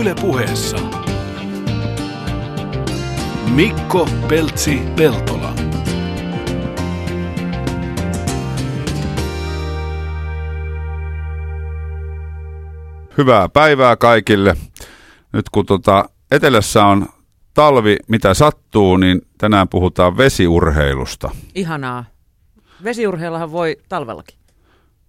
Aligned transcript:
Yle 0.00 0.14
puheessa. 0.20 0.76
Mikko 3.54 4.08
Peltsi 4.28 4.80
Peltola. 4.96 5.54
Hyvää 13.18 13.48
päivää 13.48 13.96
kaikille. 13.96 14.56
Nyt 15.32 15.48
kun 15.52 15.66
tota 15.66 16.08
etelässä 16.30 16.84
on 16.84 17.06
talvi, 17.54 17.96
mitä 18.08 18.34
sattuu, 18.34 18.96
niin 18.96 19.20
tänään 19.38 19.68
puhutaan 19.68 20.16
vesiurheilusta. 20.16 21.30
Ihanaa. 21.54 22.04
Vesiurheillahan 22.84 23.52
voi 23.52 23.76
talvellakin. 23.88 24.38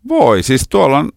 Voi, 0.08 0.44
siis 0.44 0.70
tuolla 0.70 0.98
on, 1.00 1.10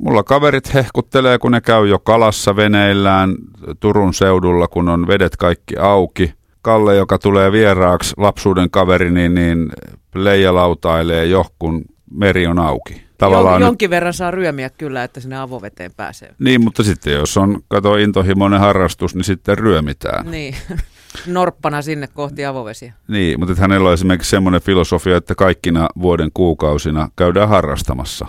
mulla 0.00 0.22
kaverit 0.22 0.74
hehkuttelee, 0.74 1.38
kun 1.38 1.52
ne 1.52 1.60
käy 1.60 1.88
jo 1.88 1.98
kalassa 1.98 2.56
veneillään 2.56 3.34
Turun 3.80 4.14
seudulla, 4.14 4.68
kun 4.68 4.88
on 4.88 5.06
vedet 5.06 5.36
kaikki 5.36 5.76
auki. 5.76 6.34
Kalle, 6.62 6.96
joka 6.96 7.18
tulee 7.18 7.52
vieraaksi, 7.52 8.14
lapsuuden 8.16 8.70
kaveri, 8.70 9.10
niin, 9.10 9.34
niin 9.34 9.72
leijalautailee 10.14 11.26
jo, 11.26 11.44
kun 11.58 11.84
meri 12.10 12.46
on 12.46 12.58
auki. 12.58 13.06
Tavallaan 13.18 13.60
Jon, 13.60 13.68
jonkin 13.68 13.86
nyt, 13.86 13.90
verran 13.90 14.14
saa 14.14 14.30
ryömiä 14.30 14.70
kyllä, 14.70 15.04
että 15.04 15.20
sinne 15.20 15.36
avoveteen 15.38 15.90
pääsee. 15.96 16.34
Niin, 16.38 16.60
mutta 16.64 16.82
sitten 16.82 17.12
jos 17.12 17.36
on, 17.36 17.60
kato, 17.68 17.96
intohimoinen 17.96 18.60
harrastus, 18.60 19.14
niin 19.14 19.24
sitten 19.24 19.58
ryömitään. 19.58 20.30
Niin, 20.30 20.54
norppana 21.26 21.82
sinne 21.82 22.06
kohti 22.06 22.44
avovesiä. 22.44 22.92
Niin, 23.08 23.40
mutta 23.40 23.54
hänellä 23.58 23.88
on 23.88 23.94
esimerkiksi 23.94 24.30
semmoinen 24.30 24.60
filosofia, 24.60 25.16
että 25.16 25.34
kaikkina 25.34 25.88
vuoden 26.00 26.30
kuukausina 26.34 27.08
käydään 27.16 27.48
harrastamassa 27.48 28.26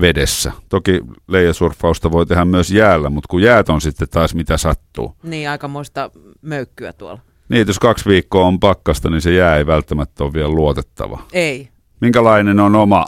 vedessä. 0.00 0.52
Toki 0.68 1.00
leijasurfausta 1.28 2.12
voi 2.12 2.26
tehdä 2.26 2.44
myös 2.44 2.70
jäällä, 2.70 3.10
mutta 3.10 3.28
kun 3.28 3.42
jäät 3.42 3.68
on 3.68 3.80
sitten 3.80 4.08
taas 4.08 4.34
mitä 4.34 4.56
sattuu. 4.56 5.16
Niin, 5.22 5.50
aikamoista 5.50 6.10
möykkyä 6.42 6.92
tuolla. 6.92 7.20
Niin, 7.48 7.66
jos 7.66 7.78
kaksi 7.78 8.08
viikkoa 8.08 8.46
on 8.46 8.60
pakkasta, 8.60 9.10
niin 9.10 9.20
se 9.20 9.32
jää 9.32 9.56
ei 9.56 9.66
välttämättä 9.66 10.24
ole 10.24 10.32
vielä 10.32 10.48
luotettava. 10.48 11.22
Ei. 11.32 11.68
Minkälainen 12.00 12.60
on 12.60 12.76
oma 12.76 13.06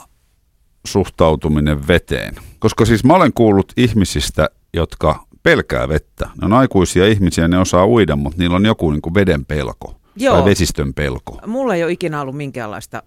suhtautuminen 0.87 1.89
veteen? 1.89 2.35
Koska 2.59 2.85
siis 2.85 3.05
mä 3.05 3.15
olen 3.15 3.33
kuullut 3.33 3.73
ihmisistä, 3.77 4.49
jotka 4.75 5.26
pelkää 5.47 5.89
vettä. 5.89 6.31
Ne 6.41 6.45
on 6.47 6.53
aikuisia 6.53 7.07
ihmisiä, 7.07 7.49
ne 7.49 7.59
osaa 7.59 7.87
uida, 7.87 8.17
mutta 8.17 8.39
niillä 8.39 8.57
on 8.57 8.67
joku 8.67 8.91
niin 8.91 9.03
kuin 9.03 9.15
veden 9.15 9.45
pelko 9.45 9.95
Joo. 10.17 10.37
tai 10.37 10.45
vesistön 10.45 10.95
pelko. 10.95 11.41
Mulla 11.47 11.75
ei 11.75 11.85
ole 11.85 11.93
ikinä 11.93 12.21
ollut 12.21 12.37
minkäänlaista 12.37 13.03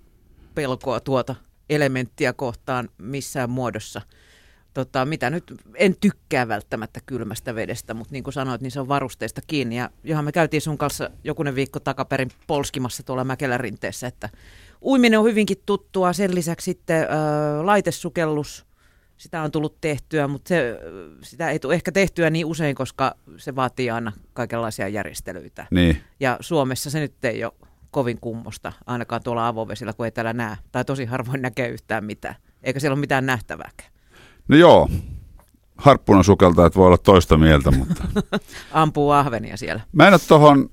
pelkoa 0.56 1.00
tuota 1.00 1.36
elementtiä 1.70 2.34
kohtaan 2.34 2.90
missään 2.98 3.50
muodossa. 3.50 4.02
Tota, 4.73 5.06
mitä 5.06 5.30
nyt, 5.30 5.54
en 5.76 5.96
tykkää 6.02 6.48
välttämättä 6.48 7.00
kylmästä 7.06 7.56
vedestä, 7.56 7.94
mutta 7.94 8.14
niin 8.14 8.23
kuin 8.23 8.34
sanoit, 8.34 8.62
niin 8.62 8.72
se 8.72 8.80
on 8.80 8.88
varusteista 8.88 9.42
kiinni. 9.48 9.78
Ja 9.78 9.90
johan 10.03 10.26
me 10.26 10.31
käytiin 10.31 10.62
sun 10.62 10.78
kanssa 10.78 11.09
jokunen 11.24 11.56
viikko 11.56 11.80
takaperin 11.80 12.30
polskimassa 12.48 13.03
tuolla 13.03 13.24
Mäkelän 13.24 13.59
rinteessä, 13.59 14.08
että 14.08 14.30
uiminen 14.81 15.20
on 15.20 15.26
hyvinkin 15.26 15.58
tuttua. 15.66 16.14
Sen 16.14 16.36
lisäksi 16.36 16.66
sitten 16.66 17.02
äh, 17.02 17.08
laitesukellus, 17.64 18.66
sitä 19.20 19.42
on 19.42 19.52
tullut 19.52 19.81
tehtyä, 19.81 20.28
mutta 20.28 20.50
se, 20.50 20.80
sitä 21.22 21.50
ei 21.50 21.59
tule 21.59 21.73
ehkä 21.73 21.92
tehtyä 21.92 22.30
niin 22.30 22.45
usein, 22.45 22.75
koska 22.75 23.16
se 23.38 23.56
vaatii 23.56 23.89
aina 23.89 24.12
kaikenlaisia 24.34 24.88
järjestelyitä. 24.88 25.66
Niin. 25.72 26.02
Ja 26.20 26.38
Suomessa 26.39 26.89
se 26.89 27.00
nyt 27.00 27.25
ei 27.25 27.44
ole 27.44 27.53
kovin 27.92 28.17
kummosta, 28.22 28.73
ainakaan 28.86 29.23
tuolla 29.23 29.47
avovesillä, 29.47 29.94
kun 29.94 30.06
ei 30.06 30.12
täällä 30.12 30.34
näe. 30.34 30.58
Tai 30.72 30.86
tosi 30.86 31.06
harvoin 31.06 31.42
näkee 31.42 31.67
yhtään 31.67 32.06
mitään, 32.06 32.36
eikä 32.64 32.80
siellä 32.80 32.94
ole 32.94 33.00
mitään 33.00 33.25
nähtävääkään. 33.25 33.92
No 34.47 34.58
joo, 34.58 34.90
harppuna 35.78 36.23
sukeltaa, 36.23 36.66
että 36.66 36.80
voi 36.80 36.88
olla 36.88 36.97
toista 36.97 37.38
mieltä, 37.38 37.72
mutta... 37.72 38.03
Ampuu 38.72 39.12
ahvenia 39.12 39.58
siellä. 39.58 39.81
Mä 39.92 40.08
en 40.08 40.14
ole 40.14 40.22
tuohon 40.28 40.70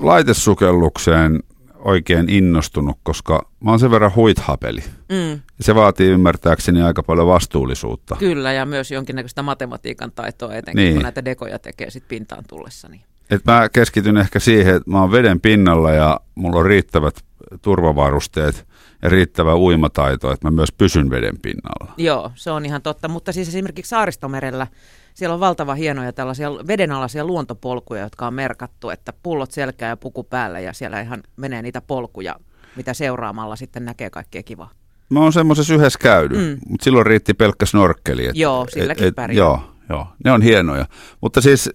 laitesukellukseen 0.00 1.42
oikein 1.84 2.28
innostunut, 2.28 2.98
koska 3.02 3.48
mä 3.60 3.70
oon 3.70 3.80
sen 3.80 3.90
verran 3.90 4.14
huithapeli. 4.14 4.80
Mm. 5.08 5.40
Se 5.60 5.74
vaatii 5.74 6.08
ymmärtääkseni 6.08 6.82
aika 6.82 7.02
paljon 7.02 7.26
vastuullisuutta. 7.26 8.16
Kyllä, 8.16 8.52
ja 8.52 8.66
myös 8.66 8.90
jonkinnäköistä 8.90 9.42
matematiikan 9.42 10.12
taitoa 10.12 10.54
etenkin, 10.54 10.84
niin. 10.84 10.94
kun 10.94 11.02
näitä 11.02 11.24
dekoja 11.24 11.58
tekee 11.58 11.90
sit 11.90 12.08
pintaan 12.08 12.44
tullessa. 12.48 12.88
Niin. 12.88 13.00
Et 13.30 13.44
mä 13.44 13.68
keskityn 13.72 14.16
ehkä 14.16 14.38
siihen, 14.38 14.76
että 14.76 14.90
mä 14.90 15.00
oon 15.00 15.12
veden 15.12 15.40
pinnalla 15.40 15.92
ja 15.92 16.20
mulla 16.34 16.58
on 16.58 16.66
riittävät 16.66 17.24
turvavarusteet 17.62 18.66
ja 19.02 19.08
riittävä 19.08 19.56
uimataito, 19.56 20.32
että 20.32 20.46
mä 20.46 20.50
myös 20.50 20.72
pysyn 20.72 21.10
veden 21.10 21.38
pinnalla. 21.42 21.94
Joo, 21.96 22.32
se 22.34 22.50
on 22.50 22.66
ihan 22.66 22.82
totta, 22.82 23.08
mutta 23.08 23.32
siis 23.32 23.48
esimerkiksi 23.48 23.90
Saaristomerellä 23.90 24.66
siellä 25.14 25.34
on 25.34 25.40
valtava 25.40 25.74
hienoja 25.74 26.12
tällaisia 26.12 26.50
vedenalaisia 26.50 27.24
luontopolkuja, 27.24 28.02
jotka 28.02 28.26
on 28.26 28.34
merkattu, 28.34 28.90
että 28.90 29.12
pullot 29.22 29.50
selkää 29.50 29.88
ja 29.88 29.96
puku 29.96 30.24
päällä 30.24 30.60
ja 30.60 30.72
siellä 30.72 31.00
ihan 31.00 31.22
menee 31.36 31.62
niitä 31.62 31.80
polkuja, 31.80 32.36
mitä 32.76 32.94
seuraamalla 32.94 33.56
sitten 33.56 33.84
näkee 33.84 34.10
kaikkea 34.10 34.42
kivaa. 34.42 34.70
Mä 35.10 35.20
oon 35.20 35.32
semmoisessa 35.32 35.74
yhdessä 35.74 35.98
käynyt, 35.98 36.38
mm. 36.38 36.58
mutta 36.68 36.84
silloin 36.84 37.06
riitti 37.06 37.34
pelkkä 37.34 37.66
snorkkeli. 37.66 38.26
Et, 38.26 38.36
joo, 38.36 38.66
silläkin 38.68 39.06
et, 39.06 39.14
pärjää. 39.14 39.36
Joo, 39.36 39.60
joo, 39.88 40.06
ne 40.24 40.32
on 40.32 40.42
hienoja. 40.42 40.86
Mutta 41.20 41.40
siis 41.40 41.70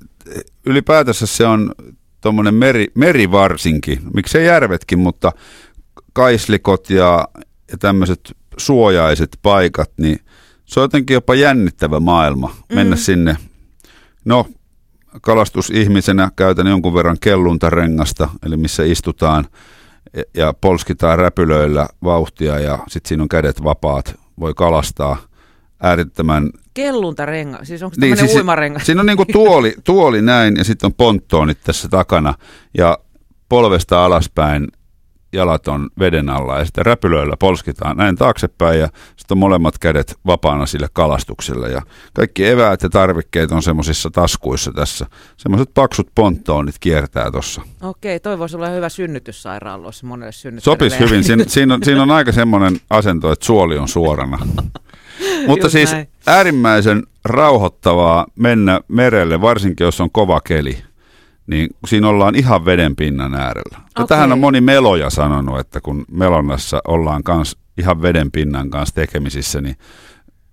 ylipäätänsä 0.65 1.25
se 1.25 1.45
on 1.45 1.71
tuommoinen 2.21 2.53
meri, 2.53 2.87
meri 2.95 3.31
varsinkin, 3.31 3.99
miksei 4.13 4.45
järvetkin, 4.45 4.99
mutta 4.99 5.31
kaislikot 6.13 6.89
ja, 6.89 7.27
ja 7.71 7.77
tämmöiset 7.77 8.35
suojaiset 8.57 9.39
paikat, 9.41 9.91
niin 9.97 10.19
se 10.69 10.79
on 10.79 10.83
jotenkin 10.83 11.13
jopa 11.13 11.35
jännittävä 11.35 11.99
maailma 11.99 12.55
mennä 12.73 12.95
mm. 12.95 12.99
sinne. 12.99 13.37
No, 14.25 14.45
kalastusihmisenä 15.21 16.31
käytän 16.35 16.67
jonkun 16.67 16.93
verran 16.93 17.17
kelluntarengasta, 17.21 18.29
eli 18.45 18.57
missä 18.57 18.83
istutaan 18.83 19.45
ja 20.33 20.53
polskitaan 20.61 21.19
räpylöillä 21.19 21.87
vauhtia 22.03 22.59
ja 22.59 22.79
sitten 22.87 23.09
siinä 23.09 23.23
on 23.23 23.29
kädet 23.29 23.63
vapaat, 23.63 24.19
voi 24.39 24.53
kalastaa 24.53 25.17
äärettömän... 25.83 26.49
Kelluntarenga, 26.73 27.59
siis 27.63 27.83
onko 27.83 27.95
niin, 27.99 28.17
siis 28.17 28.35
uimarenga? 28.35 28.79
Siinä 28.79 29.01
on 29.01 29.05
niinku 29.05 29.25
tuoli, 29.25 29.75
tuoli 29.83 30.21
näin 30.21 30.55
ja 30.55 30.63
sitten 30.63 30.87
on 30.87 30.93
ponttoonit 30.93 31.57
tässä 31.63 31.87
takana 31.87 32.33
ja 32.77 32.97
polvesta 33.49 34.05
alaspäin 34.05 34.67
jalat 35.33 35.67
on 35.67 35.89
veden 35.99 36.29
alla 36.29 36.59
ja 36.59 36.65
sitten 36.65 36.85
räpylöillä 36.85 37.37
polskitaan 37.39 37.97
näin 37.97 38.15
taaksepäin 38.15 38.79
ja 38.79 38.87
sitten 39.15 39.35
on 39.35 39.39
molemmat 39.39 39.77
kädet 39.79 40.19
vapaana 40.25 40.65
sille 40.65 40.87
kalastukselle 40.93 41.69
ja 41.69 41.81
kaikki 42.13 42.47
eväät 42.47 42.81
ja 42.83 42.89
tarvikkeet 42.89 43.51
on 43.51 43.63
semmoisissa 43.63 44.09
taskuissa 44.09 44.71
tässä. 44.71 45.05
Semmoiset 45.37 45.73
paksut 45.73 46.07
ponttoonit 46.15 46.75
kiertää 46.79 47.31
tuossa. 47.31 47.61
Okei, 47.81 48.19
toi 48.19 48.39
voisi 48.39 48.55
olla 48.55 48.69
hyvä 48.69 48.89
synnytyssairaaloissa 48.89 50.07
monelle 50.07 50.59
Sopisi 50.59 50.99
hyvin. 50.99 51.23
Siin, 51.23 51.49
siinä, 51.49 51.73
on, 51.73 51.83
siinä 51.83 52.01
on 52.01 52.11
aika 52.11 52.31
semmoinen 52.31 52.79
asento, 52.89 53.31
että 53.31 53.45
suoli 53.45 53.77
on 53.77 53.87
suorana. 53.87 54.37
Mutta 55.47 55.65
Just 55.65 55.71
siis 55.71 55.91
näin. 55.91 56.07
äärimmäisen 56.27 57.03
rauhoittavaa 57.25 58.25
mennä 58.35 58.79
merelle, 58.87 59.41
varsinkin 59.41 59.85
jos 59.85 60.01
on 60.01 60.11
kova 60.11 60.41
keli 60.41 60.88
niin 61.49 61.69
siinä 61.87 62.07
ollaan 62.07 62.35
ihan 62.35 62.65
veden 62.65 62.95
pinnan 62.95 63.35
äärellä. 63.35 63.77
Okay. 63.77 64.07
Tähän 64.07 64.31
on 64.31 64.39
moni 64.39 64.61
meloja 64.61 65.09
sanonut, 65.09 65.59
että 65.59 65.81
kun 65.81 66.05
melonnassa 66.11 66.81
ollaan 66.87 67.23
kans 67.23 67.57
ihan 67.77 68.01
veden 68.01 68.31
pinnan 68.31 68.69
kanssa 68.69 68.95
tekemisissä, 68.95 69.61
niin 69.61 69.75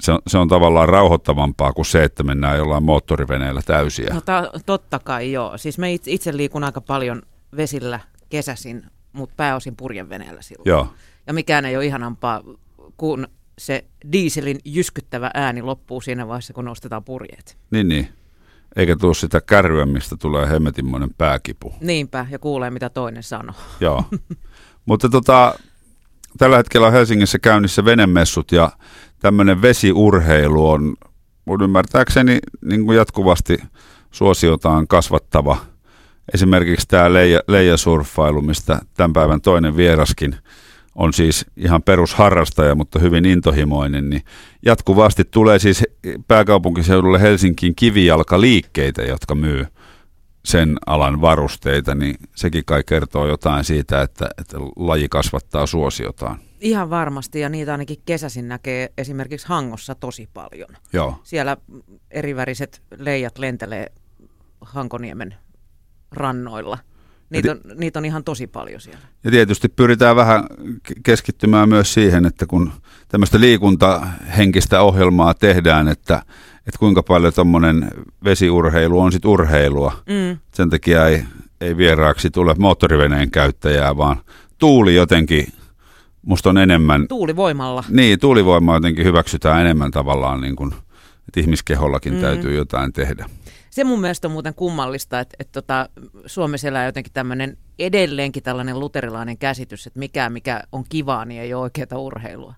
se 0.01 0.13
on, 0.13 0.19
se 0.27 0.39
on 0.39 0.49
tavallaan 0.49 0.89
rauhoittavampaa 0.89 1.73
kuin 1.73 1.87
se, 1.87 2.05
että 2.05 2.23
mennään 2.23 2.59
jollain 2.59 2.83
moottoriveneellä 2.83 3.63
täysiä. 3.67 4.15
No 4.15 4.21
ta, 4.21 4.51
totta 4.67 4.99
kai 4.99 5.33
joo. 5.33 5.59
Siis 5.59 5.79
me 5.79 5.93
itse, 5.93 6.11
itse 6.11 6.37
liikun 6.37 6.65
aika 6.65 6.81
paljon 6.81 7.23
vesillä 7.57 8.01
kesäsin, 8.29 8.83
mutta 9.13 9.35
pääosin 9.37 9.77
purjeveneellä 9.77 10.43
silloin. 10.43 10.69
Joo. 10.69 10.89
Ja 11.27 11.33
mikään 11.33 11.65
ei 11.65 11.77
ole 11.77 11.87
ihanampaa 11.87 12.43
kuin 12.97 13.27
se 13.59 13.85
dieselin 14.13 14.59
jyskyttävä 14.65 15.31
ääni 15.35 15.63
loppuu 15.63 16.01
siinä 16.01 16.29
vaiheessa, 16.29 16.53
kun 16.53 16.65
nostetaan 16.65 17.05
purjeet. 17.05 17.57
Niin, 17.71 17.89
niin. 17.89 18.09
Eikä 18.77 18.97
tule 18.97 19.15
sitä 19.15 19.41
kärryä, 19.41 19.87
mistä 19.87 20.17
tulee 20.17 20.49
hemmetinmoinen 20.49 21.11
pääkipu. 21.19 21.75
Niinpä, 21.81 22.27
ja 22.31 22.39
kuulee 22.39 22.71
mitä 22.71 22.91
toinen 22.91 23.23
sanoo. 23.23 23.55
Joo. 23.81 24.05
Mutta 24.87 25.09
tota, 25.09 25.55
tällä 26.39 26.57
hetkellä 26.57 26.87
on 26.87 26.93
Helsingissä 26.93 27.39
käynnissä 27.39 27.85
venemessut 27.85 28.53
ja 28.53 28.71
tämmöinen 29.19 29.63
vesiurheilu 29.63 30.71
on 30.71 30.97
mun 31.45 31.63
ymmärtääkseni 31.63 32.39
niin 32.65 32.85
kuin 32.85 32.97
jatkuvasti 32.97 33.59
suosiotaan 34.11 34.89
kasvattava. 34.89 35.57
Esimerkiksi 36.35 36.89
tämä 36.89 37.13
leija, 37.13 37.41
leijasurfailu, 37.49 38.43
mistä 38.43 38.81
tämän 38.95 39.13
päivän 39.13 39.41
toinen 39.41 39.77
vieraskin– 39.77 40.37
on 40.97 41.13
siis 41.13 41.47
ihan 41.57 41.83
perusharrastaja, 41.83 42.75
mutta 42.75 42.99
hyvin 42.99 43.25
intohimoinen, 43.25 44.11
niin 44.11 44.23
jatkuvasti 44.65 45.25
tulee 45.25 45.59
siis 45.59 45.85
pääkaupunkiseudulle 46.29 47.21
Helsinkiin 47.21 47.75
kivijalkaliikkeitä, 47.77 49.03
jotka 49.03 49.35
myy 49.35 49.67
sen 50.45 50.77
alan 50.87 51.21
varusteita, 51.21 51.95
niin 51.95 52.17
sekin 52.37 52.65
kai 52.65 52.83
kertoo 52.87 53.27
jotain 53.27 53.65
siitä, 53.65 54.03
että, 54.03 54.29
että 54.39 54.57
laji 54.77 55.09
kasvattaa 55.09 55.67
suosiotaan. 55.67 56.39
Ihan 56.61 56.91
varmasti, 56.91 57.41
ja 57.41 57.49
niitä 57.49 57.73
ainakin 57.73 58.03
kesäisin 58.05 58.49
näkee 58.49 58.93
esimerkiksi 58.99 59.49
Hangossa 59.49 59.95
tosi 59.95 60.29
paljon. 60.35 60.69
Joo. 60.93 61.21
Siellä 61.23 61.57
eriväriset 62.11 62.83
leijat 62.99 63.39
lentelee 63.39 63.87
Hankoniemen 64.61 65.35
rannoilla. 66.13 66.79
Niitä 67.31 67.51
on, 67.51 67.61
niitä 67.75 67.99
on 67.99 68.05
ihan 68.05 68.25
tosi 68.25 68.47
paljon 68.47 68.81
siellä. 68.81 69.01
Ja 69.25 69.31
tietysti 69.31 69.69
pyritään 69.69 70.17
vähän 70.17 70.45
keskittymään 71.03 71.69
myös 71.69 71.95
siihen, 71.95 72.27
että 72.27 72.47
kun 72.47 72.73
tämmöistä 73.09 73.41
liikuntahenkistä 73.41 74.83
ohjelmaa 74.83 75.35
tehdään, 75.35 75.89
että, 75.89 76.23
että 76.59 76.79
kuinka 76.79 77.03
paljon 77.03 77.33
tuommoinen 77.35 77.91
vesiurheilu 78.25 79.01
on 79.01 79.13
sitten 79.13 79.31
urheilua. 79.31 79.93
Mm. 80.07 80.39
Sen 80.53 80.71
takia 80.71 81.07
ei, 81.07 81.25
ei 81.61 81.77
vieraaksi 81.77 82.31
tule 82.31 82.55
moottoriveneen 82.59 83.31
käyttäjää, 83.31 83.97
vaan 83.97 84.17
tuuli 84.59 84.95
jotenkin 84.95 85.47
musta 86.27 86.51
on 86.51 86.59
enemmän... 86.59 87.09
Tuulivoimalla. 87.09 87.85
Niin, 87.89 88.19
tuulivoima 88.19 88.75
jotenkin 88.75 89.05
hyväksytään 89.05 89.61
enemmän 89.61 89.91
tavallaan, 89.91 90.41
niin 90.41 90.57
kuin, 90.57 90.73
että 91.29 91.41
ihmiskehollakin 91.41 92.15
mm. 92.15 92.21
täytyy 92.21 92.57
jotain 92.57 92.93
tehdä. 92.93 93.27
Se 93.77 93.85
mun 93.85 94.01
mielestä 94.01 94.29
on 94.29 94.33
muuten 94.33 94.55
kummallista, 94.55 95.21
että, 95.21 95.37
että 95.39 95.53
tota, 95.53 95.89
Suomessa 96.27 96.69
elää 96.69 96.87
jotenkin 96.87 97.13
tämmöinen 97.13 97.59
edelleenkin 97.79 98.43
tällainen 98.43 98.81
luterilainen 98.81 99.39
käsitys, 99.39 99.87
että 99.87 99.99
mikä 99.99 100.31
mikä 100.31 100.63
on 100.73 100.85
kivaa, 100.89 101.25
niin 101.25 101.41
ei 101.41 101.55
ole 101.55 101.63
oikeaa 101.63 101.99
urheilua. 101.99 102.55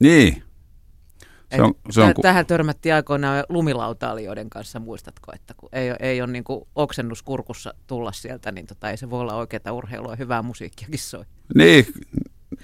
Niin. 0.00 0.42
Se 1.56 1.62
on, 1.62 1.74
se 1.90 2.00
on, 2.00 2.14
tähän 2.22 2.46
törmättiin 2.46 2.94
aikoinaan 2.94 3.44
lumilautailijoiden 3.48 4.50
kanssa, 4.50 4.80
muistatko, 4.80 5.32
että 5.34 5.54
kun 5.56 5.68
ei, 5.72 5.90
ei 6.00 6.22
ole 6.22 6.32
niin 6.32 6.44
oksennus 6.74 7.22
kurkussa 7.22 7.74
tulla 7.86 8.12
sieltä, 8.12 8.52
niin 8.52 8.66
tota, 8.66 8.90
ei 8.90 8.96
se 8.96 9.10
voi 9.10 9.20
olla 9.20 9.34
oikeaa 9.34 9.72
urheilua, 9.72 10.16
hyvää 10.16 10.42
musiikkiakin 10.42 10.98
soi. 10.98 11.24
Niin, 11.54 11.86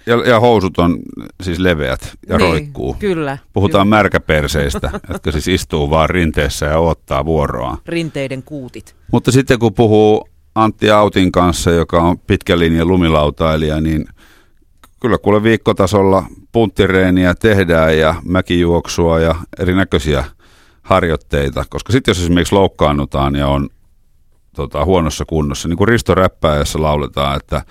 ja, 0.07 0.29
ja 0.29 0.41
housut 0.41 0.79
on 0.79 0.99
siis 1.43 1.59
leveät 1.59 2.13
ja 2.29 2.39
niin, 2.39 2.49
roikkuu. 2.51 2.97
Kyllä. 2.99 3.39
Puhutaan 3.53 3.87
kyllä. 3.87 3.97
märkäperseistä, 3.97 4.91
jotka 5.13 5.33
siis 5.33 5.49
istuu 5.49 5.91
vaan 5.91 6.11
rinteessä 6.11 6.67
ja 6.67 6.79
odottaa 6.79 7.25
vuoroaan. 7.25 7.79
Rinteiden 7.87 8.43
kuutit. 8.43 8.97
Mutta 9.13 9.33
sitten 9.33 9.59
kun 9.59 9.75
puhuu 9.75 10.29
Antti 10.55 10.91
Autin 10.91 11.33
kanssa, 11.33 11.71
joka 11.71 12.03
on 12.03 12.19
pitkä 12.19 12.59
linja 12.59 12.85
lumilautailija, 12.85 13.81
niin 13.81 14.05
kyllä 15.01 15.19
kuule 15.19 15.43
viikkotasolla 15.43 16.25
punttireeniä 16.53 17.35
tehdään 17.35 17.99
ja 17.99 18.15
mäkijuoksua 18.25 19.21
ja 19.21 19.35
erinäköisiä 19.59 20.25
harjoitteita. 20.83 21.65
Koska 21.71 21.93
sitten 21.93 22.13
jos 22.13 22.23
esimerkiksi 22.23 22.55
loukkaannutaan 22.55 23.35
ja 23.35 23.49
on 23.49 23.69
tota, 24.57 24.85
huonossa 24.85 25.25
kunnossa, 25.25 25.69
niin 25.69 25.77
kuin 25.77 25.89
Risto 25.89 26.15
Räppäjässä 26.15 26.83
lauletaan, 26.83 27.37
että 27.37 27.63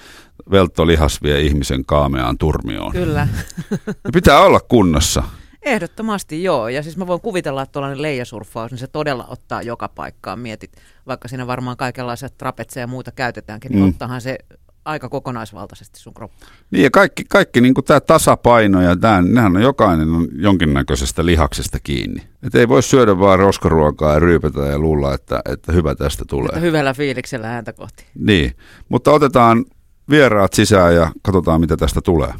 veltto 0.52 0.88
lihas 0.88 1.24
vie 1.24 1.42
ihmisen 1.42 1.86
kaameaan 1.86 2.38
turmioon. 2.38 2.92
Kyllä. 2.92 3.28
Ja 3.88 4.10
pitää 4.14 4.40
olla 4.40 4.60
kunnossa. 4.60 5.24
Ehdottomasti 5.62 6.44
joo, 6.44 6.68
ja 6.68 6.84
siis 6.84 6.98
mä 6.98 7.08
voin 7.08 7.22
kuvitella, 7.22 7.62
että 7.62 7.74
tuollainen 7.74 8.02
leijasurffaus, 8.02 8.72
niin 8.72 8.80
se 8.80 8.88
todella 8.88 9.26
ottaa 9.28 9.62
joka 9.62 9.90
paikkaan. 9.90 10.40
Mietit, 10.40 10.72
vaikka 11.08 11.28
siinä 11.28 11.48
varmaan 11.48 11.78
kaikenlaisia 11.78 12.30
trapetseja 12.30 12.84
ja 12.84 12.88
muuta 12.88 13.12
käytetäänkin, 13.12 13.72
niin 13.72 13.84
mm. 13.84 13.90
ottaahan 13.90 14.22
se 14.22 14.38
aika 14.86 15.10
kokonaisvaltaisesti 15.10 16.00
sun 16.00 16.14
kroppaan. 16.14 16.52
Niin 16.72 16.84
ja 16.84 16.92
kaikki, 16.92 17.24
kaikki 17.30 17.62
niin 17.62 17.74
tämä 17.86 18.00
tasapaino 18.00 18.82
ja 18.82 18.96
tämä, 18.96 19.22
nehän 19.22 19.56
on 19.56 19.62
jokainen 19.62 20.10
on 20.10 20.28
jonkinnäköisestä 20.36 21.26
lihaksesta 21.26 21.80
kiinni. 21.80 22.22
Et 22.44 22.56
ei 22.56 22.68
voi 22.68 22.84
syödä 22.84 23.20
vaan 23.20 23.40
roskaruokaa 23.40 24.14
ja 24.14 24.20
ryypätä 24.20 24.60
ja 24.60 24.80
luulla, 24.80 25.14
että, 25.14 25.42
että 25.46 25.72
hyvä 25.72 25.96
tästä 25.96 26.26
tulee. 26.28 26.50
Että 26.50 26.60
hyvällä 26.60 26.94
fiiliksellä 26.94 27.48
häntä 27.48 27.74
kohti. 27.74 28.06
Niin, 28.16 28.56
mutta 28.90 29.12
otetaan 29.12 29.66
vieraat 30.10 30.54
sisään 30.54 30.96
ja 30.96 31.12
katsotaan 31.22 31.62
mitä 31.62 31.78
tästä 31.78 32.02
tulee. 32.02 32.34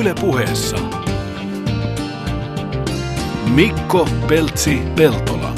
Yle 0.00 0.14
puheessa. 0.20 0.76
Mikko 3.54 4.08
Peltsi 4.28 4.78
Peltola. 4.96 5.54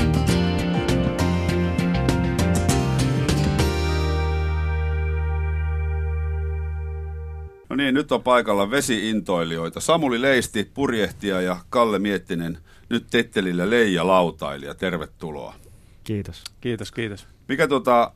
No 7.69 7.77
niin, 7.77 7.95
nyt 7.95 8.13
on 8.13 8.23
paikalla 8.23 8.71
vesiintoilijoita. 8.71 9.81
Samuli 9.81 10.23
Leisti, 10.23 10.71
purjehtija 10.75 11.41
ja 11.41 11.57
Kalle 11.71 11.99
Miettinen, 11.99 12.59
nyt 12.89 13.07
Tettelillä 13.11 13.71
Leija 13.71 14.07
Lautailija. 14.07 14.75
Tervetuloa. 14.75 15.55
Kiitos. 16.05 16.45
Kiitos, 16.61 16.93
kiitos. 16.93 17.27
Mikä 17.49 17.69
tota, 17.69 18.13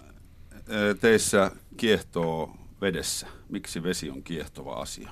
teissä 1.00 1.50
kiehtoo 1.76 2.56
vedessä? 2.80 3.26
Miksi 3.48 3.82
vesi 3.82 4.10
on 4.10 4.22
kiehtova 4.22 4.74
asia? 4.74 5.10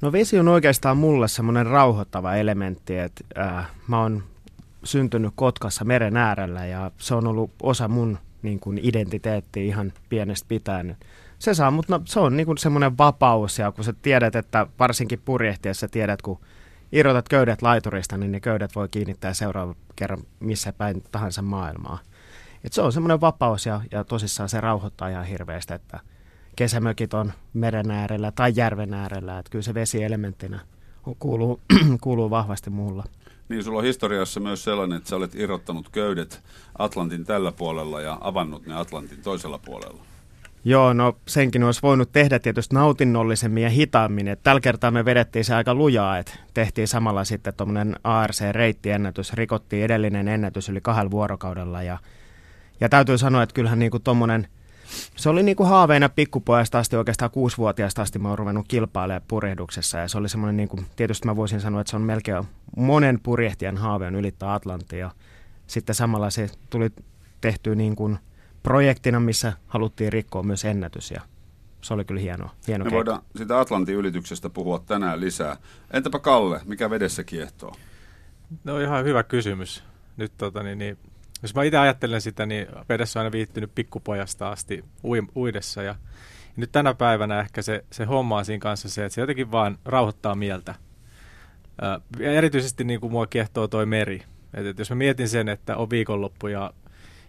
No 0.00 0.12
vesi 0.12 0.38
on 0.38 0.48
oikeastaan 0.48 0.96
mulle 0.96 1.28
semmoinen 1.28 1.66
rauhoittava 1.66 2.34
elementti, 2.34 2.98
että 2.98 3.24
äh, 3.38 3.70
mä 3.88 4.02
oon 4.02 4.24
syntynyt 4.84 5.32
Kotkassa 5.36 5.84
meren 5.84 6.16
äärellä 6.16 6.66
ja 6.66 6.90
se 6.98 7.14
on 7.14 7.26
ollut 7.26 7.50
osa 7.62 7.88
mun 7.88 8.18
niin 8.42 8.60
kuin 8.60 8.80
identiteettiä 8.82 9.62
ihan 9.62 9.92
pienestä 10.08 10.48
pitäen. 10.48 10.96
Se 11.38 11.54
saa, 11.54 11.70
mutta 11.70 11.98
no, 11.98 12.02
se 12.04 12.20
on 12.20 12.36
niin 12.36 12.58
semmoinen 12.58 12.98
vapaus 12.98 13.58
ja 13.58 13.72
kun 13.72 13.84
sä 13.84 13.92
tiedät, 14.02 14.36
että 14.36 14.66
varsinkin 14.78 15.22
purjehtiessa 15.24 15.88
tiedät, 15.88 16.22
kun 16.22 16.40
irrotat 16.92 17.28
köydet 17.28 17.62
laiturista, 17.62 18.16
niin 18.16 18.32
ne 18.32 18.40
köydet 18.40 18.74
voi 18.74 18.88
kiinnittää 18.88 19.34
seuraavan 19.34 19.76
kerran 19.96 20.22
missä 20.40 20.72
päin 20.72 21.02
tahansa 21.12 21.42
maailmaa. 21.42 21.98
Et 22.64 22.72
se 22.72 22.82
on 22.82 22.92
semmoinen 22.92 23.20
vapaus 23.20 23.66
ja, 23.66 23.80
ja 23.90 24.04
tosissaan 24.04 24.48
se 24.48 24.60
rauhoittaa 24.60 25.08
ihan 25.08 25.24
hirveästi, 25.24 25.74
että 25.74 26.00
kesämökit 26.56 27.14
on 27.14 27.32
meren 27.54 27.90
äärellä 27.90 28.32
tai 28.32 28.52
järven 28.56 28.94
äärellä. 28.94 29.38
Että 29.38 29.50
kyllä 29.50 29.62
se 29.62 29.74
vesielementtinä 29.74 30.60
kuuluu, 31.18 31.60
kuuluu 32.00 32.30
vahvasti 32.30 32.70
muulla. 32.70 33.04
Niin, 33.48 33.64
sulla 33.64 33.78
on 33.78 33.84
historiassa 33.84 34.40
myös 34.40 34.64
sellainen, 34.64 34.98
että 34.98 35.08
sä 35.08 35.16
olet 35.16 35.34
irrottanut 35.34 35.88
köydet 35.88 36.42
Atlantin 36.78 37.24
tällä 37.24 37.52
puolella 37.52 38.00
ja 38.00 38.18
avannut 38.20 38.66
ne 38.66 38.74
Atlantin 38.74 39.22
toisella 39.22 39.58
puolella. 39.58 40.02
Joo, 40.64 40.92
no 40.92 41.16
senkin 41.26 41.64
olisi 41.64 41.82
voinut 41.82 42.12
tehdä 42.12 42.38
tietysti 42.38 42.74
nautinnollisemmin 42.74 43.62
ja 43.62 43.70
hitaammin. 43.70 44.28
Et 44.28 44.42
tällä 44.42 44.60
kertaa 44.60 44.90
me 44.90 45.04
vedettiin 45.04 45.44
se 45.44 45.54
aika 45.54 45.74
lujaa, 45.74 46.18
että 46.18 46.32
tehtiin 46.54 46.88
samalla 46.88 47.24
sitten 47.24 47.54
tuommoinen 47.54 47.96
ARC-reittiennätys, 48.04 49.32
rikottiin 49.32 49.84
edellinen 49.84 50.28
ennätys 50.28 50.68
yli 50.68 50.80
kahdella 50.80 51.10
vuorokaudella 51.10 51.82
ja 51.82 51.98
ja 52.80 52.88
täytyy 52.88 53.18
sanoa, 53.18 53.42
että 53.42 53.54
kyllähän 53.54 53.78
niin 53.78 53.90
kuin 53.90 54.02
tommonen, 54.02 54.48
se 55.16 55.28
oli 55.28 55.42
niin 55.42 55.56
kuin 55.56 55.68
haaveena 55.68 56.08
pikkupojasta 56.08 56.78
asti, 56.78 56.96
oikeastaan 56.96 57.30
kuusivuotiaasta 57.30 58.02
asti 58.02 58.18
mä 58.18 58.28
oon 58.28 58.38
ruvennut 58.38 58.68
kilpailemaan 58.68 59.22
purjehduksessa. 59.28 59.98
Ja 59.98 60.08
se 60.08 60.18
oli 60.18 60.28
semmoinen, 60.28 60.56
niin 60.56 60.68
kuin, 60.68 60.86
tietysti 60.96 61.26
mä 61.26 61.36
voisin 61.36 61.60
sanoa, 61.60 61.80
että 61.80 61.90
se 61.90 61.96
on 61.96 62.02
melkein 62.02 62.44
monen 62.76 63.20
purjehtijan 63.22 63.76
haave 63.76 64.06
on 64.06 64.14
ylittää 64.14 64.54
Atlanttia. 64.54 65.10
Sitten 65.66 65.94
samalla 65.94 66.30
se 66.30 66.50
tuli 66.70 66.90
tehtyä 67.40 67.74
niin 67.74 67.96
kuin 67.96 68.18
projektina, 68.62 69.20
missä 69.20 69.52
haluttiin 69.66 70.12
rikkoa 70.12 70.42
myös 70.42 70.64
ennätys. 70.64 71.10
Ja 71.10 71.20
se 71.80 71.94
oli 71.94 72.04
kyllä 72.04 72.20
hieno, 72.20 72.50
hieno 72.66 72.84
Me 72.84 72.90
voidaan 72.90 73.22
sitä 73.36 73.60
Atlantin 73.60 73.94
ylityksestä 73.94 74.50
puhua 74.50 74.78
tänään 74.78 75.20
lisää. 75.20 75.56
Entäpä 75.92 76.18
Kalle, 76.18 76.60
mikä 76.64 76.90
vedessä 76.90 77.24
kiehtoo? 77.24 77.74
No 78.64 78.80
ihan 78.80 79.04
hyvä 79.04 79.22
kysymys. 79.22 79.84
Nyt 80.16 80.32
tota, 80.38 80.62
niin, 80.62 80.78
niin 80.78 80.98
jos 81.42 81.54
mä 81.54 81.62
itse 81.62 81.78
ajattelen 81.78 82.20
sitä, 82.20 82.46
niin 82.46 82.66
vedessä 82.88 83.20
on 83.20 83.24
aina 83.24 83.32
viittynyt 83.32 83.74
pikkupojasta 83.74 84.50
asti 84.50 84.84
uidessa 85.36 85.82
ja, 85.82 85.94
nyt 86.58 86.72
tänä 86.72 86.94
päivänä 86.94 87.40
ehkä 87.40 87.62
se, 87.62 87.84
se 87.92 88.04
homma 88.04 88.36
on 88.36 88.44
siinä 88.44 88.60
kanssa 88.60 88.88
se, 88.88 89.04
että 89.04 89.14
se 89.14 89.20
jotenkin 89.20 89.52
vaan 89.52 89.78
rauhoittaa 89.84 90.34
mieltä. 90.34 90.74
ja 92.18 92.32
erityisesti 92.32 92.84
niin 92.84 93.00
kuin 93.00 93.12
mua 93.12 93.26
kiehtoo 93.26 93.68
toi 93.68 93.86
meri. 93.86 94.22
Et, 94.54 94.66
et 94.66 94.78
jos 94.78 94.90
mä 94.90 94.96
mietin 94.96 95.28
sen, 95.28 95.48
että 95.48 95.76
on 95.76 95.90
viikonloppu 95.90 96.46
ja, 96.46 96.70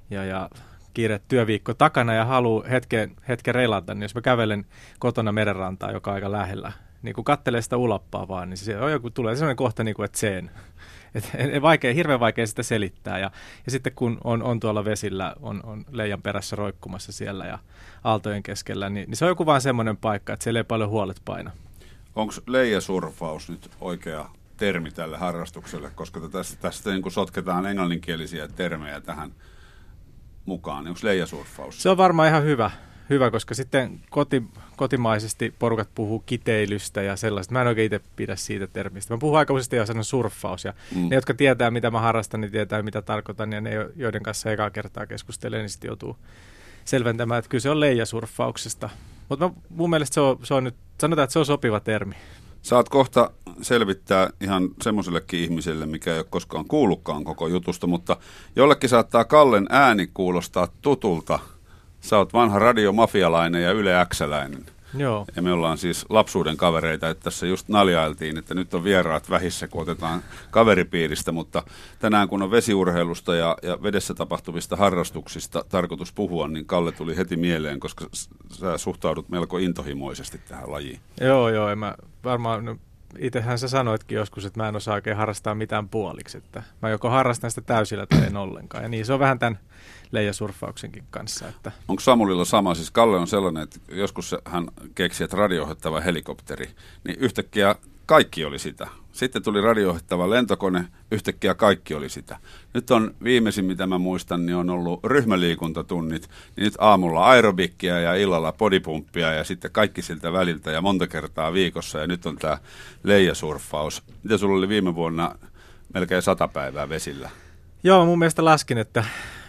ja, 0.10 0.26
ja 0.26 0.50
kiire 0.94 1.22
työviikko 1.28 1.74
takana 1.74 2.14
ja 2.14 2.26
haluaa 2.26 2.68
hetken, 2.68 3.16
hetken 3.28 3.56
reilata, 3.56 3.94
niin 3.94 4.02
jos 4.02 4.16
mä 4.16 4.22
kävelen 4.22 4.66
kotona 5.00 5.32
merenrantaa, 5.32 5.92
joka 5.92 6.12
on 6.12 6.16
aika 6.16 6.32
lähellä, 6.32 6.72
niin 7.02 7.16
kun 7.16 7.24
kattelee 7.24 7.62
sitä 7.62 7.78
ulappaa 7.78 8.28
vaan, 8.28 8.50
niin 8.50 8.58
se 8.58 8.78
on 8.78 8.92
joku, 8.92 9.10
tulee 9.10 9.36
sellainen 9.36 9.56
kohta, 9.56 9.84
niin 9.84 9.96
kuin, 9.96 10.06
että 10.06 10.20
sen. 10.20 10.52
Et, 11.16 11.32
vaikea, 11.62 11.94
hirveän 11.94 12.20
vaikea 12.20 12.48
sitä 12.48 12.64
selittää. 12.64 13.20
Ja, 13.20 13.32
ja 13.66 13.72
sitten 13.72 13.94
kun 13.96 14.18
on, 14.24 14.44
on 14.44 14.60
tuolla 14.60 14.86
vesillä, 14.86 15.36
on, 15.42 15.62
on 15.64 15.86
leijan 15.92 16.22
perässä 16.22 16.56
roikkumassa 16.56 17.12
siellä 17.12 17.46
ja 17.46 17.60
aaltojen 18.04 18.44
keskellä, 18.44 18.90
niin, 18.90 19.10
niin 19.10 19.18
se 19.18 19.26
on 19.26 19.32
joku 19.32 19.46
vaan 19.46 19.62
semmoinen 19.62 19.98
paikka, 19.98 20.34
että 20.34 20.44
siellä 20.44 20.60
ei 20.60 20.64
paljon 20.64 20.90
huolet 20.90 21.22
paina. 21.26 21.52
Onko 22.16 22.34
leijasurfaus 22.48 23.50
nyt 23.50 23.70
oikea 23.82 24.30
termi 24.58 24.92
tälle 24.92 25.18
harrastukselle, 25.18 25.92
koska 25.96 26.20
tästä, 26.20 26.62
tästä 26.62 26.90
niin 26.90 27.12
sotketaan 27.12 27.66
englanninkielisiä 27.66 28.48
termejä 28.48 29.02
tähän 29.02 29.32
mukaan. 30.46 30.88
Onko 30.88 31.00
leijasurfaus? 31.04 31.84
Se 31.84 31.90
on 31.90 31.98
varmaan 31.98 32.28
ihan 32.28 32.44
hyvä 32.44 32.72
hyvä, 33.10 33.32
koska 33.32 33.56
sitten 33.56 34.00
koti, 34.10 34.44
kotimaisesti 34.76 35.54
porukat 35.60 35.90
puhuu 35.96 36.20
kiteilystä 36.20 37.02
ja 37.02 37.16
sellaista. 37.16 37.54
Mä 37.54 37.62
en 37.62 37.68
oikein 37.68 37.86
itse 37.94 38.10
pidä 38.16 38.36
siitä 38.36 38.68
termistä. 38.68 39.14
Mä 39.14 39.18
puhun 39.18 39.38
aika 39.38 39.54
useasti 39.54 39.76
jo 39.76 39.86
sanon 39.86 40.04
surffaus 40.04 40.66
ja 40.66 40.74
mm. 40.96 41.10
ne, 41.10 41.16
jotka 41.16 41.34
tietää, 41.34 41.72
mitä 41.72 41.92
mä 41.92 42.00
harrastan, 42.00 42.42
niin 42.42 42.52
tietää, 42.52 42.82
mitä 42.82 43.02
tarkoitan 43.02 43.52
ja 43.52 43.62
ne, 43.62 43.72
joiden 43.96 44.24
kanssa 44.24 44.52
ekaa 44.52 44.70
kertaa 44.70 45.06
keskustelee, 45.06 45.60
niin 45.60 45.70
sitten 45.70 45.88
joutuu 45.88 46.18
selventämään, 46.86 47.40
että 47.40 47.50
kyllä 47.50 47.62
se 47.62 47.70
on 47.70 47.80
leijasurffauksesta. 47.80 48.90
Mutta 49.30 49.52
mun 49.70 49.90
mielestä 49.90 50.14
se 50.14 50.22
on, 50.22 50.40
se 50.44 50.54
on 50.54 50.64
nyt, 50.64 50.76
sanotaan, 50.98 51.24
että 51.24 51.34
se 51.34 51.40
on 51.40 51.46
sopiva 51.46 51.80
termi. 51.80 52.16
Saat 52.62 52.90
kohta 52.90 53.32
selvittää 53.62 54.30
ihan 54.42 54.70
semmoisellekin 54.82 55.40
ihmiselle, 55.40 55.86
mikä 55.86 56.12
ei 56.12 56.18
ole 56.18 56.26
koskaan 56.30 56.66
kuullutkaan 56.66 57.24
koko 57.24 57.48
jutusta, 57.48 57.88
mutta 57.88 58.18
jollekin 58.56 58.90
saattaa 58.90 59.26
Kallen 59.26 59.68
ääni 59.70 60.10
kuulostaa 60.14 60.68
tutulta. 60.82 61.40
Sä 62.02 62.18
oot 62.18 62.34
vanha 62.34 62.60
radiomafialainen 62.60 63.64
ja 63.64 63.72
Yle 63.72 64.06
Xläinen. 64.14 64.66
Joo. 64.98 65.26
Ja 65.36 65.42
me 65.42 65.52
ollaan 65.52 65.78
siis 65.78 66.06
lapsuuden 66.10 66.58
kavereita, 66.58 67.10
että 67.10 67.24
tässä 67.24 67.48
just 67.48 67.70
naljailtiin, 67.70 68.38
että 68.38 68.54
nyt 68.54 68.74
on 68.74 68.84
vieraat 68.84 69.30
vähissä, 69.30 69.68
kun 69.68 69.82
otetaan 69.82 70.24
kaveripiiristä, 70.52 71.32
mutta 71.32 71.64
tänään 72.00 72.28
kun 72.28 72.42
on 72.42 72.52
vesiurheilusta 72.52 73.36
ja, 73.36 73.58
ja 73.64 73.84
vedessä 73.84 74.14
tapahtuvista 74.14 74.76
harrastuksista 74.76 75.66
tarkoitus 75.70 76.14
puhua, 76.14 76.48
niin 76.48 76.66
Kalle 76.66 76.92
tuli 76.92 77.18
heti 77.18 77.38
mieleen, 77.38 77.80
koska 77.80 78.06
sä 78.52 78.78
suhtaudut 78.78 79.30
melko 79.30 79.58
intohimoisesti 79.58 80.42
tähän 80.48 80.72
lajiin. 80.72 81.00
Joo, 81.22 81.50
joo, 81.50 81.76
mä 81.76 81.96
varmaan, 82.24 82.66
no, 82.66 82.76
itsehän 83.20 83.60
sä 83.60 83.68
sanoitkin 83.68 84.16
joskus, 84.16 84.46
että 84.46 84.60
mä 84.60 84.68
en 84.68 84.76
osaa 84.76 84.96
oikein 84.96 85.18
harrastaa 85.18 85.56
mitään 85.56 85.90
puoliksi, 85.90 86.38
että 86.38 86.64
mä 86.82 86.90
joko 86.90 87.10
harrastan 87.10 87.52
sitä 87.52 87.62
täysillä 87.62 88.06
tai 88.06 88.28
en 88.28 88.38
ollenkaan, 88.38 88.84
ja 88.84 88.90
niin 88.90 89.06
se 89.06 89.14
on 89.14 89.20
vähän 89.20 89.40
tämän 89.40 89.60
leijasurfauksenkin 90.12 91.04
kanssa. 91.12 91.48
Että. 91.48 91.72
Onko 91.88 92.00
Samulilla 92.00 92.46
sama? 92.46 92.76
Siis 92.76 92.92
Kalle 92.92 93.18
on 93.18 93.28
sellainen, 93.28 93.64
että 93.64 93.80
joskus 93.92 94.36
hän 94.46 94.68
keksi, 94.96 95.24
että 95.24 95.38
radiohoittava 95.38 96.00
helikopteri, 96.00 96.70
niin 97.04 97.20
yhtäkkiä 97.20 97.76
kaikki 98.06 98.46
oli 98.46 98.60
sitä. 98.60 98.88
Sitten 99.12 99.44
tuli 99.44 99.62
radiohoittava 99.62 100.30
lentokone, 100.30 100.86
yhtäkkiä 101.12 101.54
kaikki 101.54 101.94
oli 101.94 102.10
sitä. 102.10 102.38
Nyt 102.74 102.92
on 102.92 103.16
viimeisin, 103.24 103.66
mitä 103.66 103.88
mä 103.88 103.98
muistan, 103.98 104.46
niin 104.46 104.56
on 104.56 104.70
ollut 104.70 105.00
ryhmäliikuntatunnit. 105.04 106.30
Niin 106.56 106.64
nyt 106.64 106.74
aamulla 106.80 107.26
aerobikkia 107.26 108.00
ja 108.00 108.16
illalla 108.16 108.52
podipumppia 108.52 109.34
ja 109.34 109.44
sitten 109.44 109.72
kaikki 109.72 110.02
siltä 110.02 110.34
väliltä 110.34 110.72
ja 110.72 110.82
monta 110.82 111.08
kertaa 111.08 111.54
viikossa. 111.54 112.00
Ja 112.00 112.08
nyt 112.08 112.26
on 112.26 112.36
tämä 112.36 112.58
leijasurffaus. 113.04 114.04
Mitä 114.24 114.38
sulla 114.38 114.58
oli 114.58 114.70
viime 114.70 114.96
vuonna 114.96 115.36
melkein 115.94 116.22
sata 116.22 116.48
päivää 116.48 116.90
vesillä? 116.90 117.30
Joo, 117.84 118.06
mun 118.06 118.20
mielestä 118.20 118.46
laskin, 118.46 118.78
että 118.78 119.04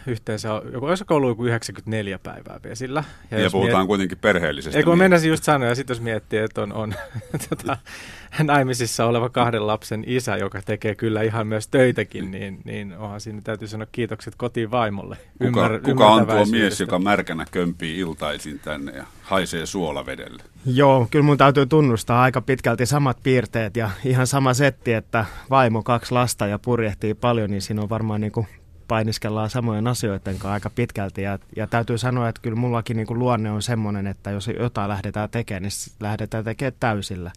yhteensä, 0.07 0.49
joku, 0.73 0.87
olisiko 0.87 1.15
ollut 1.15 1.31
joku 1.31 1.45
94 1.45 2.19
päivää 2.19 2.61
vesillä. 2.65 3.05
Ja, 3.31 3.41
ja 3.41 3.51
puhutaan 3.51 3.81
miet... 3.81 3.87
kuitenkin 3.87 4.19
perheellisestä. 4.19 4.79
Eikö 4.79 4.97
mä 4.97 5.05
just 5.29 5.45
sanoa, 5.45 5.69
ja 5.69 5.75
sitten 5.75 5.95
jos 5.95 6.01
miettii, 6.01 6.39
että 6.39 6.63
on, 6.63 6.73
on 6.73 6.95
tota, 7.49 7.77
naimisissa 8.43 9.07
oleva 9.07 9.29
kahden 9.29 9.67
lapsen 9.67 10.05
isä, 10.07 10.37
joka 10.37 10.63
tekee 10.63 10.95
kyllä 10.95 11.23
ihan 11.23 11.47
myös 11.47 11.69
töitäkin, 11.69 12.31
niin, 12.31 12.61
niin 12.65 12.97
onhan 12.97 13.21
siinä 13.21 13.41
täytyy 13.45 13.69
sanoa 13.69 13.87
kiitokset 13.93 14.35
kotiin 14.37 14.71
vaimolle. 14.71 15.17
Kuka, 15.33 15.67
Ymmär, 15.67 15.81
kuka 15.81 16.07
on 16.07 16.27
tuo 16.27 16.45
mies, 16.45 16.81
joka 16.81 16.99
märkänä 16.99 17.47
kömpii 17.51 17.99
iltaisin 17.99 18.59
tänne 18.59 18.93
ja 18.93 19.05
haisee 19.23 19.67
suolavedelle? 19.67 20.43
Joo, 20.67 21.09
kyllä 21.11 21.25
mun 21.25 21.39
täytyy 21.39 21.67
tunnustaa 21.67 22.23
aika 22.23 22.41
pitkälti 22.41 22.87
samat 22.87 23.19
piirteet 23.23 23.77
ja 23.77 23.91
ihan 24.05 24.27
sama 24.27 24.55
setti, 24.55 24.93
että 24.93 25.25
vaimo 25.51 25.83
kaksi 25.83 26.13
lasta 26.13 26.47
ja 26.47 26.59
purjehtii 26.59 27.15
paljon, 27.15 27.51
niin 27.51 27.63
siinä 27.63 27.83
on 27.83 27.89
varmaan 27.89 28.21
niin 28.21 28.33
kuin 28.33 28.47
painiskellaan 28.91 29.51
samojen 29.51 29.87
asioiden 29.87 30.35
kanssa 30.35 30.53
aika 30.53 30.71
pitkälti. 30.71 31.23
Ja, 31.23 31.39
ja 31.57 31.67
täytyy 31.67 31.99
sanoa, 31.99 32.29
että 32.29 32.43
kyllä 32.43 32.57
mullakin 32.57 32.97
niin 32.97 33.07
kuin 33.07 33.19
luonne 33.19 33.51
on 33.51 33.63
semmoinen, 33.63 34.07
että 34.07 34.31
jos 34.31 34.51
jotain 34.59 34.89
lähdetään 34.89 35.31
tekemään, 35.31 35.63
niin 35.63 35.97
lähdetään 36.01 36.45
tekemään 36.45 36.77
täysillä. 36.81 37.33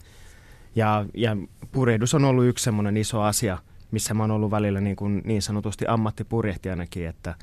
Ja, 0.76 1.06
ja 1.14 1.38
purjehdus 1.72 2.14
on 2.14 2.26
ollut 2.26 2.46
yksi 2.46 2.64
semmoinen 2.64 2.98
iso 2.98 3.22
asia, 3.22 3.58
missä 3.92 4.14
mä 4.14 4.24
oon 4.24 4.32
ollut 4.32 4.52
välillä 4.52 4.82
niin, 4.82 4.96
kuin 4.96 5.22
niin 5.26 5.42
sanotusti 5.42 5.86
ammattipurjehtijanakin, 5.88 7.08
että, 7.08 7.36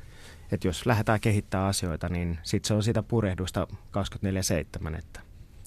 että 0.51 0.67
jos 0.67 0.85
lähdetään 0.85 1.19
kehittämään 1.19 1.69
asioita, 1.69 2.09
niin 2.09 2.39
sitten 2.43 2.67
se 2.67 2.73
on 2.73 2.83
sitä 2.83 3.03
purjehdusta 3.03 3.67
24-7. 4.87 4.97
Että. 4.97 5.19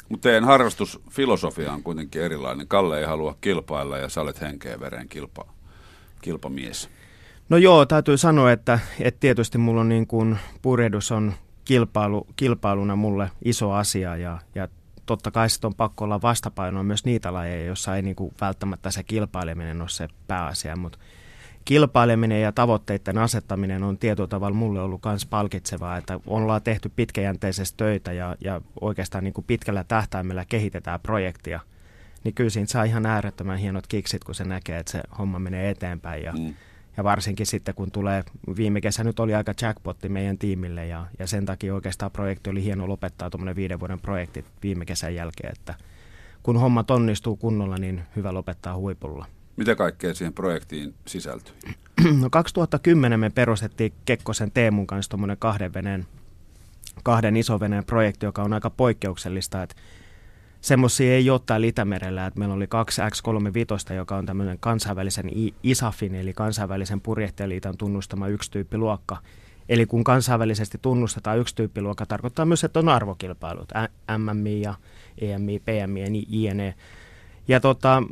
Mutta 0.08 0.28
teidän 0.28 0.44
harrastusfilosofia 0.44 1.72
on 1.72 1.82
kuitenkin 1.82 2.22
erilainen. 2.22 2.68
Kalle 2.68 2.98
ei 2.98 3.04
halua 3.04 3.36
kilpailla 3.40 3.98
ja 3.98 4.08
sä 4.08 4.20
olet 4.20 4.40
henkeä 4.40 4.80
veren 4.80 5.08
kilpa, 5.08 5.46
kilpamies. 6.22 6.90
No 7.48 7.56
joo, 7.56 7.86
täytyy 7.86 8.16
sanoa, 8.16 8.52
että, 8.52 8.78
että 9.00 9.20
tietysti 9.20 9.58
mulla 9.58 9.80
on 9.80 9.88
niin 9.88 10.06
kuin, 10.06 10.38
purjehdus 10.62 11.12
on 11.12 11.34
kilpailu, 11.64 12.26
kilpailuna 12.36 12.96
mulle 12.96 13.30
iso 13.44 13.72
asia 13.72 14.16
ja, 14.16 14.38
ja 14.54 14.68
totta 15.06 15.30
kai 15.30 15.50
sitten 15.50 15.68
on 15.68 15.74
pakko 15.74 16.04
olla 16.04 16.22
vastapainoa 16.22 16.82
myös 16.82 17.04
niitä 17.04 17.32
lajeja, 17.32 17.66
joissa 17.66 17.96
ei 17.96 18.02
niin 18.02 18.16
kuin 18.16 18.34
välttämättä 18.40 18.90
se 18.90 19.02
kilpaileminen 19.02 19.80
ole 19.80 19.88
se 19.88 20.08
pääasia, 20.26 20.76
mutta 20.76 20.98
kilpaileminen 21.64 22.42
ja 22.42 22.52
tavoitteiden 22.52 23.18
asettaminen 23.18 23.82
on 23.82 23.98
tietyllä 23.98 24.28
tavalla 24.28 24.56
mulle 24.56 24.80
ollut 24.80 25.00
myös 25.04 25.26
palkitsevaa, 25.26 25.96
että 25.96 26.20
ollaan 26.26 26.62
tehty 26.62 26.92
pitkäjänteisesti 26.96 27.76
töitä 27.76 28.12
ja, 28.12 28.36
ja 28.40 28.60
oikeastaan 28.80 29.24
niin 29.24 29.34
kuin 29.34 29.44
pitkällä 29.44 29.84
tähtäimellä 29.84 30.44
kehitetään 30.48 31.00
projektia, 31.00 31.60
niin 32.24 32.34
kyllä 32.34 32.50
siinä 32.50 32.66
saa 32.66 32.84
ihan 32.84 33.06
äärettömän 33.06 33.58
hienot 33.58 33.86
kiksit, 33.86 34.24
kun 34.24 34.34
se 34.34 34.44
näkee, 34.44 34.78
että 34.78 34.92
se 34.92 35.02
homma 35.18 35.38
menee 35.38 35.70
eteenpäin 35.70 36.22
ja 36.22 36.32
mm 36.32 36.54
ja 36.96 37.04
varsinkin 37.04 37.46
sitten 37.46 37.74
kun 37.74 37.90
tulee, 37.90 38.24
viime 38.56 38.80
kesä 38.80 39.04
nyt 39.04 39.20
oli 39.20 39.34
aika 39.34 39.54
jackpotti 39.62 40.08
meidän 40.08 40.38
tiimille 40.38 40.86
ja, 40.86 41.06
ja 41.18 41.26
sen 41.26 41.46
takia 41.46 41.74
oikeastaan 41.74 42.10
projekti 42.10 42.50
oli 42.50 42.64
hieno 42.64 42.88
lopettaa 42.88 43.30
tuommoinen 43.30 43.56
viiden 43.56 43.80
vuoden 43.80 44.00
projekti 44.00 44.44
viime 44.62 44.84
kesän 44.84 45.14
jälkeen, 45.14 45.52
että 45.52 45.74
kun 46.42 46.60
homma 46.60 46.84
onnistuu 46.90 47.36
kunnolla, 47.36 47.78
niin 47.78 48.02
hyvä 48.16 48.34
lopettaa 48.34 48.76
huipulla. 48.76 49.26
Mitä 49.56 49.74
kaikkea 49.74 50.14
siihen 50.14 50.32
projektiin 50.32 50.94
sisältyi? 51.06 51.54
No 52.20 52.30
2010 52.30 53.20
me 53.20 53.30
perustettiin 53.30 53.92
Kekkosen 54.04 54.50
Teemun 54.50 54.86
kanssa 54.86 55.10
tuommoinen 55.10 55.36
kahden 55.38 55.74
veneen, 55.74 56.06
kahden 57.02 57.36
isoveneen 57.36 57.84
projekti, 57.84 58.26
joka 58.26 58.42
on 58.42 58.52
aika 58.52 58.70
poikkeuksellista, 58.70 59.62
että 59.62 59.76
semmoisia 60.64 61.14
ei 61.14 61.30
ole 61.30 61.40
täällä 61.46 61.66
Itämerellä. 61.66 62.26
Että 62.26 62.38
meillä 62.38 62.54
oli 62.54 62.66
kaksi 62.66 63.02
X35, 63.02 63.94
joka 63.94 64.16
on 64.16 64.26
tämmöinen 64.26 64.58
kansainvälisen 64.60 65.30
ISAFin, 65.62 66.14
eli 66.14 66.32
kansainvälisen 66.32 67.00
purjehtijaliiton 67.00 67.76
tunnustama 67.76 68.28
yksi 68.28 68.50
tyyppiluokka. 68.50 69.16
Eli 69.68 69.86
kun 69.86 70.04
kansainvälisesti 70.04 70.78
tunnustetaan 70.82 71.38
yksi 71.38 71.54
tyyppiluokka, 71.54 72.06
tarkoittaa 72.06 72.44
myös, 72.44 72.64
että 72.64 72.78
on 72.78 72.88
arvokilpailut, 72.88 73.72
MMI 74.18 74.60
ja 74.60 74.74
EMI, 75.18 75.58
PMI 75.58 76.00
ja 76.00 76.06
INE. 76.28 76.74
Ja 77.48 77.60
tota, 77.60 78.02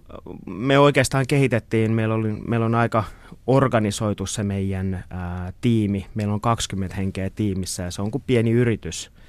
me 0.46 0.78
oikeastaan 0.78 1.24
kehitettiin, 1.28 1.92
meillä, 1.92 2.14
oli, 2.14 2.32
meillä 2.32 2.66
on 2.66 2.74
aika 2.74 3.04
organisoitu 3.46 4.26
se 4.26 4.42
meidän 4.42 5.04
ää, 5.10 5.52
tiimi. 5.60 6.06
Meillä 6.14 6.34
on 6.34 6.40
20 6.40 6.96
henkeä 6.96 7.30
tiimissä 7.30 7.82
ja 7.82 7.90
se 7.90 8.02
on 8.02 8.10
kuin 8.10 8.24
pieni 8.26 8.50
yritys– 8.50 9.10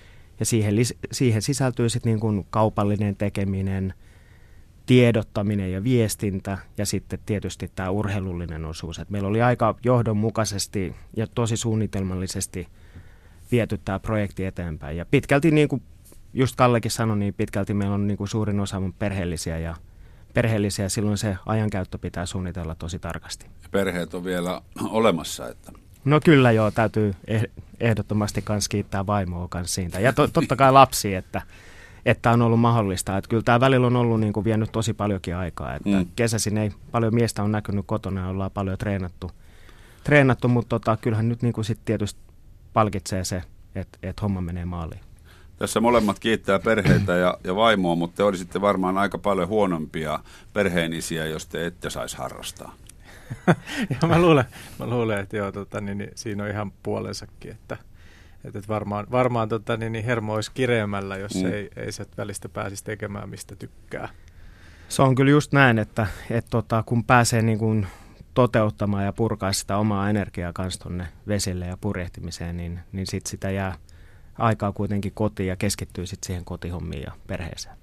ja 0.43 0.47
siihen, 0.47 0.75
siihen 1.11 1.41
sisältyy 1.41 1.89
sitten 1.89 2.09
niin 2.09 2.19
kuin 2.19 2.45
kaupallinen 2.49 3.15
tekeminen, 3.15 3.93
tiedottaminen 4.85 5.71
ja 5.71 5.83
viestintä 5.83 6.57
ja 6.77 6.85
sitten 6.85 7.19
tietysti 7.25 7.71
tämä 7.75 7.89
urheilullinen 7.89 8.65
osuus. 8.65 8.99
Et 8.99 9.09
meillä 9.09 9.29
oli 9.29 9.41
aika 9.41 9.75
johdonmukaisesti 9.83 10.95
ja 11.17 11.27
tosi 11.27 11.57
suunnitelmallisesti 11.57 12.67
viety 13.51 13.79
tämä 13.85 13.99
projekti 13.99 14.45
eteenpäin. 14.45 14.97
Ja 14.97 15.05
pitkälti, 15.05 15.51
niin 15.51 15.67
kuin 15.67 15.81
just 16.33 16.55
Kallekin 16.55 16.91
sanoi, 16.91 17.17
niin 17.17 17.33
pitkälti 17.33 17.73
meillä 17.73 17.95
on 17.95 18.07
niin 18.07 18.17
kuin 18.17 18.27
suurin 18.27 18.59
osa 18.59 18.81
perheellisiä 18.99 19.57
ja 19.57 19.75
perheellisiä, 20.33 20.89
silloin 20.89 21.17
se 21.17 21.37
ajankäyttö 21.45 21.97
pitää 21.97 22.25
suunnitella 22.25 22.75
tosi 22.75 22.99
tarkasti. 22.99 23.45
Ja 23.63 23.69
perheet 23.71 24.13
on 24.13 24.23
vielä 24.23 24.61
olemassa, 24.89 25.49
että 25.49 25.71
No 26.05 26.19
kyllä 26.25 26.51
joo, 26.51 26.71
täytyy 26.71 27.13
eh, 27.27 27.43
ehdottomasti 27.79 28.41
kans 28.41 28.69
kiittää 28.69 29.07
vaimoa 29.07 29.47
kans 29.47 29.75
siitä. 29.75 29.99
Ja 29.99 30.13
to, 30.13 30.27
totta 30.27 30.55
kai 30.55 30.71
lapsi, 30.71 31.15
että, 31.15 31.41
että 32.05 32.31
on 32.31 32.41
ollut 32.41 32.59
mahdollista. 32.59 33.17
Että 33.17 33.29
kyllä 33.29 33.43
tämä 33.43 33.59
välillä 33.59 33.87
on 33.87 33.95
ollut 33.95 34.19
niin 34.19 34.33
kuin 34.33 34.43
vienyt 34.43 34.71
tosi 34.71 34.93
paljonkin 34.93 35.35
aikaa. 35.35 35.75
Että 35.75 35.89
mm. 35.89 36.05
Kesäisin 36.15 36.57
ei 36.57 36.71
paljon 36.91 37.15
miestä 37.15 37.43
on 37.43 37.51
näkynyt 37.51 37.85
kotona 37.85 38.21
ja 38.21 38.27
ollaan 38.27 38.51
paljon 38.51 38.77
treenattu. 38.77 39.31
treenattu 40.03 40.47
mutta 40.47 40.69
tota, 40.69 40.97
kyllähän 40.97 41.29
nyt 41.29 41.41
niin 41.41 41.53
kuin 41.53 41.65
sit 41.65 41.79
tietysti 41.85 42.19
palkitsee 42.73 43.23
se, 43.23 43.43
että, 43.75 43.97
että 44.03 44.21
homma 44.21 44.41
menee 44.41 44.65
maaliin. 44.65 45.01
Tässä 45.57 45.79
molemmat 45.79 46.19
kiittää 46.19 46.59
perheitä 46.59 47.15
ja, 47.15 47.37
ja 47.43 47.55
vaimoa, 47.55 47.95
mutta 47.95 48.17
te 48.17 48.23
olisitte 48.23 48.61
varmaan 48.61 48.97
aika 48.97 49.17
paljon 49.17 49.47
huonompia 49.47 50.19
perheenisiä, 50.53 51.25
jos 51.25 51.47
te 51.47 51.65
ette 51.65 51.89
saisi 51.89 52.17
harrastaa. 52.17 52.75
ja 54.01 54.07
mä 54.07 54.21
luulen, 54.21 54.45
mä 54.79 54.87
luulen, 54.87 55.19
että 55.19 55.37
joo, 55.37 55.51
tota, 55.51 55.81
niin, 55.81 55.97
niin, 55.97 56.11
siinä 56.15 56.43
on 56.43 56.49
ihan 56.49 56.71
puolensakin, 56.83 57.51
että, 57.51 57.77
että 58.43 58.61
varmaan, 58.67 59.07
varmaan 59.11 59.49
tota, 59.49 59.77
niin, 59.77 59.91
niin 59.91 60.05
hermo 60.05 60.33
olisi 60.33 60.51
kireämällä, 60.53 61.17
jos 61.17 61.35
mm. 61.35 61.45
ei, 61.45 61.69
ei 61.75 61.91
se 61.91 62.05
välistä 62.17 62.49
pääsisi 62.49 62.83
tekemään, 62.83 63.29
mistä 63.29 63.55
tykkää. 63.55 64.09
Se 64.89 65.01
on 65.01 65.15
kyllä 65.15 65.31
just 65.31 65.53
näin, 65.53 65.79
että, 65.79 66.07
että 66.29 66.49
tota, 66.49 66.83
kun 66.85 67.03
pääsee 67.03 67.41
niin 67.41 67.59
kuin 67.59 67.87
toteuttamaan 68.33 69.05
ja 69.05 69.13
purkaa 69.13 69.53
sitä 69.53 69.77
omaa 69.77 70.09
energiaa 70.09 70.53
kanssa 70.53 70.79
tuonne 70.79 71.07
vesille 71.27 71.65
ja 71.65 71.77
purjehtimiseen, 71.77 72.57
niin, 72.57 72.79
niin 72.91 73.07
sit 73.07 73.25
sitä 73.25 73.51
jää 73.51 73.77
aikaa 74.37 74.71
kuitenkin 74.71 75.11
kotiin 75.15 75.49
ja 75.49 75.55
keskittyy 75.55 76.05
sitten 76.05 76.27
siihen 76.27 76.45
kotihommiin 76.45 77.03
ja 77.03 77.11
perheeseen. 77.27 77.75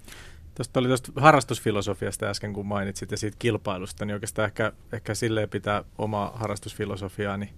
Tuosta 0.55 0.79
oli 0.79 0.87
tuosta 0.87 1.11
harrastusfilosofiasta 1.15 2.25
äsken, 2.25 2.53
kun 2.53 2.65
mainitsit 2.65 3.11
ja 3.11 3.17
siitä 3.17 3.37
kilpailusta, 3.39 4.05
niin 4.05 4.13
oikeastaan 4.13 4.45
ehkä, 4.45 4.71
ehkä 4.93 5.15
silleen 5.15 5.49
pitää 5.49 5.83
omaa 5.97 6.31
harrastusfilosofiaani 6.35 7.53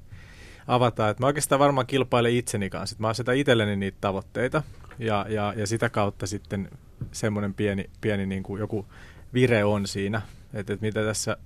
avata. 0.68 1.10
Että 1.10 1.24
mä 1.24 1.28
oikeastaan 1.28 1.60
varmaan 1.60 1.88
kilpailen 1.88 2.34
itseni 2.34 2.70
kanssa. 2.70 2.96
Mä 3.00 3.08
asetan 3.08 3.36
itselleni 3.36 3.76
niitä 3.76 3.98
tavoitteita 4.02 4.64
ja, 5.00 5.26
ja, 5.30 5.54
ja 5.58 5.68
sitä 5.68 5.90
kautta 5.90 6.28
sitten 6.28 6.70
semmoinen 7.12 7.54
pieni, 7.54 7.90
pieni 8.02 8.26
niin 8.26 8.44
kuin 8.44 8.60
joku 8.60 8.86
vire 9.34 9.64
on 9.64 9.88
siinä. 9.88 10.22
Että 10.54 10.74
et 10.74 10.82
mitä 10.82 11.04
tässä 11.04 11.38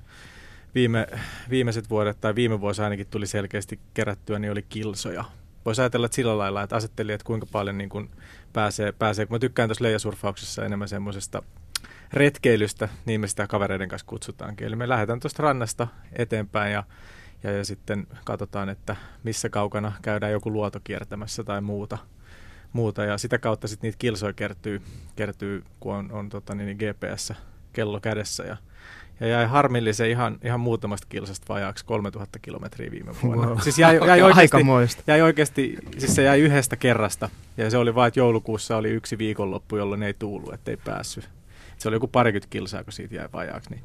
viime, 0.75 1.07
viimeiset 1.49 1.89
vuodet 1.89 2.21
tai 2.21 2.35
viime 2.35 2.61
vuosi 2.61 2.81
ainakin 2.81 3.07
tuli 3.07 3.27
selkeästi 3.27 3.79
kerättyä, 3.93 4.39
niin 4.39 4.51
oli 4.51 4.65
kilsoja. 4.69 5.23
Voisi 5.65 5.81
ajatella 5.81 6.05
että 6.05 6.15
sillä 6.15 6.37
lailla, 6.37 6.63
että 6.63 6.75
asetteli, 6.75 7.13
että 7.13 7.25
kuinka 7.25 7.47
paljon 7.51 7.77
niin 7.77 7.89
kun 7.89 8.09
pääsee, 8.53 8.91
pääsee. 8.91 9.27
Mä 9.29 9.39
tykkään 9.39 9.69
tuossa 9.69 9.83
leijasurfauksessa 9.83 10.65
enemmän 10.65 10.87
semmoisesta 10.87 11.43
retkeilystä, 12.13 12.89
niin 13.05 13.21
me 13.21 13.27
sitä 13.27 13.47
kavereiden 13.47 13.89
kanssa 13.89 14.07
kutsutaankin. 14.07 14.67
Eli 14.67 14.75
me 14.75 14.89
lähdetään 14.89 15.19
tuosta 15.19 15.43
rannasta 15.43 15.87
eteenpäin 16.13 16.73
ja, 16.73 16.83
ja, 17.43 17.51
ja 17.51 17.65
sitten 17.65 18.07
katsotaan, 18.25 18.69
että 18.69 18.95
missä 19.23 19.49
kaukana 19.49 19.91
käydään 20.01 20.31
joku 20.31 20.51
luoto 20.51 20.79
kiertämässä 20.83 21.43
tai 21.43 21.61
muuta. 21.61 21.97
muuta. 22.73 23.03
Ja 23.03 23.17
sitä 23.17 23.37
kautta 23.37 23.67
sitten 23.67 23.87
niitä 23.87 23.99
kilsoja 23.99 24.33
kertyy, 24.33 24.81
kertyy 25.15 25.63
kun 25.79 25.95
on, 25.95 26.11
on 26.11 26.29
tota, 26.29 26.55
niin 26.55 26.77
GPS 26.77 27.33
kello 27.73 27.99
kädessä 27.99 28.43
ja 28.43 28.57
ja 29.19 29.27
jäi 29.27 29.45
harmillisen 29.45 30.09
ihan, 30.09 30.37
ihan 30.43 30.59
muutamasta 30.59 31.07
kilsasta 31.09 31.53
vajaaksi 31.53 31.85
3000 31.85 32.39
kilometriä 32.39 32.91
viime 32.91 33.11
vuonna. 33.23 33.47
Wow. 33.47 33.59
Siis 33.59 33.79
jäi, 33.79 33.99
jäi, 34.07 34.21
oikeasti, 34.27 34.57
jäi 35.07 35.21
oikeasti, 35.21 35.77
siis 35.97 36.15
se 36.15 36.23
jäi 36.23 36.39
yhdestä 36.39 36.75
kerrasta. 36.75 37.29
Ja 37.57 37.69
se 37.69 37.77
oli 37.77 37.95
vain, 37.95 38.07
että 38.07 38.19
joulukuussa 38.19 38.77
oli 38.77 38.89
yksi 38.89 39.17
viikonloppu, 39.17 39.77
jolloin 39.77 40.03
ei 40.03 40.13
tuulu, 40.13 40.51
ettei 40.51 40.77
päässyt. 40.77 41.29
Se 41.77 41.87
oli 41.87 41.95
joku 41.95 42.07
parikymmentä 42.07 42.47
kilsaa, 42.49 42.83
kun 42.83 42.93
siitä 42.93 43.15
jäi 43.15 43.27
vajaaksi. 43.33 43.69
Niin, 43.69 43.83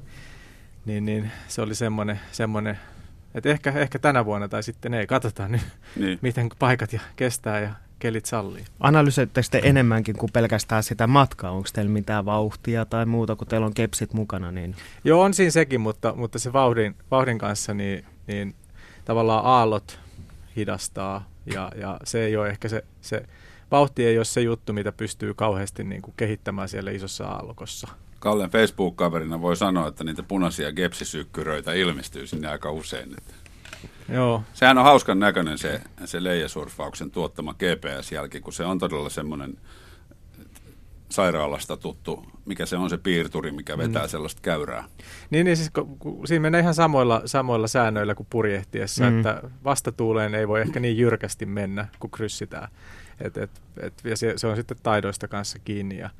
niin, 0.84 1.04
niin 1.04 1.30
se 1.48 1.62
oli 1.62 1.74
semmoinen, 1.74 2.20
semmoinen 2.32 2.78
että 3.34 3.48
ehkä, 3.48 3.70
ehkä 3.70 3.98
tänä 3.98 4.24
vuonna 4.24 4.48
tai 4.48 4.62
sitten 4.62 4.94
ei. 4.94 5.06
Katsotaan 5.06 5.52
nyt, 5.52 5.62
Niin. 5.96 6.18
miten 6.22 6.48
paikat 6.58 6.92
ja 6.92 7.00
kestää 7.16 7.60
ja 7.60 7.70
kelit 8.02 8.26
sallii. 8.26 8.64
Analysoitteko 8.80 9.48
te 9.50 9.60
enemmänkin 9.64 10.16
kuin 10.16 10.32
pelkästään 10.32 10.82
sitä 10.82 11.06
matkaa? 11.06 11.50
Onko 11.50 11.68
teillä 11.72 11.90
mitään 11.90 12.24
vauhtia 12.24 12.84
tai 12.84 13.06
muuta, 13.06 13.36
kun 13.36 13.46
teillä 13.46 13.66
on 13.66 13.74
kepsit 13.74 14.12
mukana? 14.12 14.52
Niin... 14.52 14.76
Joo, 15.04 15.22
on 15.22 15.34
siinä 15.34 15.50
sekin, 15.50 15.80
mutta, 15.80 16.14
mutta 16.16 16.38
se 16.38 16.52
vauhdin, 16.52 16.96
vauhdin 17.10 17.38
kanssa 17.38 17.74
niin, 17.74 18.04
niin 18.26 18.54
tavallaan 19.04 19.44
aallot 19.44 19.98
hidastaa 20.56 21.28
ja, 21.46 21.72
ja 21.76 21.98
se 22.04 22.24
ei 22.24 22.36
ole 22.36 22.48
ehkä 22.48 22.68
se, 22.68 22.84
se 23.00 23.22
vauhti 23.70 24.06
ei 24.06 24.18
ole 24.18 24.24
se 24.24 24.40
juttu, 24.40 24.72
mitä 24.72 24.92
pystyy 24.92 25.34
kauheasti 25.34 25.84
niin 25.84 26.02
kuin 26.02 26.14
kehittämään 26.16 26.68
siellä 26.68 26.90
isossa 26.90 27.24
aallokossa. 27.24 27.88
Kallen 28.18 28.50
Facebook-kaverina 28.50 29.40
voi 29.40 29.56
sanoa, 29.56 29.88
että 29.88 30.04
niitä 30.04 30.22
punaisia 30.22 30.72
gepsisykkyröitä 30.72 31.72
ilmestyy 31.72 32.26
sinne 32.26 32.48
aika 32.48 32.70
usein. 32.70 33.14
Että 33.18 33.34
Joo, 34.08 34.42
Sehän 34.52 34.78
on 34.78 34.84
hauskan 34.84 35.18
näköinen 35.18 35.58
se, 35.58 35.80
se 36.04 36.24
leijasurfauksen 36.24 37.10
tuottama 37.10 37.54
GPS-jälki, 37.54 38.40
kun 38.40 38.52
se 38.52 38.64
on 38.64 38.78
todella 38.78 39.10
semmoinen 39.10 39.58
sairaalasta 41.08 41.76
tuttu, 41.76 42.24
mikä 42.44 42.66
se 42.66 42.76
on 42.76 42.90
se 42.90 42.98
piirturi, 42.98 43.52
mikä 43.52 43.78
vetää 43.78 44.02
mm. 44.02 44.08
sellaista 44.08 44.42
käyrää. 44.42 44.84
Niin, 45.30 45.44
niin 45.44 45.56
siis 45.56 45.70
ku, 45.70 45.96
ku, 45.98 46.22
siinä 46.24 46.42
menee 46.42 46.60
ihan 46.60 46.74
samoilla, 46.74 47.22
samoilla 47.24 47.68
säännöillä 47.68 48.14
kuin 48.14 48.26
purjehtiessa, 48.30 49.04
Mm. 49.04 49.10
mm. 49.10 49.16
että 49.16 49.42
vastatuuleen 49.64 50.34
ei 50.34 50.48
voi 50.48 50.60
ehkä 50.60 50.80
niin 50.80 50.98
jyrkästi 50.98 51.46
mennä, 51.46 51.88
kun 52.00 52.10
kryssitään. 52.10 52.68
Et, 53.20 53.36
et, 53.36 53.50
et, 53.80 53.94
ja 54.04 54.16
se, 54.16 54.32
se 54.36 54.46
on 54.46 54.56
sitten 54.56 54.76
taidoista 54.82 55.28
kanssa 55.28 55.58
kiinni. 55.58 55.98
Ja, 55.98 56.10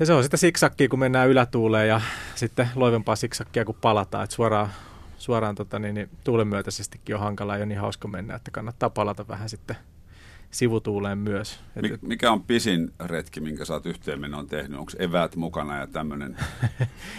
ja 0.00 0.06
se 0.06 0.12
on 0.12 0.22
sitä 0.22 0.36
siksakkia, 0.36 0.88
kun 0.88 0.98
mennään 0.98 1.28
ylätuuleen 1.28 1.88
ja 1.88 2.00
sitten 2.34 2.68
loivempaa 2.74 3.16
siksakkia, 3.16 3.64
kun 3.64 3.74
palataan. 3.80 4.24
Et 4.24 4.30
suoraan 4.30 4.68
suoraan 5.20 5.54
tota, 5.54 5.78
niin, 5.78 5.94
niin, 5.94 6.08
tuulen 6.24 6.48
myötäisestikin 6.48 7.14
on 7.14 7.20
hankala 7.20 7.56
ja 7.56 7.66
niin 7.66 7.80
hauska 7.80 8.08
mennä, 8.08 8.34
että 8.34 8.50
kannattaa 8.50 8.90
palata 8.90 9.28
vähän 9.28 9.48
sitten 9.48 9.76
sivutuuleen 10.50 11.18
myös. 11.18 11.60
Mik, 11.82 12.02
mikä 12.02 12.32
on 12.32 12.42
pisin 12.42 12.92
retki, 13.00 13.40
minkä 13.40 13.64
sä 13.64 13.74
oot 13.74 13.86
yhteenmenon 13.86 14.46
tehnyt? 14.46 14.78
Onko 14.78 14.92
eväät 14.98 15.36
mukana 15.36 15.76
ja 15.78 15.86
tämmöinen? 15.86 16.36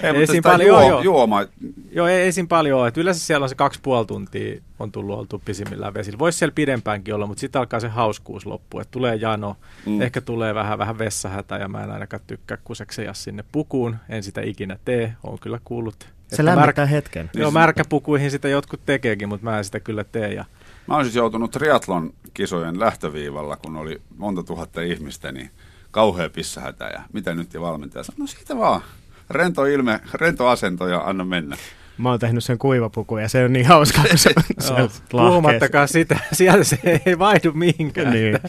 Ei, 0.03 0.09
Ei 0.09 0.13
siinä 0.13 0.25
sitä 0.25 0.49
paljon- 0.49 0.67
juo, 0.67 0.89
joo, 0.89 1.01
juoma, 1.01 1.45
Joo, 1.91 2.07
ei, 2.07 2.21
ei 2.21 2.31
siinä 2.31 2.47
paljon 2.47 2.81
ole. 2.81 2.91
Yleensä 2.97 3.25
siellä 3.25 3.43
on 3.43 3.49
se 3.49 3.55
kaksi 3.55 3.79
puoli 3.83 4.05
tuntia 4.05 4.61
on 4.79 4.91
tullut 4.91 5.19
oltu 5.19 5.41
pisimmillään 5.45 5.93
vesillä. 5.93 6.19
Voisi 6.19 6.37
siellä 6.37 6.53
pidempäänkin 6.53 7.15
olla, 7.15 7.27
mutta 7.27 7.41
sitten 7.41 7.59
alkaa 7.59 7.79
se 7.79 7.87
hauskuus 7.87 8.45
loppu. 8.45 8.79
Et 8.79 8.91
tulee 8.91 9.15
jano, 9.15 9.57
mm. 9.85 10.01
ehkä 10.01 10.21
tulee 10.21 10.55
vähän, 10.55 10.77
vähän 10.77 10.97
vessahätä 10.97 11.55
ja 11.55 11.67
mä 11.67 11.83
en 11.83 11.91
ainakaan 11.91 12.23
tykkää 12.27 12.57
kusekseja 12.63 13.13
sinne 13.13 13.43
pukuun. 13.51 13.95
En 14.09 14.23
sitä 14.23 14.41
ikinä 14.41 14.77
tee, 14.85 15.13
on 15.23 15.39
kyllä 15.39 15.59
kuullut. 15.63 16.09
Se 16.33 16.45
lämmittää 16.45 16.85
hetken. 16.85 17.29
Niin 17.33 17.41
Joo, 17.41 17.51
se- 17.51 17.53
märkäpukuihin 17.53 18.31
sitä 18.31 18.47
jotkut 18.47 18.79
tekeekin, 18.85 19.29
mutta 19.29 19.43
mä 19.43 19.57
en 19.57 19.63
sitä 19.65 19.79
kyllä 19.79 20.03
tee. 20.03 20.33
Ja 20.33 20.45
Mä 20.87 20.95
oon 20.95 21.03
siis 21.05 21.15
joutunut 21.15 21.51
triatlon 21.51 22.13
kisojen 22.33 22.79
lähtöviivalla, 22.79 23.57
kun 23.57 23.75
oli 23.77 24.01
monta 24.17 24.43
tuhatta 24.43 24.81
ihmistä, 24.81 25.31
niin 25.31 25.49
kauhea 25.91 26.29
pissahätä 26.29 26.85
ja 26.85 27.01
mitä 27.13 27.33
nyt 27.33 27.53
ja 27.53 27.61
valmentaja 27.61 28.03
sanoi, 28.03 28.19
no 28.19 28.27
siitä 28.27 28.57
vaan. 28.57 28.81
Rento 29.29 29.65
ilme, 29.65 29.99
rento 30.13 30.47
asento 30.47 30.87
ja 30.87 30.99
anna 30.99 31.25
mennä. 31.25 31.57
Mä 31.97 32.09
oon 32.09 32.19
tehnyt 32.19 32.43
sen 32.43 32.57
kuivapuku 32.57 33.17
ja 33.17 33.29
se 33.29 33.45
on 33.45 33.53
niin 33.53 33.65
hauska, 33.65 34.01
kun 34.09 34.17
se, 34.17 34.33
se 34.59 34.73
lahkees, 34.73 35.03
puhumattakaan 35.11 35.87
sitä, 35.87 36.19
sieltä 36.33 36.63
se 36.63 36.79
ei 37.05 37.19
vaihdu 37.19 37.51
mihinkään. 37.53 38.13
niin, 38.13 38.39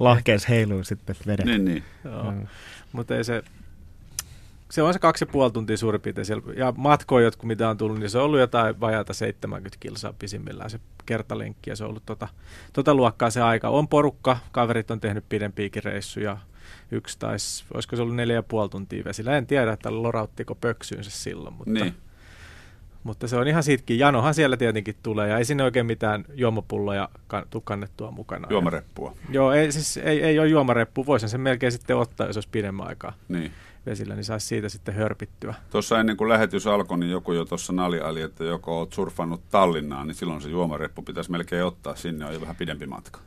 lahkees 0.00 0.48
heiluu 0.48 0.84
sitten 0.84 1.16
vedet. 1.26 1.46
Niin, 1.46 1.64
niin. 1.64 1.84
Joo. 2.04 2.30
Mm. 2.30 2.46
Mutta 2.92 3.16
ei 3.16 3.24
se, 3.24 3.42
se 4.70 4.82
on 4.82 4.92
se 4.92 4.98
kaksi 4.98 5.24
ja 5.24 5.32
puoli 5.32 5.50
tuntia 5.50 5.76
suurin 5.76 6.00
piirtein 6.00 6.24
siellä. 6.24 6.52
Ja 6.56 6.72
matkoja, 6.76 7.24
jotkut 7.24 7.46
mitä 7.46 7.68
on 7.68 7.76
tullut, 7.76 7.98
niin 7.98 8.10
se 8.10 8.18
on 8.18 8.24
ollut 8.24 8.40
jotain 8.40 8.80
vajaata 8.80 9.14
70 9.14 9.76
kilsaa 9.80 10.14
pisimmillään 10.18 10.70
se 10.70 10.80
kertalenkki. 11.06 11.70
Ja 11.70 11.76
se 11.76 11.84
on 11.84 11.90
ollut 11.90 12.06
tota, 12.06 12.28
tota 12.72 12.94
luokkaa 12.94 13.30
se 13.30 13.42
aika. 13.42 13.68
On 13.68 13.88
porukka, 13.88 14.38
kaverit 14.52 14.90
on 14.90 15.00
tehnyt 15.00 15.24
pidempiäkin 15.28 15.84
reissuja. 15.84 16.38
Yksi 16.90 17.18
taisi, 17.18 17.64
olisiko 17.74 17.96
se 17.96 18.02
ollut 18.02 18.16
neljä 18.16 18.34
ja 18.34 18.42
puoli 18.42 18.68
tuntia 18.68 19.04
vesillä. 19.04 19.36
En 19.36 19.46
tiedä, 19.46 19.72
että 19.72 20.02
lorauttiko 20.02 20.54
pöksyynsä 20.54 21.10
silloin, 21.10 21.54
mutta, 21.54 21.72
niin. 21.72 21.94
mutta 23.04 23.28
se 23.28 23.36
on 23.36 23.48
ihan 23.48 23.62
siitäkin. 23.62 23.98
Janohan 23.98 24.34
siellä 24.34 24.56
tietenkin 24.56 24.96
tulee 25.02 25.28
ja 25.28 25.38
ei 25.38 25.44
sinne 25.44 25.64
oikein 25.64 25.86
mitään 25.86 26.24
juomapulloja 26.34 27.08
kan, 27.28 27.44
tuu 27.50 27.60
kannettua 27.60 28.10
mukana. 28.10 28.48
Juomareppua. 28.50 29.16
Joo, 29.28 29.52
ei, 29.52 29.72
siis 29.72 29.96
ei, 29.96 30.22
ei 30.22 30.38
ole 30.38 30.48
juomareppu. 30.48 31.06
Voisin 31.06 31.28
sen 31.28 31.40
melkein 31.40 31.72
sitten 31.72 31.96
ottaa, 31.96 32.26
jos 32.26 32.36
olisi 32.36 32.48
pidemmän 32.52 32.86
aikaa 32.86 33.12
Niin. 33.28 33.52
Vesillä, 33.86 34.14
niin 34.14 34.24
saisi 34.24 34.46
siitä 34.46 34.68
sitten 34.68 34.94
hörpittyä. 34.94 35.54
Tuossa 35.70 36.00
ennen 36.00 36.16
kuin 36.16 36.28
lähetys 36.28 36.66
alkoi, 36.66 36.98
niin 36.98 37.10
joku 37.10 37.32
jo 37.32 37.44
tuossa 37.44 37.72
naljaili, 37.72 38.22
että 38.22 38.44
joko 38.44 38.78
oot 38.78 38.92
surfannut 38.92 39.48
Tallinnaan, 39.50 40.06
niin 40.06 40.14
silloin 40.14 40.40
se 40.40 40.48
juomareppu 40.48 41.02
pitäisi 41.02 41.30
melkein 41.30 41.64
ottaa. 41.64 41.94
Sinne 41.94 42.26
on 42.26 42.34
jo 42.34 42.40
vähän 42.40 42.56
pidempi 42.56 42.86
matka. 42.86 43.20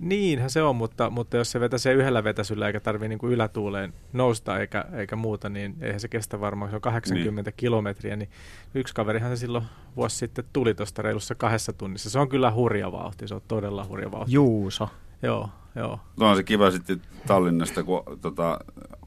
Niinhän 0.00 0.50
se 0.50 0.62
on, 0.62 0.76
mutta, 0.76 1.10
mutta 1.10 1.36
jos 1.36 1.50
se 1.50 1.60
vetäisee 1.60 1.94
yhdellä 1.94 2.24
vetäsyllä 2.24 2.66
eikä 2.66 2.80
tarvitse 2.80 3.08
niin 3.08 3.18
kuin 3.18 3.32
ylätuuleen 3.32 3.94
nousta 4.12 4.58
eikä, 4.58 4.84
eikä 4.92 5.16
muuta, 5.16 5.48
niin 5.48 5.76
eihän 5.80 6.00
se 6.00 6.08
kestä 6.08 6.40
varmaan, 6.40 6.70
se 6.70 6.76
on 6.76 6.82
80 6.82 7.50
niin. 7.50 7.54
kilometriä, 7.56 8.16
niin 8.16 8.30
yksi 8.74 8.94
kaverihan 8.94 9.30
se 9.30 9.40
silloin 9.40 9.64
vuosi 9.96 10.16
sitten 10.16 10.44
tuli 10.52 10.74
tuosta 10.74 11.02
reilussa 11.02 11.34
kahdessa 11.34 11.72
tunnissa. 11.72 12.10
Se 12.10 12.18
on 12.18 12.28
kyllä 12.28 12.52
hurja 12.52 12.92
vauhti, 12.92 13.28
se 13.28 13.34
on 13.34 13.42
todella 13.48 13.86
hurja 13.88 14.10
vauhti. 14.10 14.32
Juuso. 14.32 14.88
Joo, 15.22 15.48
joo. 15.74 16.00
Tuo 16.18 16.28
on 16.28 16.36
se 16.36 16.42
kiva 16.42 16.70
sitten 16.70 17.02
Tallinnasta, 17.26 17.82
kun 17.82 18.02
tota, 18.20 18.58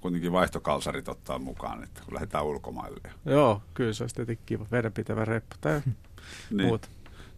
kuitenkin 0.07 0.31
vaihtokalsarit 0.31 1.09
ottaa 1.09 1.39
mukaan, 1.39 1.83
että 1.83 2.01
kun 2.05 2.13
lähdetään 2.13 2.45
ulkomaille. 2.45 3.11
Joo, 3.25 3.61
kyllä 3.73 3.93
se 3.93 4.03
olisi 4.03 4.15
tietenkin 4.15 4.45
kiva, 4.45 4.65
vedenpitävä 4.71 5.25
reppu 5.25 5.55
tai 5.61 5.81
Niin. 6.51 6.67
muuta. 6.67 6.87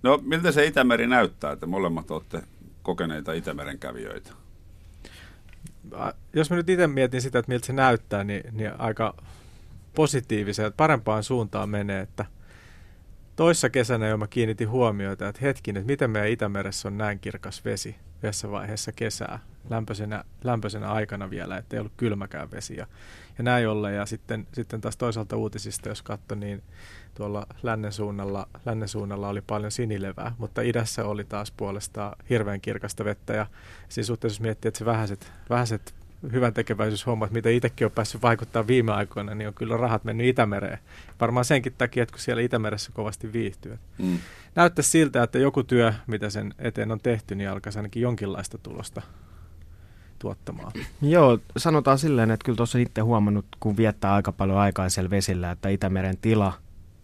No 0.03 0.19
miltä 0.23 0.51
se 0.51 0.65
Itämeri 0.65 1.07
näyttää, 1.07 1.51
että 1.51 1.65
molemmat 1.65 2.11
olette 2.11 2.41
kokeneita 2.83 3.33
Itämeren 3.33 3.79
kävijöitä? 3.79 4.31
Jos 6.33 6.49
mä 6.49 6.55
nyt 6.55 6.69
itse 6.69 6.87
mietin 6.87 7.21
sitä, 7.21 7.39
että 7.39 7.51
miltä 7.51 7.65
se 7.67 7.73
näyttää, 7.73 8.23
niin, 8.23 8.43
niin 8.51 8.79
aika 8.79 9.13
positiiviseen, 9.95 10.73
parempaan 10.73 11.23
suuntaan 11.23 11.69
menee, 11.69 12.01
että 12.01 12.25
toissa 13.39 13.69
kesänä 13.69 14.07
jo 14.07 14.17
mä 14.17 14.27
kiinnitin 14.27 14.69
huomioita, 14.69 15.27
että 15.27 15.41
hetkin, 15.41 15.77
että 15.77 15.87
miten 15.87 16.11
meidän 16.11 16.29
Itämeressä 16.29 16.87
on 16.87 16.97
näin 16.97 17.19
kirkas 17.19 17.65
vesi 17.65 17.95
yhdessä 18.17 18.51
vaiheessa 18.51 18.91
kesää, 18.91 19.39
lämpöisenä, 19.69 20.23
lämpöisenä 20.43 20.91
aikana 20.91 21.29
vielä, 21.29 21.57
että 21.57 21.75
ei 21.75 21.79
ollut 21.79 21.93
kylmäkään 21.97 22.51
vesi 22.51 22.75
ja, 22.75 22.87
ja 23.37 23.43
näin 23.43 23.69
ollen. 23.69 23.95
Ja 23.95 24.05
sitten, 24.05 24.47
sitten 24.53 24.81
taas 24.81 24.97
toisaalta 24.97 25.35
uutisista, 25.35 25.89
jos 25.89 26.01
katsoi, 26.01 26.37
niin 26.37 26.63
tuolla 27.15 27.47
lännen 27.63 27.91
suunnalla, 27.91 28.47
lännen 28.65 28.89
suunnalla 28.89 29.29
oli 29.29 29.41
paljon 29.41 29.71
sinilevää, 29.71 30.35
mutta 30.37 30.61
idässä 30.61 31.05
oli 31.05 31.23
taas 31.23 31.51
puolestaan 31.51 32.15
hirveän 32.29 32.61
kirkasta 32.61 33.05
vettä 33.05 33.33
ja 33.33 33.45
siinä 33.89 34.05
suhteessa 34.05 34.35
jos 34.35 34.41
miettii, 34.41 34.69
että 34.69 34.77
se 34.77 34.85
vähäiset, 34.85 35.31
vähäiset 35.49 35.95
hyvän 36.31 36.53
tekeväisyyshommat, 36.53 37.31
mitä 37.31 37.49
itsekin 37.49 37.85
on 37.85 37.91
päässyt 37.91 38.21
vaikuttaa 38.21 38.67
viime 38.67 38.91
aikoina, 38.91 39.35
niin 39.35 39.47
on 39.47 39.53
kyllä 39.53 39.77
rahat 39.77 40.03
mennyt 40.03 40.27
Itämereen. 40.27 40.79
Varmaan 41.21 41.45
senkin 41.45 41.73
takia, 41.77 42.03
että 42.03 42.13
kun 42.13 42.21
siellä 42.21 42.41
Itämeressä 42.41 42.91
kovasti 42.93 43.33
viihtyy. 43.33 43.79
Mm. 43.97 44.17
Näyttäisi 44.55 44.89
siltä, 44.89 45.23
että 45.23 45.39
joku 45.39 45.63
työ, 45.63 45.93
mitä 46.07 46.29
sen 46.29 46.53
eteen 46.59 46.91
on 46.91 46.99
tehty, 46.99 47.35
niin 47.35 47.49
alkaisi 47.49 47.79
ainakin 47.79 48.01
jonkinlaista 48.01 48.57
tulosta 48.57 49.01
tuottamaan. 50.19 50.71
Joo, 51.01 51.39
sanotaan 51.57 51.97
silleen, 51.97 52.31
että 52.31 52.45
kyllä 52.45 52.55
tuossa 52.55 52.77
itse 52.77 53.01
huomannut, 53.01 53.45
kun 53.59 53.77
viettää 53.77 54.13
aika 54.13 54.31
paljon 54.31 54.57
aikaa 54.57 54.89
siellä 54.89 55.09
vesillä, 55.09 55.51
että 55.51 55.69
Itämeren 55.69 56.17
tila 56.17 56.53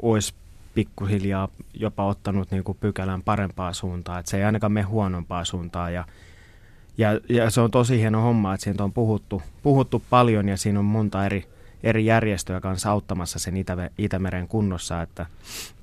olisi 0.02 0.34
pikkuhiljaa 0.74 1.50
jopa 1.74 2.06
ottanut 2.06 2.52
niin 2.52 2.64
kuin 2.64 2.78
pykälän 2.82 3.24
parempaa 3.24 3.74
suuntaa, 3.74 4.20
että 4.20 4.32
se 4.32 4.38
ei 4.38 4.44
ainakaan 4.44 4.72
mene 4.72 4.84
huonompaa 4.84 5.46
suuntaan 5.46 5.94
ja, 5.94 6.06
ja, 6.98 7.20
ja 7.30 7.50
se 7.50 7.62
on 7.62 7.72
tosi 7.72 8.00
hieno 8.00 8.22
homma, 8.22 8.54
että 8.54 8.64
siitä 8.64 8.84
on 8.84 8.94
puhuttu, 8.94 9.42
puhuttu 9.64 10.04
paljon 10.10 10.50
ja 10.50 10.58
siinä 10.58 10.80
on 10.80 10.86
monta 10.86 11.26
eri, 11.26 11.46
eri 11.84 12.06
järjestöjä 12.06 12.62
kanssa 12.62 12.92
auttamassa 12.92 13.40
sen 13.40 13.58
Itä- 13.58 13.90
Itämeren 13.98 14.48
kunnossa. 14.48 15.02
Että 15.02 15.26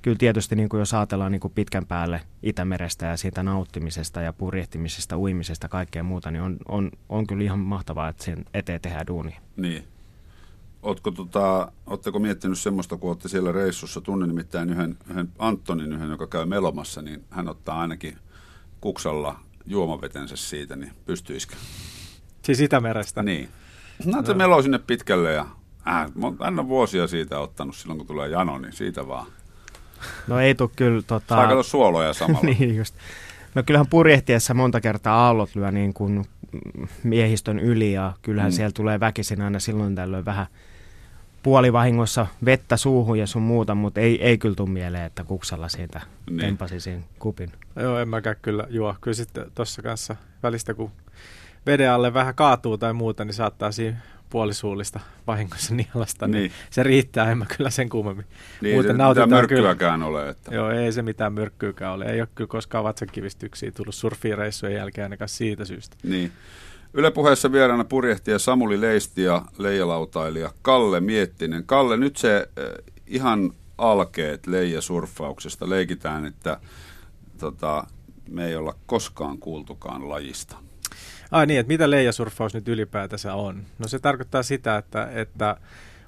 kyllä 0.01 0.17
tietysti 0.17 0.55
niin 0.55 0.69
kuin 0.69 0.79
jos 0.79 0.93
ajatellaan 0.93 1.31
niin 1.31 1.39
kuin 1.39 1.53
pitkän 1.55 1.85
päälle 1.85 2.21
Itämerestä 2.43 3.05
ja 3.05 3.17
siitä 3.17 3.43
nauttimisesta 3.43 4.21
ja 4.21 4.33
purjehtimisesta, 4.33 5.17
uimisesta, 5.17 5.69
kaikkea 5.69 6.03
muuta, 6.03 6.31
niin 6.31 6.41
on, 6.41 6.57
on, 6.67 6.91
on 7.09 7.27
kyllä 7.27 7.43
ihan 7.43 7.59
mahtavaa, 7.59 8.09
että 8.09 8.23
sen 8.23 8.45
eteen 8.53 8.81
tehdään 8.81 9.07
duuni. 9.07 9.35
Niin. 9.57 9.83
Ootko 10.83 11.11
tota, 11.11 11.71
ootteko 11.87 12.19
miettinyt 12.19 12.59
semmoista, 12.59 12.97
kun 12.97 13.09
olette 13.09 13.27
siellä 13.29 13.51
reissussa, 13.51 14.01
tunnen 14.01 14.29
nimittäin 14.29 14.69
yhden, 14.69 14.97
yhden 15.09 15.29
Antonin, 15.39 15.93
yhden, 15.93 16.09
joka 16.09 16.27
käy 16.27 16.45
melomassa, 16.45 17.01
niin 17.01 17.23
hän 17.29 17.47
ottaa 17.47 17.81
ainakin 17.81 18.17
kuksalla 18.81 19.39
juomavetensä 19.65 20.35
siitä, 20.35 20.75
niin 20.75 20.91
pystyisikö? 21.05 21.55
Siis 22.41 22.61
Itämerestä? 22.61 23.23
Niin. 23.23 23.49
No, 24.05 24.25
se 24.25 24.33
meloo 24.33 24.61
sinne 24.61 24.79
pitkälle 24.79 25.33
ja 25.33 25.45
äh, 25.87 26.11
hän 26.43 26.59
on 26.59 26.67
vuosia 26.67 27.07
siitä 27.07 27.39
ottanut 27.39 27.75
silloin, 27.75 27.97
kun 27.97 28.07
tulee 28.07 28.29
jano, 28.29 28.57
niin 28.57 28.73
siitä 28.73 29.07
vaan. 29.07 29.27
No 30.27 30.39
ei 30.39 30.55
tule 30.55 30.69
kyllä... 30.75 31.01
Tota... 31.01 31.35
Saa 31.35 31.47
kato 31.47 31.63
suoloja 31.63 32.13
samalla. 32.13 32.49
niin 32.59 32.75
just. 32.75 32.95
No 33.55 33.63
kyllähän 33.65 33.87
purjehtiessa 33.87 34.53
monta 34.53 34.81
kertaa 34.81 35.25
aallot 35.25 35.55
lyö 35.55 35.71
niin 35.71 35.93
kuin 35.93 36.25
miehistön 37.03 37.59
yli 37.59 37.93
ja 37.93 38.13
kyllähän 38.21 38.51
mm. 38.51 38.55
siellä 38.55 38.71
tulee 38.71 38.99
väkisin 38.99 39.41
aina 39.41 39.59
silloin 39.59 39.95
tällöin 39.95 40.25
vähän 40.25 40.47
puolivahingossa 41.43 42.27
vettä 42.45 42.77
suuhun 42.77 43.19
ja 43.19 43.27
sun 43.27 43.41
muuta, 43.41 43.75
mutta 43.75 44.01
ei, 44.01 44.23
ei 44.23 44.37
kyllä 44.37 44.55
tule 44.55 44.69
mieleen, 44.69 45.03
että 45.03 45.23
kuksalla 45.23 45.69
siitä 45.69 46.01
niin. 46.29 46.39
tempasisin 46.39 47.03
kupin. 47.19 47.51
Joo, 47.75 47.99
en 47.99 48.09
mäkään 48.09 48.35
kyllä 48.41 48.67
juo. 48.69 48.95
Kyllä 49.01 49.15
sitten 49.15 49.51
tuossa 49.55 49.81
kanssa 49.81 50.15
välistä, 50.43 50.73
kun 50.73 50.91
veden 51.65 51.91
alle 51.91 52.13
vähän 52.13 52.35
kaatuu 52.35 52.77
tai 52.77 52.93
muuta, 52.93 53.25
niin 53.25 53.33
saattaa 53.33 53.71
siinä 53.71 53.97
puolisuullista 54.29 54.99
vahingossa 55.27 55.75
nielasta, 55.93 56.27
niin, 56.27 56.41
niin 56.41 56.51
se 56.69 56.83
riittää, 56.83 57.31
en 57.31 57.37
mä 57.37 57.45
kyllä 57.57 57.69
sen 57.69 57.89
kummemmin. 57.89 58.25
Niin, 58.61 58.75
Muuten 58.75 58.97
se 58.97 59.07
mitään 59.07 59.29
myrkkyäkään 59.29 59.99
kyllä. 59.99 60.11
ole. 60.11 60.29
Että... 60.29 60.55
Joo, 60.55 60.71
ei 60.71 60.91
se 60.91 61.01
mitään 61.01 61.33
myrkkyäkään 61.33 61.93
ole. 61.93 62.05
Ei 62.05 62.21
ole 62.21 62.27
kyllä 62.35 62.47
koskaan 62.47 62.83
vatsakivistyksiä 62.83 63.71
tullut 63.71 63.95
surfireissujen 63.95 64.75
jälkeen 64.75 65.05
ainakaan 65.05 65.29
siitä 65.29 65.65
syystä. 65.65 65.97
Niin. 66.03 66.31
Yle 66.95 67.11
puheessa 67.11 67.51
vieraana 67.51 67.83
purjehtija 67.83 68.39
Samuli 68.39 68.81
Leisti 68.81 69.23
ja 69.23 69.41
leijalautailija 69.57 70.51
Kalle 70.61 70.99
Miettinen. 70.99 71.63
Kalle, 71.65 71.97
nyt 71.97 72.17
se 72.17 72.35
äh, 72.35 72.65
ihan 73.07 73.51
alkeet 73.77 74.47
leijasurfauksesta 74.47 75.69
leikitään, 75.69 76.25
että 76.25 76.59
tota, 77.37 77.87
me 78.29 78.47
ei 78.47 78.55
olla 78.55 78.75
koskaan 78.85 79.37
kuultukaan 79.37 80.09
lajista. 80.09 80.57
Ai 81.31 81.45
niin, 81.45 81.59
että 81.59 81.67
mitä 81.67 81.89
leijasurffaus 81.89 82.53
nyt 82.53 82.67
ylipäätänsä 82.67 83.33
on? 83.33 83.63
No 83.79 83.87
se 83.87 83.99
tarkoittaa 83.99 84.43
sitä, 84.43 84.77
että, 84.77 85.09
että 85.13 85.57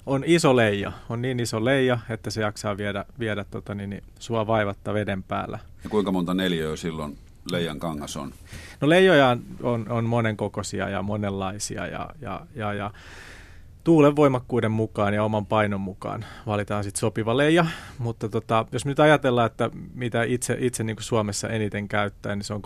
on 0.06 0.24
iso 0.26 0.56
leija, 0.56 0.92
on 1.08 1.22
niin 1.22 1.40
iso 1.40 1.64
leija, 1.64 1.98
että 2.10 2.30
se 2.30 2.40
jaksaa 2.40 2.76
viedä, 2.76 3.04
viedä 3.18 3.44
tota, 3.44 3.74
niin, 3.74 3.90
niin, 3.90 4.02
sua 4.18 4.46
vaivatta 4.46 4.94
veden 4.94 5.22
päällä. 5.22 5.58
Ja 5.84 5.90
kuinka 5.90 6.12
monta 6.12 6.34
neljöä 6.34 6.76
silloin 6.76 7.18
leijan 7.50 7.78
kangas 7.78 8.16
on? 8.16 8.32
No 8.80 8.88
leijoja 8.88 9.36
on, 9.62 9.86
on 9.88 10.04
monenkokoisia 10.04 10.88
ja 10.88 11.02
monenlaisia 11.02 11.86
ja, 11.86 12.10
ja, 12.20 12.46
ja, 12.54 12.72
ja 12.72 12.90
tuulen 13.86 14.16
voimakkuuden 14.16 14.70
mukaan 14.70 15.14
ja 15.14 15.24
oman 15.24 15.46
painon 15.46 15.80
mukaan 15.80 16.24
valitaan 16.46 16.84
sitten 16.84 17.00
sopiva 17.00 17.36
leija. 17.36 17.66
Mutta 17.98 18.28
tota, 18.28 18.66
jos 18.72 18.84
nyt 18.84 19.00
ajatellaan, 19.00 19.46
että 19.46 19.70
mitä 19.94 20.22
itse, 20.22 20.56
itse 20.60 20.84
niin 20.84 20.96
kuin 20.96 21.04
Suomessa 21.04 21.48
eniten 21.48 21.88
käyttää, 21.88 22.36
niin 22.36 22.44
se 22.44 22.54
on 22.54 22.62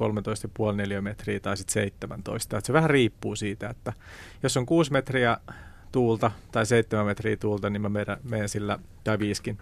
13,5 0.71 0.77
neliömetriä 0.77 1.41
tai 1.41 1.57
sitten 1.57 1.73
17. 1.73 2.59
Et 2.59 2.65
se 2.65 2.73
vähän 2.73 2.91
riippuu 2.91 3.37
siitä, 3.37 3.69
että 3.69 3.93
jos 4.43 4.57
on 4.57 4.67
6 4.67 4.93
metriä 4.93 5.37
tuulta 5.93 6.31
tai 6.53 6.67
7 6.67 7.07
metriä 7.07 7.37
tuulta, 7.37 7.71
niin 7.71 7.83
mä 7.83 7.91
menen 8.23 8.49
sillä, 8.49 8.79
tai 9.05 9.19
viiskin, 9.19 9.59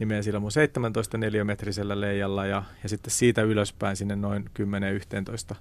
niin 0.00 0.08
menen 0.08 0.24
sillä 0.24 0.40
mun 0.40 0.52
17 0.52 1.18
neliömetrisellä 1.18 2.00
leijalla 2.00 2.46
ja, 2.46 2.62
ja 2.82 2.88
sitten 2.88 3.10
siitä 3.10 3.42
ylöspäin 3.42 3.96
sinne 3.96 4.16
noin 4.16 4.50
10-11 5.52 5.54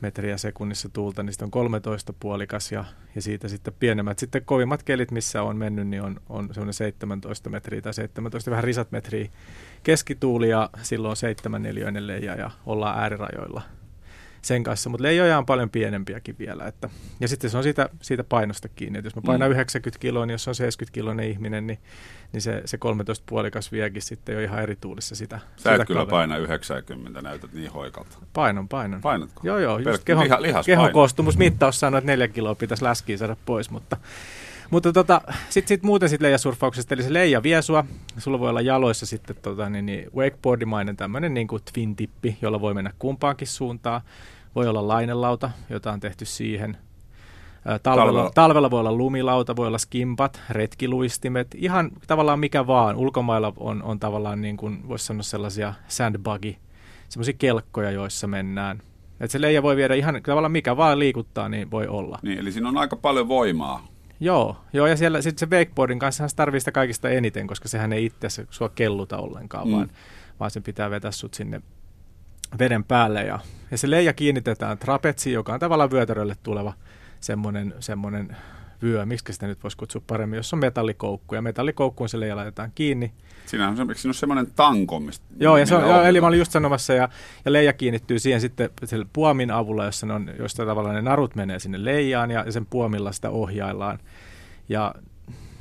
metriä 0.00 0.36
sekunnissa 0.36 0.88
tuulta, 0.88 1.22
niin 1.22 1.34
on 1.42 1.50
13 1.50 2.12
puolikas 2.20 2.72
ja, 2.72 2.84
ja 3.14 3.22
siitä 3.22 3.48
sitten 3.48 3.74
pienemmät. 3.80 4.18
Sitten 4.18 4.44
kovimmat 4.44 4.82
kelit, 4.82 5.10
missä 5.10 5.42
on 5.42 5.56
mennyt, 5.56 5.88
niin 5.88 6.02
on, 6.02 6.20
on 6.28 6.48
semmoinen 6.52 6.74
17 6.74 7.50
metriä 7.50 7.80
tai 7.80 7.94
17 7.94 8.50
vähän 8.50 8.64
risat 8.64 8.92
metriä 8.92 9.28
keskituuli 9.82 10.48
ja 10.48 10.70
silloin 10.82 11.10
on 11.10 11.16
7 11.16 11.62
neliöinen 11.62 12.06
leija 12.06 12.34
ja 12.34 12.50
ollaan 12.66 12.98
äärirajoilla 12.98 13.62
sen 14.42 14.62
kanssa, 14.62 14.90
mutta 14.90 15.02
leijoja 15.02 15.38
on 15.38 15.46
paljon 15.46 15.70
pienempiäkin 15.70 16.36
vielä. 16.38 16.66
Että, 16.66 16.90
ja 17.20 17.28
sitten 17.28 17.50
se 17.50 17.56
on 17.56 17.62
siitä, 17.62 17.88
siitä 18.02 18.24
painosta 18.24 18.68
kiinni, 18.68 18.98
että 18.98 19.06
jos 19.06 19.16
mä 19.16 19.22
painan 19.26 19.48
mm. 19.48 19.52
90 19.52 20.00
kiloa, 20.00 20.26
niin 20.26 20.32
jos 20.32 20.48
on 20.48 20.54
70 20.54 20.94
kiloinen 20.94 21.30
ihminen, 21.30 21.66
niin, 21.66 21.78
niin 22.32 22.42
se, 22.42 22.62
se 22.64 22.78
13 22.78 23.24
puolikas 23.28 23.72
viekin 23.72 24.02
sitten 24.02 24.34
jo 24.34 24.40
ihan 24.40 24.62
eri 24.62 24.76
tuulissa 24.76 25.14
sitä. 25.16 25.38
Sä 25.38 25.44
sitä 25.56 25.74
et 25.74 25.86
kyllä 25.86 26.00
kaveri. 26.00 26.10
paina 26.10 26.36
90, 26.36 27.22
näytät 27.22 27.52
niin 27.52 27.72
hoikalta. 27.72 28.18
Painon, 28.32 28.68
painon. 28.68 29.00
Painatko? 29.00 29.40
Joo, 29.44 29.58
joo, 29.58 29.78
just 29.78 30.04
kehon, 30.04 30.26
liha, 30.38 30.62
kehokoostumusmittaus 30.62 31.80
sanoo, 31.80 31.98
että 31.98 32.06
neljä 32.06 32.28
kiloa 32.28 32.54
pitäisi 32.54 32.84
läskiä 32.84 33.16
saada 33.16 33.36
pois, 33.46 33.70
mutta 33.70 33.96
mutta 34.70 34.92
tota, 34.92 35.20
sitten 35.48 35.68
sit 35.68 35.82
muuten 35.82 36.08
sit 36.08 36.20
leijasurfauksesta, 36.20 36.94
eli 36.94 37.02
se 37.02 37.12
leija 37.12 37.42
vie 37.42 37.62
sua. 37.62 37.84
Sulla 38.18 38.38
voi 38.38 38.50
olla 38.50 38.60
jaloissa 38.60 39.06
sitten 39.06 39.36
tota, 39.42 39.70
niin, 39.70 39.86
niin 39.86 40.10
wakeboardimainen 40.16 40.96
tämmöinen 40.96 41.34
niin 41.34 41.48
kuin 41.48 41.62
twin-tippi, 41.62 42.36
jolla 42.42 42.60
voi 42.60 42.74
mennä 42.74 42.92
kumpaankin 42.98 43.48
suuntaan. 43.48 44.00
Voi 44.54 44.68
olla 44.68 44.88
lainelauta, 44.88 45.50
jota 45.70 45.92
on 45.92 46.00
tehty 46.00 46.24
siihen. 46.24 46.76
Talvella, 47.64 47.82
talvella. 47.82 48.30
talvella 48.34 48.70
voi 48.70 48.80
olla 48.80 48.92
lumilauta, 48.92 49.56
voi 49.56 49.66
olla 49.66 49.78
skimpat, 49.78 50.40
retkiluistimet, 50.50 51.54
ihan 51.54 51.90
tavallaan 52.06 52.38
mikä 52.38 52.66
vaan. 52.66 52.96
Ulkomailla 52.96 53.52
on, 53.56 53.82
on 53.82 54.00
tavallaan 54.00 54.40
niin 54.40 54.56
kuin, 54.56 54.88
voisi 54.88 55.06
sanoa 55.06 55.22
sellaisia 55.22 55.74
sandbuggy, 55.88 56.54
semmoisia 57.08 57.34
kelkkoja, 57.38 57.90
joissa 57.90 58.26
mennään. 58.26 58.82
Et 59.20 59.30
se 59.30 59.40
leija 59.40 59.62
voi 59.62 59.76
viedä 59.76 59.94
ihan 59.94 60.22
tavallaan 60.22 60.52
mikä 60.52 60.76
vaan 60.76 60.98
liikuttaa, 60.98 61.48
niin 61.48 61.70
voi 61.70 61.86
olla. 61.86 62.18
Niin, 62.22 62.38
eli 62.38 62.52
siinä 62.52 62.68
on 62.68 62.78
aika 62.78 62.96
paljon 62.96 63.28
voimaa. 63.28 63.86
Joo, 64.20 64.56
joo 64.72 64.86
ja 64.86 64.96
siellä 64.96 65.22
sitten 65.22 65.48
se 65.48 65.56
wakeboardin 65.56 65.98
kanssa 65.98 66.28
se 66.28 66.36
tarvii 66.36 66.60
sitä 66.60 66.72
kaikista 66.72 67.08
eniten, 67.08 67.46
koska 67.46 67.68
sehän 67.68 67.92
ei 67.92 68.04
itse 68.04 68.46
sua 68.50 68.68
kelluta 68.68 69.18
ollenkaan, 69.18 69.68
mm. 69.68 69.74
vaan, 69.74 69.90
vaan 70.40 70.50
sen 70.50 70.62
pitää 70.62 70.90
vetää 70.90 71.10
sut 71.10 71.34
sinne 71.34 71.62
veden 72.58 72.84
päälle. 72.84 73.22
Ja, 73.22 73.38
ja 73.70 73.78
se 73.78 73.90
leija 73.90 74.12
kiinnitetään 74.12 74.78
trapetsiin, 74.78 75.34
joka 75.34 75.54
on 75.54 75.60
tavallaan 75.60 75.90
vyötärölle 75.90 76.36
tuleva 76.42 76.72
semmoinen, 77.20 77.74
semmoinen 77.80 78.36
vyö, 78.82 79.06
miksi 79.06 79.32
sitä 79.32 79.46
nyt 79.46 79.62
voisi 79.62 79.76
kutsua 79.76 80.02
paremmin, 80.06 80.36
jos 80.36 80.52
on 80.52 80.58
metallikoukku. 80.58 81.34
Ja 81.34 81.42
metallikoukkuun 81.42 82.08
se 82.08 82.20
leija 82.20 82.36
laitetaan 82.36 82.72
kiinni. 82.74 83.12
Siinä 83.46 83.68
on, 83.68 83.76
siinä 83.76 84.10
on 84.10 84.14
semmoinen 84.14 84.46
tanko, 84.56 85.00
mistä... 85.00 85.26
Joo, 85.40 85.56
ja 85.56 85.66
se 85.66 85.74
on, 85.74 85.82
joo, 85.82 86.02
eli 86.02 86.20
mä 86.20 86.26
olin 86.26 86.38
just 86.38 86.52
sanomassa, 86.52 86.92
ja, 86.92 87.08
ja 87.44 87.52
leija 87.52 87.72
kiinnittyy 87.72 88.18
siihen 88.18 88.40
sitten 88.40 88.70
puomin 89.12 89.50
avulla, 89.50 89.84
jossa, 89.84 90.14
on, 90.14 90.30
josta 90.38 90.66
tavallaan 90.66 90.94
ne 90.94 91.02
narut 91.02 91.34
menee 91.34 91.58
sinne 91.58 91.84
leijaan, 91.84 92.30
ja, 92.30 92.42
ja 92.46 92.52
sen 92.52 92.66
puomilla 92.66 93.12
sitä 93.12 93.30
ohjaillaan. 93.30 93.98
Ja 94.68 94.94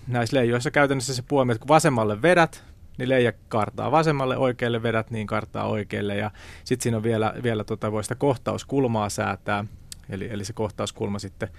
näissä 0.07 0.37
leijoissa 0.37 0.71
käytännössä 0.71 1.13
se 1.13 1.23
puomi, 1.27 1.51
että 1.51 1.59
kun 1.59 1.67
vasemmalle 1.67 2.21
vedät, 2.21 2.63
niin 2.97 3.09
leija 3.09 3.31
kartaa 3.49 3.91
vasemmalle, 3.91 4.37
oikealle 4.37 4.83
vedät, 4.83 5.11
niin 5.11 5.27
kartaa 5.27 5.67
oikealle. 5.67 6.15
Ja 6.15 6.31
sitten 6.63 6.83
siinä 6.83 6.97
on 6.97 7.03
vielä, 7.03 7.33
vielä 7.43 7.63
tota, 7.63 7.91
voi 7.91 8.03
sitä 8.03 8.15
kohtauskulmaa 8.15 9.09
säätää, 9.09 9.65
eli, 10.09 10.27
eli 10.31 10.45
se 10.45 10.53
kohtauskulma 10.53 11.19
sitten 11.19 11.49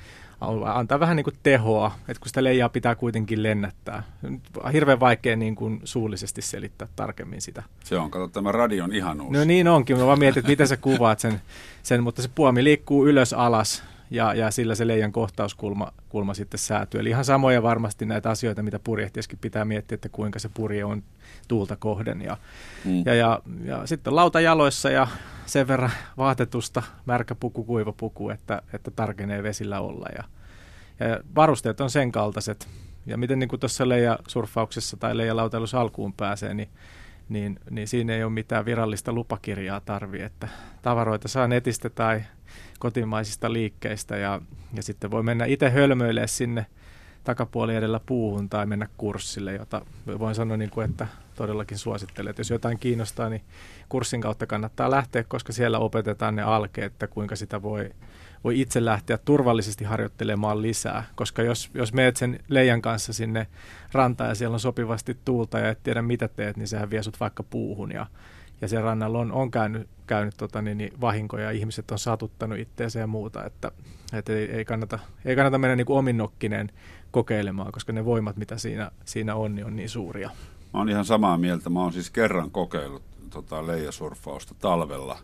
antaa 0.64 1.00
vähän 1.00 1.16
niin 1.16 1.24
kuin 1.24 1.36
tehoa, 1.42 1.92
että 1.98 2.20
kun 2.20 2.28
sitä 2.28 2.44
leijaa 2.44 2.68
pitää 2.68 2.94
kuitenkin 2.94 3.42
lennättää. 3.42 4.02
Hirveän 4.72 5.00
vaikea 5.00 5.36
niin 5.36 5.54
kuin 5.54 5.80
suullisesti 5.84 6.42
selittää 6.42 6.88
tarkemmin 6.96 7.42
sitä. 7.42 7.62
Se 7.84 7.96
on, 7.96 8.10
kato 8.10 8.28
tämä 8.28 8.52
radion 8.52 8.94
ihanuus. 8.94 9.32
No 9.32 9.44
niin 9.44 9.68
onkin, 9.68 9.98
mä 9.98 10.06
vaan 10.06 10.18
mietin, 10.18 10.40
että 10.40 10.50
miten 10.50 10.68
sä 10.68 10.76
kuvaat 10.76 11.20
sen, 11.20 11.40
sen, 11.82 12.02
mutta 12.02 12.22
se 12.22 12.28
puomi 12.34 12.64
liikkuu 12.64 13.06
ylös 13.06 13.32
alas 13.32 13.82
ja, 14.10 14.34
ja 14.34 14.50
sillä 14.50 14.74
se 14.74 14.86
leijan 14.86 15.12
kohtauskulma 15.12 15.92
kulma 16.08 16.34
sitten 16.34 16.58
säätyy. 16.58 17.00
Eli 17.00 17.08
ihan 17.08 17.24
samoja 17.24 17.62
varmasti 17.62 18.06
näitä 18.06 18.30
asioita, 18.30 18.62
mitä 18.62 18.78
purjehtieskin 18.78 19.38
pitää 19.38 19.64
miettiä, 19.64 19.94
että 19.94 20.08
kuinka 20.08 20.38
se 20.38 20.48
purje 20.54 20.84
on 20.84 21.02
tuulta 21.48 21.76
kohden. 21.76 22.22
Ja, 22.22 22.36
mm. 22.84 23.02
ja, 23.06 23.14
ja, 23.14 23.40
ja 23.64 23.86
sitten 23.86 24.16
lauta 24.16 24.40
jaloissa 24.40 24.90
ja 24.90 25.06
sen 25.46 25.68
verran 25.68 25.90
vaatetusta, 26.16 26.82
märkä 27.06 27.34
puku, 27.34 27.64
kuiva 27.64 27.92
puku, 27.92 28.30
että, 28.30 28.62
että 28.72 28.90
tarkenee 28.90 29.42
vesillä 29.42 29.80
olla. 29.80 30.06
Ja, 30.16 30.24
ja 31.08 31.20
varusteet 31.34 31.80
on 31.80 31.90
sen 31.90 32.12
kaltaiset. 32.12 32.68
Ja 33.06 33.18
miten 33.18 33.38
niin 33.38 33.48
kuin 33.48 33.60
tuossa 33.60 33.88
leijasurfauksessa 33.88 34.96
tai 34.96 35.16
leijalautailussa 35.16 35.80
alkuun 35.80 36.12
pääsee, 36.12 36.54
niin 36.54 36.68
niin, 37.28 37.58
niin 37.70 37.88
siinä 37.88 38.14
ei 38.14 38.24
ole 38.24 38.32
mitään 38.32 38.64
virallista 38.64 39.12
lupakirjaa 39.12 39.80
tarvi, 39.80 40.22
että 40.22 40.48
tavaroita 40.82 41.28
saa 41.28 41.48
netistä 41.48 41.90
tai 41.90 42.22
kotimaisista 42.78 43.52
liikkeistä 43.52 44.16
ja, 44.16 44.40
ja 44.74 44.82
sitten 44.82 45.10
voi 45.10 45.22
mennä 45.22 45.44
itse 45.44 45.70
hölmöilemään 45.70 46.28
sinne 46.28 46.66
takapuoli 47.24 47.76
edellä 47.76 48.00
puuhun 48.06 48.48
tai 48.48 48.66
mennä 48.66 48.88
kurssille, 48.96 49.52
jota 49.52 49.86
voin 50.18 50.34
sanoa, 50.34 50.56
niin 50.56 50.70
kuin, 50.70 50.90
että 50.90 51.06
todellakin 51.38 51.78
suosittelen. 51.78 52.30
Että 52.30 52.40
jos 52.40 52.50
jotain 52.50 52.78
kiinnostaa, 52.78 53.28
niin 53.28 53.42
kurssin 53.88 54.20
kautta 54.20 54.46
kannattaa 54.46 54.90
lähteä, 54.90 55.24
koska 55.24 55.52
siellä 55.52 55.78
opetetaan 55.78 56.36
ne 56.36 56.42
alkeet, 56.42 56.92
että 56.92 57.06
kuinka 57.06 57.36
sitä 57.36 57.62
voi, 57.62 57.90
voi 58.44 58.60
itse 58.60 58.84
lähteä 58.84 59.18
turvallisesti 59.18 59.84
harjoittelemaan 59.84 60.62
lisää. 60.62 61.04
Koska 61.14 61.42
jos, 61.42 61.70
jos 61.74 61.92
meet 61.92 62.16
sen 62.16 62.38
leijan 62.48 62.82
kanssa 62.82 63.12
sinne 63.12 63.46
rantaan 63.92 64.30
ja 64.30 64.34
siellä 64.34 64.54
on 64.54 64.60
sopivasti 64.60 65.16
tuulta 65.24 65.58
ja 65.58 65.70
et 65.70 65.82
tiedä 65.82 66.02
mitä 66.02 66.28
teet, 66.28 66.56
niin 66.56 66.68
sehän 66.68 66.90
vie 66.90 67.02
sut 67.02 67.20
vaikka 67.20 67.42
puuhun 67.42 67.92
ja 67.92 68.06
ja 68.60 68.68
siellä 68.68 68.84
rannalla 68.84 69.18
on, 69.18 69.32
on 69.32 69.50
käynyt, 69.50 69.88
käynyt 70.06 70.34
tota, 70.36 70.62
niin, 70.62 70.78
niin, 70.78 70.92
vahinkoja 71.00 71.44
ja 71.44 71.50
ihmiset 71.50 71.90
on 71.90 71.98
satuttanut 71.98 72.58
itseensä 72.58 72.98
ja 72.98 73.06
muuta, 73.06 73.44
että, 73.44 73.72
että 74.12 74.32
ei, 74.32 74.50
ei, 74.50 74.64
kannata, 74.64 74.98
ei 75.24 75.36
kannata 75.36 75.58
mennä 75.58 75.76
niin 75.76 75.86
kuin 75.86 75.98
ominnokkinen 75.98 76.70
kokeilemaan, 77.10 77.72
koska 77.72 77.92
ne 77.92 78.04
voimat, 78.04 78.36
mitä 78.36 78.58
siinä, 78.58 78.90
siinä 79.04 79.34
on, 79.34 79.54
niin 79.54 79.66
on 79.66 79.76
niin 79.76 79.88
suuria. 79.88 80.30
Mä 80.72 80.80
oon 80.80 80.88
ihan 80.88 81.04
samaa 81.04 81.38
mieltä. 81.38 81.70
Mä 81.70 81.80
oon 81.80 81.92
siis 81.92 82.10
kerran 82.10 82.50
kokeillut 82.50 83.02
tota, 83.30 83.66
leijasurfausta 83.66 84.54
talvella 84.58 85.18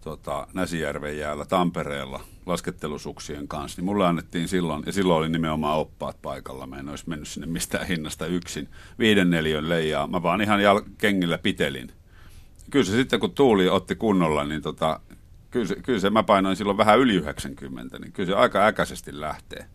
tota, 0.00 0.46
Näsijärven 0.54 1.18
jäällä 1.18 1.44
Tampereella 1.44 2.20
laskettelusuksien 2.46 3.48
kanssa, 3.48 3.80
niin 3.80 3.86
mulle 3.86 4.06
annettiin 4.06 4.48
silloin, 4.48 4.82
ja 4.86 4.92
silloin 4.92 5.18
oli 5.18 5.28
nimenomaan 5.28 5.78
oppaat 5.78 6.22
paikalla, 6.22 6.66
mä 6.66 6.78
en 6.78 6.88
olisi 6.88 7.08
mennyt 7.08 7.28
sinne 7.28 7.46
mistään 7.46 7.86
hinnasta 7.86 8.26
yksin, 8.26 8.68
viiden 8.98 9.30
neliön 9.30 9.68
leijaa, 9.68 10.06
mä 10.06 10.22
vaan 10.22 10.40
ihan 10.40 10.60
jal- 10.60 10.88
kengillä 10.98 11.38
pitelin– 11.38 11.92
kyllä 12.72 12.84
se 12.84 12.92
sitten 12.92 13.20
kun 13.20 13.34
tuuli 13.34 13.68
otti 13.68 13.94
kunnolla, 13.94 14.44
niin 14.44 14.62
tota, 14.62 15.00
kyllä, 15.50 15.66
se, 15.66 15.76
kyllä 15.82 16.00
se 16.00 16.10
mä 16.10 16.22
painoin 16.22 16.56
silloin 16.56 16.76
vähän 16.76 16.98
yli 16.98 17.14
90, 17.14 17.98
niin 17.98 18.12
kyllä 18.12 18.26
se 18.26 18.34
aika 18.34 18.66
äkäisesti 18.66 19.20
lähtee. 19.20 19.66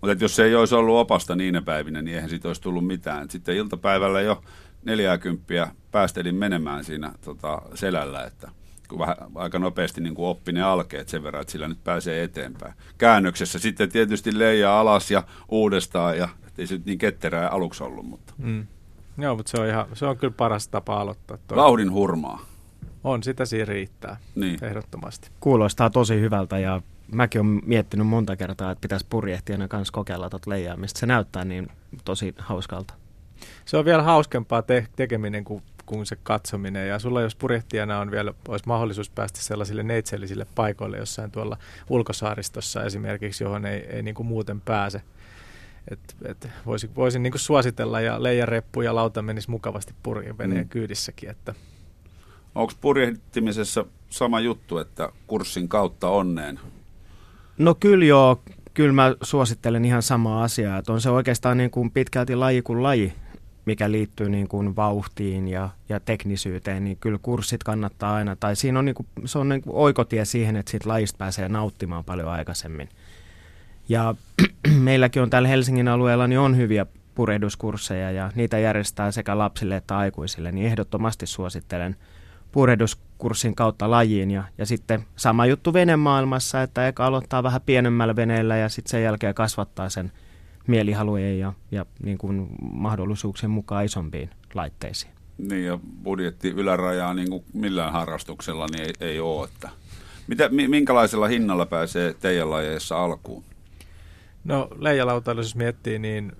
Mutta 0.00 0.24
jos 0.24 0.36
se 0.36 0.44
ei 0.44 0.54
olisi 0.54 0.74
ollut 0.74 0.96
opasta 0.96 1.36
niinä 1.36 1.62
päivinä, 1.62 2.02
niin 2.02 2.14
eihän 2.14 2.30
siitä 2.30 2.48
olisi 2.48 2.62
tullut 2.62 2.86
mitään. 2.86 3.30
Sitten 3.30 3.56
iltapäivällä 3.56 4.20
jo 4.20 4.42
40 4.84 5.68
päästelin 5.90 6.34
menemään 6.34 6.84
siinä 6.84 7.12
tota, 7.24 7.62
selällä, 7.74 8.24
että 8.24 8.50
kun 8.88 8.98
vähän, 8.98 9.16
aika 9.34 9.58
nopeasti 9.58 10.00
niin 10.00 10.14
kuin 10.14 10.26
oppi 10.26 10.52
ne 10.52 10.62
alkeet 10.62 11.08
sen 11.08 11.22
verran, 11.22 11.40
että 11.40 11.52
sillä 11.52 11.68
nyt 11.68 11.84
pääsee 11.84 12.22
eteenpäin. 12.22 12.74
Käännöksessä 12.98 13.58
sitten 13.58 13.92
tietysti 13.92 14.38
leijaa 14.38 14.80
alas 14.80 15.10
ja 15.10 15.22
uudestaan, 15.48 16.18
ja 16.18 16.28
ei 16.58 16.66
se 16.66 16.74
nyt 16.74 16.86
niin 16.86 16.98
ketterää 16.98 17.48
aluksi 17.48 17.84
ollut, 17.84 18.06
mutta... 18.06 18.34
Mm. 18.38 18.66
Joo, 19.18 19.36
mutta 19.36 19.50
se 19.50 19.60
on, 19.60 19.68
ihan, 19.68 19.86
se 19.94 20.06
on 20.06 20.16
kyllä 20.16 20.34
paras 20.36 20.68
tapa 20.68 21.00
aloittaa. 21.00 21.38
Toi. 21.46 21.56
Vauhdin 21.56 21.92
hurmaa. 21.92 22.44
On, 23.04 23.22
sitä 23.22 23.44
siinä 23.44 23.64
riittää, 23.64 24.16
niin. 24.34 24.64
ehdottomasti. 24.64 25.30
Kuulostaa 25.40 25.90
tosi 25.90 26.20
hyvältä 26.20 26.58
ja 26.58 26.82
mäkin 27.12 27.40
olen 27.40 27.60
miettinyt 27.66 28.06
monta 28.06 28.36
kertaa, 28.36 28.70
että 28.70 28.80
pitäisi 28.82 29.06
purjehtijana 29.10 29.68
kanssa 29.68 29.92
kokeilla 29.92 30.30
tuota 30.30 30.50
leijaamista. 30.50 31.00
Se 31.00 31.06
näyttää 31.06 31.44
niin 31.44 31.68
tosi 32.04 32.34
hauskalta. 32.38 32.94
Se 33.64 33.76
on 33.76 33.84
vielä 33.84 34.02
hauskempaa 34.02 34.62
te- 34.62 34.86
tekeminen 34.96 35.44
kuin, 35.44 35.62
kuin 35.86 36.06
se 36.06 36.16
katsominen. 36.22 36.88
Ja 36.88 36.98
sulla 36.98 37.20
jos 37.20 37.36
purjehtijana 37.36 38.00
on 38.00 38.10
vielä, 38.10 38.34
olisi 38.48 38.64
mahdollisuus 38.66 39.10
päästä 39.10 39.40
sellaisille 39.40 39.82
neitsellisille 39.82 40.46
paikoille 40.54 40.98
jossain 40.98 41.30
tuolla 41.30 41.56
ulkosaaristossa 41.88 42.84
esimerkiksi, 42.84 43.44
johon 43.44 43.66
ei, 43.66 43.86
ei 43.86 44.02
niin 44.02 44.14
kuin 44.14 44.26
muuten 44.26 44.60
pääse– 44.60 45.02
et, 45.88 46.16
et 46.24 46.48
voisin, 46.66 46.94
voisin 46.94 47.22
niin 47.22 47.32
suositella 47.36 48.00
ja 48.00 48.22
leijareppu 48.22 48.82
ja 48.82 48.94
lauta 48.94 49.22
menisi 49.22 49.50
mukavasti 49.50 49.94
purjeveneen 50.02 50.64
mm. 50.64 50.68
kyydissäkin. 50.68 51.30
Että. 51.30 51.54
Onko 52.54 52.72
purjehtimisessa 52.80 53.84
sama 54.10 54.40
juttu, 54.40 54.78
että 54.78 55.12
kurssin 55.26 55.68
kautta 55.68 56.08
onneen? 56.08 56.60
No 57.60 57.74
kyllä 57.74 58.04
joo, 58.04 58.42
kyllä 58.74 58.92
mä 58.92 59.14
suosittelen 59.22 59.84
ihan 59.84 60.02
samaa 60.02 60.44
asiaa, 60.44 60.78
että 60.78 60.92
on 60.92 61.00
se 61.00 61.10
oikeastaan 61.10 61.56
niin 61.56 61.70
kuin 61.70 61.90
pitkälti 61.90 62.36
laji 62.36 62.62
kuin 62.62 62.82
laji, 62.82 63.12
mikä 63.64 63.90
liittyy 63.90 64.28
niin 64.28 64.48
kuin 64.48 64.76
vauhtiin 64.76 65.48
ja, 65.48 65.68
ja 65.88 66.00
teknisyyteen, 66.00 66.84
niin 66.84 66.96
kyllä 67.00 67.18
kurssit 67.22 67.62
kannattaa 67.62 68.14
aina, 68.14 68.36
tai 68.36 68.56
siinä 68.56 68.78
on 68.78 68.84
niin 68.84 68.94
kuin, 68.94 69.06
se 69.24 69.38
on 69.38 69.48
niin 69.48 69.62
kuin 69.62 69.76
oikotie 69.76 70.24
siihen, 70.24 70.56
että 70.56 70.70
siitä 70.70 70.88
lajista 70.88 71.16
pääsee 71.18 71.48
nauttimaan 71.48 72.04
paljon 72.04 72.28
aikaisemmin. 72.28 72.88
Ja 73.88 74.14
meilläkin 74.78 75.22
on 75.22 75.30
täällä 75.30 75.48
Helsingin 75.48 75.88
alueella 75.88 76.26
niin 76.26 76.38
on 76.38 76.56
hyviä 76.56 76.86
purehduskursseja 77.14 78.10
ja 78.10 78.32
niitä 78.34 78.58
järjestää 78.58 79.10
sekä 79.10 79.38
lapsille 79.38 79.76
että 79.76 79.98
aikuisille, 79.98 80.52
niin 80.52 80.66
ehdottomasti 80.66 81.26
suosittelen 81.26 81.96
purehduskurssin 82.52 83.54
kautta 83.54 83.90
lajiin. 83.90 84.30
Ja, 84.30 84.44
ja 84.58 84.66
sitten 84.66 85.04
sama 85.16 85.46
juttu 85.46 85.72
venemaailmassa, 85.72 86.62
että 86.62 86.88
eka 86.88 87.06
aloittaa 87.06 87.42
vähän 87.42 87.60
pienemmällä 87.66 88.16
veneellä 88.16 88.56
ja 88.56 88.68
sitten 88.68 88.90
sen 88.90 89.02
jälkeen 89.02 89.34
kasvattaa 89.34 89.88
sen 89.88 90.12
mielihalujen 90.66 91.38
ja, 91.38 91.52
ja 91.70 91.86
niin 92.02 92.18
kuin 92.18 92.48
mahdollisuuksien 92.72 93.50
mukaan 93.50 93.84
isompiin 93.84 94.30
laitteisiin. 94.54 95.12
Niin 95.38 95.64
ja 95.64 95.78
budjetti 96.02 96.48
ylärajaa 96.48 97.14
niin 97.14 97.30
kuin 97.30 97.44
millään 97.52 97.92
harrastuksella 97.92 98.66
niin 98.72 98.82
ei, 98.82 99.08
ei 99.08 99.20
ole. 99.20 99.48
Että. 99.54 99.68
Mitä, 100.26 100.48
minkälaisella 100.48 101.28
hinnalla 101.28 101.66
pääsee 101.66 102.14
teidän 102.14 102.50
lajeissa 102.50 103.04
alkuun? 103.04 103.44
No 104.44 104.68
leijalautailu, 104.78 105.40
jos 105.40 105.56
miettii, 105.56 105.98
niin 105.98 106.32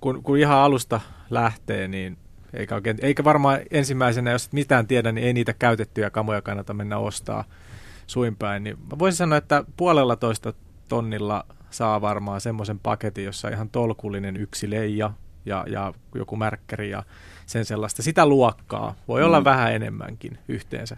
kun, 0.00 0.22
kun 0.22 0.38
ihan 0.38 0.58
alusta 0.58 1.00
lähtee, 1.30 1.88
niin 1.88 2.18
eikä, 2.54 2.74
oikein, 2.74 2.98
eikä 3.02 3.24
varmaan 3.24 3.60
ensimmäisenä, 3.70 4.30
jos 4.30 4.46
et 4.46 4.52
mitään 4.52 4.86
tiedä, 4.86 5.12
niin 5.12 5.26
ei 5.26 5.32
niitä 5.32 5.52
käytettyjä 5.52 6.10
kamoja 6.10 6.42
kannata 6.42 6.74
mennä 6.74 6.98
ostaa 6.98 7.44
suinpäin. 8.06 8.64
Niin 8.64 8.78
mä 8.78 8.98
voisin 8.98 9.16
sanoa, 9.16 9.38
että 9.38 9.64
puolella 9.76 10.16
toista 10.16 10.52
tonnilla 10.88 11.44
saa 11.70 12.00
varmaan 12.00 12.40
semmoisen 12.40 12.78
paketin, 12.78 13.24
jossa 13.24 13.48
on 13.48 13.54
ihan 13.54 13.68
tolkullinen 13.68 14.36
yksi 14.36 14.70
leija 14.70 15.12
ja, 15.46 15.64
ja 15.68 15.94
joku 16.14 16.36
märkkäri 16.36 16.90
ja 16.90 17.02
sen 17.46 17.64
sellaista. 17.64 18.02
Sitä 18.02 18.26
luokkaa 18.26 18.94
voi 19.08 19.20
mm. 19.20 19.26
olla 19.26 19.44
vähän 19.44 19.72
enemmänkin 19.72 20.38
yhteensä. 20.48 20.96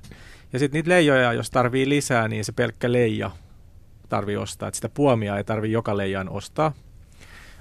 Ja 0.52 0.58
sitten 0.58 0.78
niitä 0.78 0.90
leijoja, 0.90 1.32
jos 1.32 1.50
tarvii 1.50 1.88
lisää, 1.88 2.28
niin 2.28 2.44
se 2.44 2.52
pelkkä 2.52 2.92
leija 2.92 3.30
tarvii 4.08 4.36
ostaa, 4.36 4.68
että 4.68 4.76
sitä 4.76 4.88
puomia 4.88 5.36
ei 5.36 5.44
tarvii 5.44 5.72
joka 5.72 5.96
leijaan 5.96 6.28
ostaa, 6.28 6.72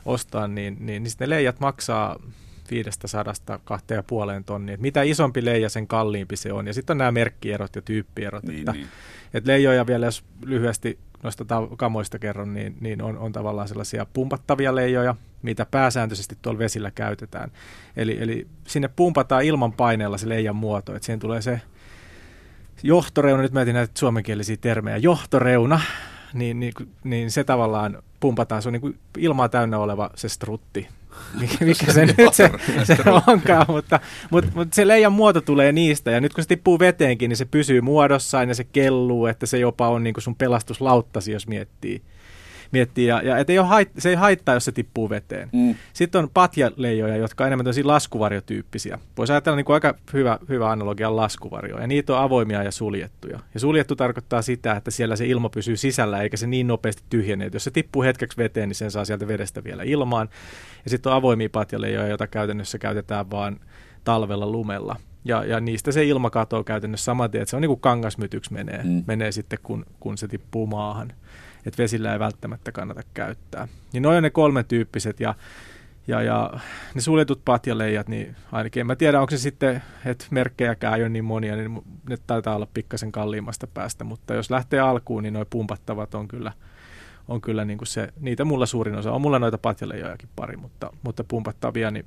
ostaa 0.06 0.48
niin, 0.48 0.78
niin, 0.80 1.04
niin 1.04 1.10
sitten 1.10 1.30
ne 1.30 1.36
leijat 1.36 1.60
maksaa 1.60 2.20
500 2.72 3.34
kahteen 3.64 4.04
puoleen 4.08 4.44
tonnia. 4.44 4.78
Mitä 4.80 5.02
isompi 5.02 5.46
leija, 5.46 5.70
sen 5.70 5.88
kalliimpi 5.88 6.36
se 6.36 6.54
on. 6.54 6.68
Ja 6.68 6.74
sitten 6.74 6.94
on 6.94 6.98
nämä 6.98 7.12
merkkierot 7.12 7.76
ja 7.76 7.82
tyyppierot. 7.82 8.44
Niin, 8.44 8.60
että, 8.60 8.72
niin. 8.72 8.88
että 9.34 9.52
leijoja 9.52 9.88
vielä, 9.88 10.06
jos 10.06 10.24
lyhyesti 10.46 11.00
noista 11.24 11.46
kamoista 11.78 12.20
kerron, 12.20 12.54
niin, 12.54 12.78
niin 12.82 13.02
on, 13.02 13.18
on 13.18 13.32
tavallaan 13.32 13.68
sellaisia 13.68 14.06
pumpattavia 14.14 14.76
leijoja, 14.76 15.16
mitä 15.42 15.66
pääsääntöisesti 15.72 16.38
tuolla 16.42 16.60
vesillä 16.60 16.92
käytetään. 16.92 17.52
Eli, 17.98 18.18
eli 18.22 18.48
sinne 18.68 18.88
pumpataan 18.88 19.44
ilman 19.44 19.74
paineella 19.74 20.18
se 20.18 20.30
leijan 20.30 20.56
muoto, 20.56 20.96
että 20.96 21.06
siihen 21.06 21.20
tulee 21.20 21.42
se 21.42 21.62
johtoreuna, 22.84 23.42
nyt 23.42 23.54
mietin 23.54 23.74
näitä 23.74 24.00
suomenkielisiä 24.00 24.58
termejä, 24.58 24.98
johtoreuna, 24.98 25.82
niin, 26.34 26.60
niin, 26.60 26.74
niin 27.04 27.32
se 27.32 27.44
tavallaan 27.44 28.04
pumpataan, 28.20 28.62
se 28.62 28.70
on 28.70 28.74
niin 28.74 28.82
kuin 28.82 29.00
ilmaa 29.18 29.50
täynnä 29.50 29.80
oleva 29.80 30.10
se 30.16 30.30
strutti, 30.30 30.88
mikä, 31.60 31.94
se 31.94 32.06
nyt 32.06 32.34
se, 32.34 32.52
se 32.84 32.98
onkaan, 33.28 33.66
mutta, 33.68 34.00
mutta, 34.32 34.52
mutta 34.56 34.76
se 34.76 34.88
leijan 34.88 35.14
muoto 35.14 35.42
tulee 35.42 35.72
niistä, 35.72 36.12
ja 36.12 36.22
nyt 36.22 36.34
kun 36.34 36.44
se 36.44 36.48
tippuu 36.48 36.80
veteenkin, 36.80 37.30
niin 37.30 37.38
se 37.38 37.46
pysyy 37.46 37.82
muodossaan 37.82 38.50
ja 38.50 38.56
se 38.56 38.64
kelluu, 38.64 39.26
että 39.26 39.46
se 39.46 39.58
jopa 39.58 39.90
on 39.90 40.04
niin 40.04 40.14
kuin 40.14 40.24
sun 40.24 40.36
pelastuslauttasi, 40.36 41.32
jos 41.32 41.48
miettii 41.48 42.02
miettii. 42.74 43.06
Ja, 43.06 43.22
ja 43.22 43.38
et 43.38 43.50
ei 43.50 43.60
ole 43.60 43.68
hait, 43.68 43.92
se 43.98 44.10
ei 44.10 44.16
haittaa, 44.16 44.56
jos 44.56 44.66
se 44.66 44.72
tippuu 44.72 45.10
veteen. 45.10 45.50
Mm. 45.54 45.76
Sitten 45.94 46.20
on 46.24 46.30
patjaleijoja, 46.34 47.18
jotka 47.18 47.44
on 47.44 47.48
enemmän 47.48 47.64
tämmöisiä 47.64 47.88
laskuvarjotyyppisiä. 47.88 49.00
Voisi 49.18 49.34
ajatella 49.34 49.56
niin 49.56 49.66
kuin 49.66 49.74
aika 49.74 49.96
hyvä, 50.14 50.40
hyvä 50.50 50.72
analogia 50.72 51.16
laskuvarjo. 51.16 51.80
Ja 51.80 51.88
niitä 51.88 52.14
on 52.14 52.20
avoimia 52.20 52.64
ja 52.64 52.72
suljettuja. 52.72 53.40
Ja 53.54 53.60
suljettu 53.60 53.96
tarkoittaa 53.96 54.42
sitä, 54.42 54.72
että 54.72 54.92
siellä 54.92 55.16
se 55.16 55.26
ilma 55.26 55.50
pysyy 55.50 55.78
sisällä, 55.78 56.22
eikä 56.22 56.38
se 56.38 56.48
niin 56.48 56.68
nopeasti 56.68 57.04
tyhjene. 57.10 57.50
Jos 57.54 57.64
se 57.64 57.72
tippuu 57.72 58.04
hetkeksi 58.04 58.38
veteen, 58.38 58.70
niin 58.70 58.76
sen 58.76 58.92
saa 58.92 59.06
sieltä 59.06 59.28
vedestä 59.28 59.64
vielä 59.64 59.84
ilmaan. 59.84 60.30
Ja 60.84 60.90
sitten 60.90 61.12
on 61.12 61.18
avoimia 61.18 61.50
patjaleijoja, 61.52 62.08
joita 62.08 62.28
käytännössä 62.28 62.78
käytetään 62.78 63.32
vaan 63.32 63.60
talvella 64.04 64.48
lumella. 64.48 64.96
Ja, 65.26 65.46
ja 65.46 65.60
niistä 65.60 65.92
se 65.92 66.06
ilma 66.06 66.30
katoo 66.30 66.64
käytännössä 66.64 67.06
saman 67.06 67.32
tien, 67.32 67.42
että 67.42 67.50
se 67.50 67.56
on 67.56 67.62
niin 67.62 67.70
kuin 67.70 67.80
kangasmytyksi 67.80 68.54
menee, 68.54 68.84
mm. 68.84 69.04
menee 69.08 69.32
sitten, 69.32 69.60
kun, 69.64 69.86
kun 70.00 70.18
se 70.18 70.28
tippuu 70.28 70.68
maahan 70.68 71.14
että 71.66 71.84
vesillä 71.84 72.14
ei 72.14 72.20
välttämättä 72.20 72.72
kannata 72.72 73.02
käyttää. 73.14 73.68
Niin 73.94 74.04
noin 74.04 74.18
on 74.18 74.24
ne 74.24 74.30
kolme 74.30 74.64
tyyppiset 74.64 75.20
ja, 75.20 75.36
ja, 76.08 76.22
ja 76.22 76.52
ne 76.96 77.02
suljetut 77.02 77.42
patjaleijat, 77.46 78.08
niin 78.08 78.36
ainakin 78.52 78.82
en 78.82 78.88
mä 78.88 78.96
tiedä, 78.96 79.22
onko 79.22 79.32
se 79.32 79.38
sitten, 79.38 79.84
että 80.06 80.26
merkkejäkään 80.32 80.96
ei 80.96 81.02
ole 81.02 81.10
niin 81.10 81.26
monia, 81.26 81.56
niin 81.56 81.82
ne 82.10 82.18
taitaa 82.28 82.56
olla 82.56 82.68
pikkasen 82.74 83.12
kalliimmasta 83.12 83.68
päästä, 83.68 84.04
mutta 84.04 84.34
jos 84.34 84.52
lähtee 84.52 84.80
alkuun, 84.80 85.24
niin 85.24 85.34
noin 85.34 85.48
pumpattavat 85.50 86.16
on 86.16 86.28
kyllä, 86.28 86.52
on 87.28 87.42
kyllä 87.42 87.66
niin 87.66 87.78
kuin 87.78 87.88
se, 87.88 88.14
niitä 88.20 88.46
mulla 88.46 88.66
suurin 88.66 88.96
osa, 88.96 89.12
on 89.12 89.22
mulla 89.22 89.40
noita 89.40 89.58
patjaleijojakin 89.58 90.30
pari, 90.36 90.58
mutta, 90.58 90.90
mutta 91.04 91.24
pumpattavia, 91.24 91.92
niin 91.92 92.06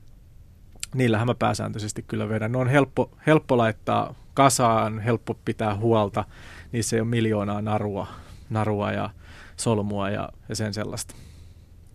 niillähän 0.95 1.27
mä 1.27 1.35
pääsääntöisesti 1.35 2.05
kyllä 2.09 2.29
vedän. 2.29 2.53
Ne 2.53 2.59
on 2.59 2.69
helppo, 2.69 3.11
helppo 3.27 3.57
laittaa 3.57 4.14
kasaan, 4.35 4.99
helppo 4.99 5.37
pitää 5.45 5.77
huolta, 5.77 6.25
niissä 6.73 6.97
ei 6.97 7.01
ole 7.01 7.09
miljoonaa 7.09 7.62
narua, 7.62 8.07
narua 8.51 8.92
ja 8.92 9.11
solmua 9.57 10.11
ja, 10.11 10.29
ja 10.49 10.57
sen 10.57 10.75
sellaista. 10.75 11.14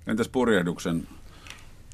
Entäs 0.07 0.29
purjehduksen 0.29 1.07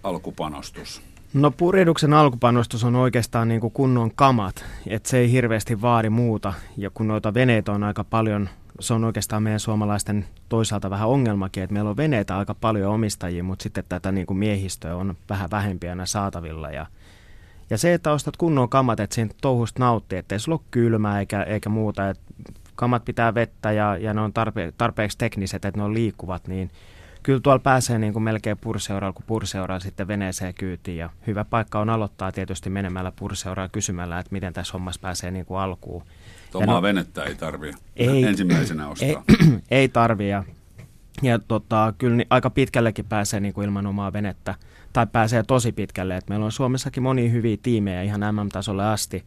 alkupanostus? 0.04 1.02
No 1.34 1.52
purjehduksen 1.52 2.14
alkupanostus 2.14 2.84
on 2.84 2.96
oikeastaan 2.96 3.48
niin 3.48 3.62
kuin 3.62 3.74
kunnon 3.74 4.12
kamat, 4.16 4.66
että 4.88 5.10
se 5.10 5.18
ei 5.18 5.32
hirveästi 5.32 5.82
vaadi 5.82 6.10
muuta. 6.10 6.54
Ja 6.78 6.90
kun 6.90 7.08
noita 7.08 7.34
veneitä 7.34 7.72
on 7.72 7.84
aika 7.84 8.04
paljon, 8.04 8.50
se 8.80 8.94
on 8.94 9.04
oikeastaan 9.04 9.44
meidän 9.44 9.60
suomalaisten 9.60 10.26
toisaalta 10.50 10.90
vähän 10.90 11.08
ongelmakin, 11.08 11.64
että 11.64 11.74
meillä 11.74 11.90
on 11.90 11.98
veneitä 11.98 12.38
aika 12.38 12.54
paljon 12.54 12.94
omistajia, 12.94 13.44
mutta 13.44 13.64
sitten 13.64 13.84
tätä 13.90 14.12
niin 14.12 14.28
kuin 14.28 14.38
miehistöä 14.38 14.96
on 14.96 15.18
vähän 15.30 15.52
vähempiä 15.52 15.90
aina 15.90 16.06
saatavilla. 16.06 16.70
Ja, 16.70 16.86
ja 17.70 17.78
se, 17.78 17.94
että 17.94 18.12
ostat 18.12 18.38
kunnon 18.38 18.70
kamat, 18.70 19.00
että 19.00 19.14
siinä 19.14 19.34
touhusta 19.42 19.80
nauttii, 19.80 20.20
että 20.20 20.36
ei 20.36 20.40
sulla 20.40 20.56
ole 20.56 20.68
kylmää 20.72 21.20
eikä, 21.20 21.44
eikä 21.44 21.70
muuta, 21.70 22.10
että 22.10 22.24
kamat 22.78 23.06
pitää 23.06 23.34
vettä 23.34 23.72
ja, 23.72 23.98
ja 23.98 24.14
ne 24.14 24.22
on 24.22 24.34
tarpe, 24.34 24.74
tarpeeksi 24.78 25.18
tekniset, 25.18 25.66
että 25.66 25.80
ne 25.80 25.84
on 25.84 25.94
liikkuvat, 25.94 26.48
niin– 26.48 26.72
kyllä 27.28 27.40
tuolla 27.40 27.60
pääsee 27.60 28.00
niin 28.00 28.14
kuin 28.14 28.24
melkein 28.24 28.58
purseuralla, 28.58 29.14
kun 29.14 29.24
purseuraa 29.28 29.80
sitten 29.80 30.08
veneeseen 30.08 30.54
kyytiin. 30.54 30.98
Ja 30.98 31.10
hyvä 31.28 31.46
paikka 31.46 31.80
on 31.80 31.90
aloittaa 31.90 32.32
tietysti 32.32 32.70
menemällä 32.70 33.12
purseuraa 33.12 33.70
kysymällä, 33.70 34.20
että 34.20 34.32
miten 34.32 34.54
tässä 34.54 34.74
hommassa 34.74 35.02
pääsee 35.02 35.32
niin 35.32 35.46
kuin 35.46 35.60
alkuun. 35.60 36.04
Omaa 36.54 36.76
no, 36.76 36.82
venettä 36.82 37.24
ei 37.24 37.36
tarvii 37.36 37.74
ei, 37.96 38.24
ensimmäisenä 38.24 38.90
ostaa. 38.90 39.08
Ei, 39.28 39.60
ei 39.72 39.90
tarvii 39.90 40.30
ja, 40.30 40.44
ja 41.22 41.40
tota, 41.40 41.94
kyllä 41.98 42.16
niin 42.16 42.28
aika 42.30 42.50
pitkällekin 42.50 43.06
pääsee 43.06 43.40
niin 43.40 43.54
kuin 43.54 43.66
ilman 43.66 43.88
omaa 43.88 44.14
venettä. 44.14 44.56
Tai 44.94 45.08
pääsee 45.12 45.44
tosi 45.44 45.72
pitkälle. 45.72 46.18
Et 46.18 46.30
meillä 46.30 46.46
on 46.46 46.52
Suomessakin 46.52 47.04
monia 47.04 47.30
hyviä 47.30 47.58
tiimejä 47.62 48.02
ihan 48.02 48.36
MM-tasolle 48.36 48.86
asti 48.86 49.26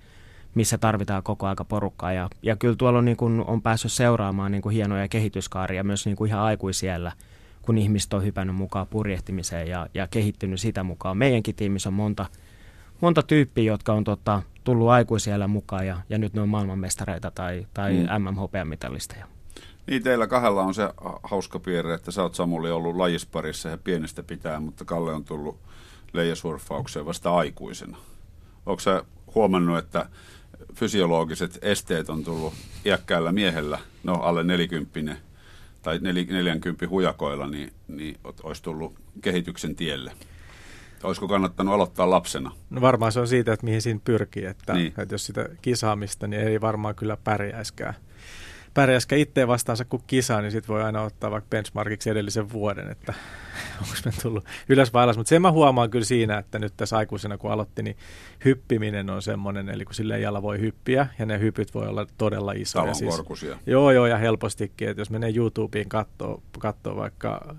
missä 0.55 0.79
tarvitaan 0.79 1.23
koko 1.23 1.47
aika 1.47 1.65
porukkaa. 1.65 2.13
Ja, 2.13 2.29
ja 2.43 2.57
kyllä 2.57 2.77
tuolla 2.77 2.99
on, 2.99 3.05
niin 3.05 3.17
kuin, 3.17 3.45
on 3.47 3.63
päässyt 3.63 3.93
seuraamaan 3.93 4.53
niin 4.53 4.63
kuin 4.63 4.75
hienoja 4.75 5.09
kehityskaaria 5.09 5.85
myös 5.85 6.07
niin 6.07 6.17
kuin 6.17 6.29
ihan 6.29 6.41
aikuisiellä– 6.41 7.13
kun 7.63 7.79
ihmiset 7.79 8.15
on 8.15 8.25
hypännyt 8.25 8.57
mukaan 8.57 8.87
purjehtimiseen 8.87 9.69
ja, 9.69 9.87
ja 9.95 10.07
kehittynyt 10.07 10.61
sitä 10.61 10.83
mukaan. 10.83 11.17
Meidänkin 11.17 11.55
tiimissä 11.55 11.89
on 11.89 11.95
monta, 11.95 12.27
monta 13.01 13.23
tyyppiä, 13.23 13.73
jotka 13.73 13.93
on 13.93 14.05
tota, 14.05 14.43
tullut 14.65 14.89
aikuisiellä 14.89 15.49
mukaan 15.49 15.87
ja, 15.87 15.97
ja 16.09 16.19
nyt 16.19 16.35
ne 16.35 16.41
on 16.41 16.49
maailmanmestareita 16.49 17.31
tai, 17.31 17.67
tai 17.75 17.93
mm. 17.93 18.25
MM-hopeamitalisteja. 18.25 19.27
Niin, 19.87 20.03
teillä 20.03 20.27
kahdella 20.27 20.63
on 20.63 20.75
se 20.75 20.91
hauska 21.23 21.59
piirre, 21.59 21.95
että 21.95 22.11
sä 22.11 22.23
oot 22.23 22.35
Samuli 22.35 22.71
ollut 22.71 22.97
lajisparissa 22.97 23.69
ja 23.69 23.79
pienestä 23.79 24.23
pitää, 24.23 24.61
mutta 24.61 24.85
Kalle 24.85 25.13
on 25.13 25.25
tullut 25.25 25.59
leijasurfaukseen 26.13 27.07
vasta 27.07 27.35
aikuisena. 27.35 27.97
Onko 28.67 28.81
sä 28.81 29.05
huomannut, 29.35 29.79
että 29.79 30.07
fysiologiset 30.75 31.59
esteet 31.63 32.11
on 32.11 32.25
tullut 32.25 32.55
iäkkäällä 32.85 33.33
miehellä, 33.33 33.79
no 34.05 34.15
alle 34.15 34.45
nelikymppinen, 34.45 35.17
tai 35.83 35.99
40 35.99 36.89
hujakoilla, 36.89 37.47
niin, 37.47 37.73
niin 37.89 38.19
olisi 38.43 38.63
tullut 38.63 38.95
kehityksen 39.23 39.77
tielle. 39.77 40.13
Olisiko 41.03 41.29
kannattanut 41.29 41.75
aloittaa 41.75 42.11
lapsena? 42.11 42.53
No 42.71 42.81
varmaan 42.81 43.13
se 43.13 43.21
on 43.21 43.29
siitä, 43.29 43.53
että 43.53 43.67
mihin 43.67 43.83
siinä 43.83 44.01
pyrkii. 44.05 44.45
Että, 44.45 44.75
niin. 44.75 44.95
että 44.99 45.15
jos 45.15 45.27
sitä 45.27 45.49
kisaamista, 45.63 46.27
niin 46.27 46.43
ei 46.43 46.61
varmaan 46.61 46.95
kyllä 46.95 47.17
pärjäiskään 47.25 47.95
pärjäskä 48.75 49.17
itse 49.17 49.49
vastaansa 49.49 49.85
kuin 49.85 50.03
kisa, 50.07 50.41
niin 50.41 50.53
sitten 50.53 50.75
voi 50.75 50.83
aina 50.83 51.03
ottaa 51.03 51.31
vaikka 51.31 51.49
benchmarkiksi 51.51 52.11
edellisen 52.11 52.53
vuoden, 52.53 52.91
että 52.91 53.15
onko 53.81 53.95
me 54.05 54.13
tullut 54.23 54.45
ylös 54.69 54.93
vai 54.93 55.05
alas. 55.05 55.17
Mutta 55.17 55.29
sen 55.29 55.43
mä 55.43 55.53
huomaan 55.53 55.91
kyllä 55.91 56.05
siinä, 56.05 56.39
että 56.39 56.59
nyt 56.59 56.73
tässä 56.77 56.97
aikuisena 56.97 57.39
kun 57.39 57.53
aloitti, 57.53 57.83
niin 57.83 57.97
hyppiminen 58.45 59.11
on 59.11 59.23
semmoinen, 59.23 59.69
eli 59.69 59.85
kun 59.85 59.95
sille 59.95 60.21
jalla 60.21 60.43
voi 60.43 60.61
hyppiä, 60.61 61.07
ja 61.19 61.27
ne 61.27 61.39
hypyt 61.39 61.75
voi 61.75 61.89
olla 61.89 62.07
todella 62.19 62.53
isoja. 62.53 62.95
Siis, 62.95 63.15
joo, 63.67 63.91
joo, 63.91 64.07
ja 64.07 64.19
helpostikin, 64.19 64.89
että 64.89 65.01
jos 65.01 65.11
menee 65.11 65.33
YouTubeen 65.37 65.89
katsoo, 65.89 66.43
katsoo 66.59 66.97
vaikka 66.97 67.57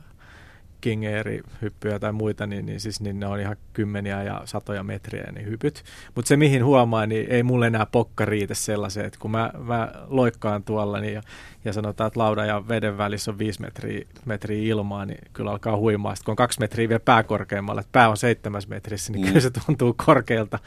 King 0.82 1.06
Air-hyppyjä 1.06 2.00
tai 2.00 2.12
muita, 2.12 2.48
niin, 2.48 2.66
niin, 2.66 2.80
siis, 2.80 3.02
niin 3.02 3.20
ne 3.20 3.26
on 3.26 3.40
ihan 3.40 3.56
kymmeniä 3.74 4.24
ja 4.24 4.42
satoja 4.46 4.84
metriä 4.84 5.32
niin 5.32 5.46
hypyt. 5.46 5.84
Mutta 6.16 6.30
se 6.30 6.38
mihin 6.38 6.66
huomaa, 6.66 7.06
niin 7.06 7.28
ei 7.30 7.44
mulle 7.44 7.68
enää 7.68 7.86
pokka 7.86 8.26
riitä 8.26 8.54
sellaiseen, 8.54 9.06
että 9.06 9.20
kun 9.20 9.32
mä, 9.32 9.52
mä 9.58 9.92
loikkaan 10.08 10.64
tuolla 10.64 11.00
niin 11.00 11.14
ja, 11.14 11.22
ja 11.66 11.74
sanotaan, 11.74 12.08
että 12.08 12.20
laudan 12.20 12.48
ja 12.48 12.68
veden 12.68 12.98
välissä 12.98 13.32
on 13.32 13.38
viisi 13.38 13.62
metriä, 13.62 14.06
metriä 14.26 14.74
ilmaa, 14.74 15.06
niin 15.06 15.20
kyllä 15.34 15.52
alkaa 15.52 15.78
huimaa. 15.78 16.16
Sitten 16.16 16.26
kun 16.26 16.32
on 16.32 16.36
kaksi 16.36 16.60
metriä 16.60 16.90
vielä 16.90 17.02
pääkorkeammalla, 17.06 17.82
että 17.82 17.92
pää 17.92 18.10
on 18.10 18.18
seitsemäs 18.18 18.68
metrissä, 18.68 19.14
niin 19.14 19.22
mm. 19.22 19.28
kyllä 19.28 19.42
se 19.42 19.52
tuntuu 19.66 19.96
korkealta. 20.06 20.60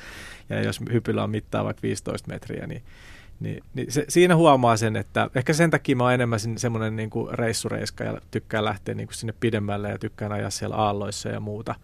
Ja 0.49 0.63
jos 0.63 0.81
hypyllä 0.93 1.25
on 1.25 1.31
mittaa 1.31 1.65
vaikka 1.65 1.83
15 1.83 2.29
metriä, 2.29 2.67
niin 2.67 2.83
niin, 3.45 3.65
niin 3.75 3.93
se, 3.93 4.05
siinä 4.09 4.37
huomaa 4.37 4.77
sen, 4.77 4.97
että 4.97 5.31
ehkä 5.35 5.53
sen 5.53 5.71
takia 5.71 5.97
mä 5.97 6.05
oon 6.05 6.13
enemmän 6.13 6.41
semmoinen 6.57 6.97
niin 6.97 7.11
reissureiska 7.33 8.05
ja 8.05 8.21
tykkään 8.31 8.65
lähteä 8.65 8.95
niin 8.95 9.07
kuin 9.07 9.15
sinne 9.15 9.35
pidemmälle 9.41 9.91
ja 9.91 9.99
tykkään 9.99 10.33
ajaa 10.33 10.51
siellä 10.51 10.77
aalloissa 10.77 11.29
ja 11.29 11.41
muuta. 11.41 11.75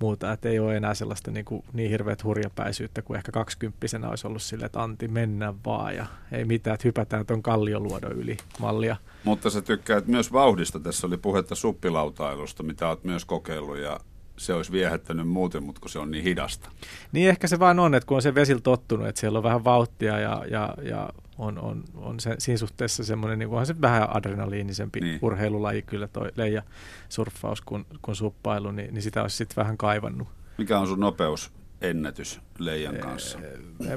muuta 0.00 0.32
että 0.32 0.48
ei 0.48 0.58
ole 0.58 0.76
enää 0.76 0.94
sellaista 0.94 1.30
niin, 1.30 1.44
kuin, 1.44 1.64
niin 1.72 1.90
hirveät 1.90 2.24
hurjapäisyyttä 2.24 3.02
kuin 3.02 3.16
ehkä 3.16 3.32
kaksikymppisenä 3.32 4.08
olisi 4.08 4.26
ollut 4.26 4.42
sille, 4.42 4.66
että 4.66 4.82
Antti, 4.82 5.08
mennä 5.08 5.54
vaan 5.64 5.96
ja 5.96 6.06
ei 6.32 6.44
mitään, 6.44 6.74
että 6.74 6.88
hypätään 6.88 7.26
tuon 7.26 7.42
kallioluodon 7.42 8.12
yli 8.12 8.36
mallia. 8.58 8.96
Mutta 9.24 9.50
sä 9.50 9.62
tykkäät 9.62 10.06
myös 10.06 10.32
vauhdista. 10.32 10.80
Tässä 10.80 11.06
oli 11.06 11.16
puhetta 11.16 11.54
suppilautailusta, 11.54 12.62
mitä 12.62 12.88
oot 12.88 13.04
myös 13.04 13.24
kokeillut 13.24 13.78
ja 13.78 14.00
se 14.36 14.54
olisi 14.54 14.72
viehättänyt 14.72 15.28
muuten, 15.28 15.62
mutta 15.62 15.80
kun 15.80 15.90
se 15.90 15.98
on 15.98 16.10
niin 16.10 16.24
hidasta. 16.24 16.70
Niin 17.12 17.28
ehkä 17.28 17.46
se 17.46 17.58
vaan 17.58 17.78
on, 17.78 17.94
että 17.94 18.06
kun 18.06 18.16
on 18.16 18.22
se 18.22 18.34
vesil 18.34 18.58
tottunut, 18.58 19.06
että 19.06 19.20
siellä 19.20 19.38
on 19.38 19.42
vähän 19.42 19.64
vauhtia 19.64 20.18
ja, 20.18 20.44
ja, 20.50 20.74
ja 20.82 21.10
on, 21.38 21.58
on, 21.58 21.84
on 21.94 22.20
se, 22.20 22.34
siinä 22.38 22.58
suhteessa 22.58 23.04
semmoinen, 23.04 23.38
niin 23.38 23.48
onhan 23.48 23.66
se 23.66 23.80
vähän 23.80 24.16
adrenaliinisempi 24.16 25.00
niin. 25.00 25.18
urheilulaji 25.22 25.82
kyllä 25.82 26.08
toi 26.08 26.30
leija 26.36 26.62
surffaus 27.08 27.60
kuin, 27.60 27.86
kuin 28.02 28.16
suppailu, 28.16 28.70
niin, 28.70 28.94
niin 28.94 29.02
sitä 29.02 29.22
olisi 29.22 29.36
sitten 29.36 29.56
vähän 29.56 29.76
kaivannut. 29.76 30.28
Mikä 30.58 30.78
on 30.78 30.86
sun 30.86 31.00
nopeus? 31.00 31.52
ennätys 31.80 32.40
Leijan 32.58 32.96
kanssa? 32.96 33.38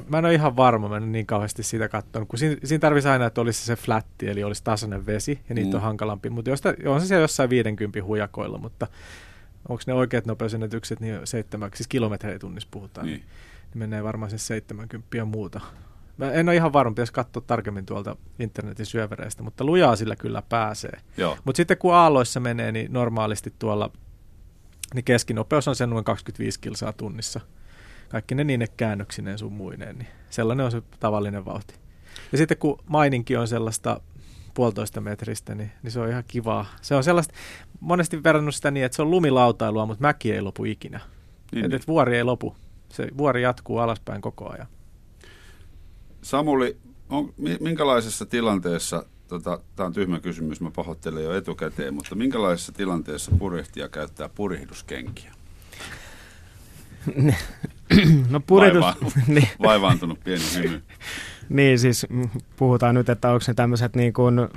Mä 0.08 0.18
en 0.18 0.24
ole 0.24 0.34
ihan 0.34 0.56
varma, 0.56 0.88
mä 0.88 0.96
en 0.96 1.12
niin 1.12 1.26
kauheasti 1.26 1.62
sitä 1.62 1.88
katsonut, 1.88 2.28
kun 2.28 2.38
siinä, 2.38 2.56
siinä 2.64 2.80
tarvitsisi 2.80 3.08
aina, 3.08 3.26
että 3.26 3.40
olisi 3.40 3.66
se 3.66 3.76
flatti, 3.76 4.28
eli 4.28 4.44
olisi 4.44 4.64
tasainen 4.64 5.06
vesi, 5.06 5.40
ja 5.48 5.54
niitä 5.54 5.70
mm. 5.70 5.74
on 5.74 5.80
hankalampi, 5.80 6.30
mutta 6.30 6.50
josta, 6.50 6.74
on 6.86 7.00
se 7.00 7.06
siellä 7.06 7.24
jossain 7.24 7.50
50 7.50 8.04
hujakoilla, 8.04 8.58
mutta 8.58 8.86
onko 9.68 9.82
ne 9.86 9.94
oikeat 9.94 10.26
nopeusennätykset, 10.26 11.00
niin 11.00 11.20
seitsemän, 11.24 11.70
siis 11.74 11.88
kilometriä 11.88 12.38
tunnissa 12.38 12.68
puhutaan, 12.70 13.06
niin. 13.06 13.18
niin 13.18 13.78
menee 13.78 14.04
varmaan 14.04 14.30
se 14.30 14.38
70 14.38 15.16
ja 15.16 15.24
muuta. 15.24 15.60
Mä 16.16 16.32
en 16.32 16.48
ole 16.48 16.56
ihan 16.56 16.72
varma, 16.72 16.90
pitäisi 16.90 17.12
katsoa 17.12 17.42
tarkemmin 17.46 17.86
tuolta 17.86 18.16
internetin 18.38 18.86
syövereistä, 18.86 19.42
mutta 19.42 19.64
lujaa 19.64 19.96
sillä 19.96 20.16
kyllä 20.16 20.42
pääsee. 20.48 21.00
Mutta 21.44 21.56
sitten 21.56 21.78
kun 21.78 21.94
aalloissa 21.94 22.40
menee, 22.40 22.72
niin 22.72 22.92
normaalisti 22.92 23.54
tuolla 23.58 23.90
niin 24.94 25.04
keskinopeus 25.04 25.68
on 25.68 25.76
sen 25.76 25.90
noin 25.90 26.04
25 26.04 26.60
kilsaa 26.60 26.92
tunnissa. 26.92 27.40
Kaikki 28.08 28.34
ne 28.34 28.44
niin 28.44 28.60
ne 28.60 28.66
käännöksineen 28.76 29.38
sun 29.38 29.52
muineen, 29.52 29.98
niin 29.98 30.08
sellainen 30.30 30.66
on 30.66 30.72
se 30.72 30.82
tavallinen 31.00 31.44
vauhti. 31.44 31.74
Ja 32.32 32.38
sitten 32.38 32.58
kun 32.58 32.78
maininki 32.86 33.36
on 33.36 33.48
sellaista 33.48 34.00
puolitoista 34.58 35.00
metristä, 35.00 35.54
niin, 35.54 35.70
niin 35.82 35.90
se 35.90 36.00
on 36.00 36.08
ihan 36.08 36.24
kivaa. 36.28 36.66
Se 36.82 36.94
on 36.94 37.04
sellaista, 37.04 37.34
monesti 37.80 38.22
verrannut 38.22 38.54
sitä 38.54 38.70
niin, 38.70 38.86
että 38.86 38.96
se 38.96 39.02
on 39.02 39.10
lumilautailua, 39.10 39.86
mutta 39.86 40.02
mäki 40.02 40.32
ei 40.32 40.40
lopu 40.40 40.64
ikinä. 40.64 41.00
Niin, 41.52 41.64
et, 41.64 41.70
niin. 41.70 41.76
et 41.76 41.88
vuori 41.88 42.16
ei 42.16 42.24
lopu. 42.24 42.56
Se 42.88 43.08
vuori 43.18 43.42
jatkuu 43.42 43.78
alaspäin 43.78 44.22
koko 44.22 44.52
ajan. 44.52 44.66
Samuli, 46.22 46.76
on, 47.08 47.34
minkälaisessa 47.60 48.26
tilanteessa, 48.26 49.04
tota, 49.28 49.60
tämä 49.76 49.86
on 49.86 49.92
tyhmä 49.92 50.20
kysymys, 50.20 50.60
mä 50.60 50.70
pahoittelen 50.70 51.24
jo 51.24 51.36
etukäteen, 51.36 51.94
mutta 51.94 52.14
minkälaisessa 52.14 52.72
tilanteessa 52.72 53.30
purjehtija 53.38 53.88
käyttää 53.88 54.28
purjehduskenkiä? 54.28 55.32
no 58.30 58.40
purjehdus... 58.40 58.84
Vaiva, 58.84 59.10
niin. 59.26 59.48
Vaivaantunut 59.62 60.20
pieni 60.24 60.42
hymy. 60.56 60.82
Niin, 61.48 61.78
siis 61.78 62.06
puhutaan 62.56 62.94
nyt, 62.94 63.08
että 63.08 63.30
onko 63.30 63.44
ne 63.48 63.54
tämmöiset 63.54 63.96
niin 63.96 64.12
kuin 64.12 64.48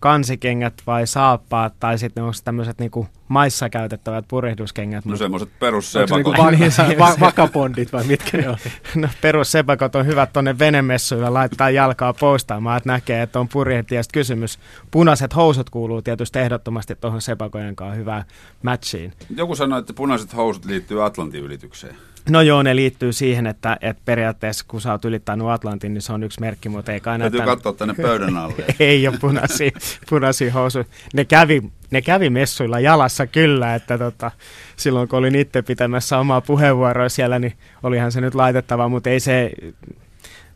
kansikengät 0.00 0.74
vai 0.86 1.06
saappaat, 1.06 1.74
tai 1.80 1.98
sitten 1.98 2.24
onko 2.24 2.36
tämmöiset 2.44 2.78
niin 2.78 2.90
kuin 2.90 3.08
maissa 3.28 3.68
käytettävät 3.68 4.24
purehduskengät. 4.28 5.04
No 5.04 5.16
semmoiset 5.16 5.48
perussepakot. 5.58 6.36
Niin 6.58 6.98
va- 6.98 7.16
vakapondit 7.20 7.92
vai 7.92 8.04
mitkä 8.04 8.38
ne 8.38 8.48
on? 8.48 8.56
No 8.94 9.08
perussepakot 9.20 9.94
on 9.94 10.06
hyvät 10.06 10.32
tuonne 10.32 10.58
venemessuilla 10.58 11.34
laittaa 11.34 11.70
jalkaa 11.70 12.12
postaamaan, 12.12 12.76
että 12.76 12.92
näkee, 12.92 13.22
että 13.22 13.40
on 13.40 13.48
purjehtijasta 13.48 14.12
kysymys. 14.12 14.58
Punaiset 14.90 15.36
housut 15.36 15.70
kuuluu 15.70 16.02
tietysti 16.02 16.38
ehdottomasti 16.38 16.94
tuohon 16.94 17.22
sepakojen 17.22 17.76
kanssa 17.76 17.96
hyvään 17.96 18.24
matchiin. 18.62 19.12
Joku 19.36 19.56
sanoi, 19.56 19.78
että 19.78 19.92
punaiset 19.92 20.36
housut 20.36 20.64
liittyy 20.64 21.04
Atlantin 21.04 21.44
ylitykseen. 21.44 21.96
No 22.30 22.42
joo, 22.42 22.62
ne 22.62 22.76
liittyy 22.76 23.12
siihen, 23.12 23.46
että, 23.46 23.76
että 23.80 24.02
periaatteessa 24.04 24.64
kun 24.68 24.80
sä 24.80 24.92
oot 24.92 25.04
ylittänyt 25.04 25.46
Atlantin, 25.46 25.94
niin 25.94 26.02
se 26.02 26.12
on 26.12 26.22
yksi 26.22 26.40
merkki, 26.40 26.68
mutta 26.68 26.92
ei 26.92 27.00
kai 27.00 27.18
Täytyy 27.18 27.40
katsoa 27.40 27.72
tänne 27.72 27.94
pöydän 27.94 28.36
alle. 28.36 28.54
ei 28.80 29.08
ole 29.08 29.18
punaisia, 29.20 29.70
punaisia 30.10 30.52
housuja. 30.52 30.84
Ne 31.14 31.24
kävi, 31.24 31.62
ne 31.90 32.02
kävi 32.02 32.30
messuilla 32.30 32.80
jalassa 32.80 33.26
kyllä, 33.26 33.74
että 33.74 33.98
tota, 33.98 34.30
silloin 34.76 35.08
kun 35.08 35.18
olin 35.18 35.34
itse 35.34 35.62
pitämässä 35.62 36.18
omaa 36.18 36.40
puheenvuoroa 36.40 37.08
siellä, 37.08 37.38
niin 37.38 37.52
olihan 37.82 38.12
se 38.12 38.20
nyt 38.20 38.34
laitettava, 38.34 38.88
mutta 38.88 39.10
ei 39.10 39.20
se, 39.20 39.52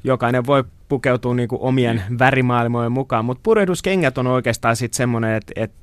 jokainen 0.05 0.47
voi 0.47 0.65
pukeutua 0.89 1.35
niinku 1.35 1.59
omien 1.61 1.97
niin. 1.97 2.19
värimaailmojen 2.19 2.93
mukaan, 2.93 3.25
mutta 3.25 3.41
purehduskengät 3.43 4.19
on 4.19 4.27
oikeastaan 4.27 4.77
sitten 4.77 4.97
semmoinen, 4.97 5.35
että, 5.35 5.53
että 5.57 5.77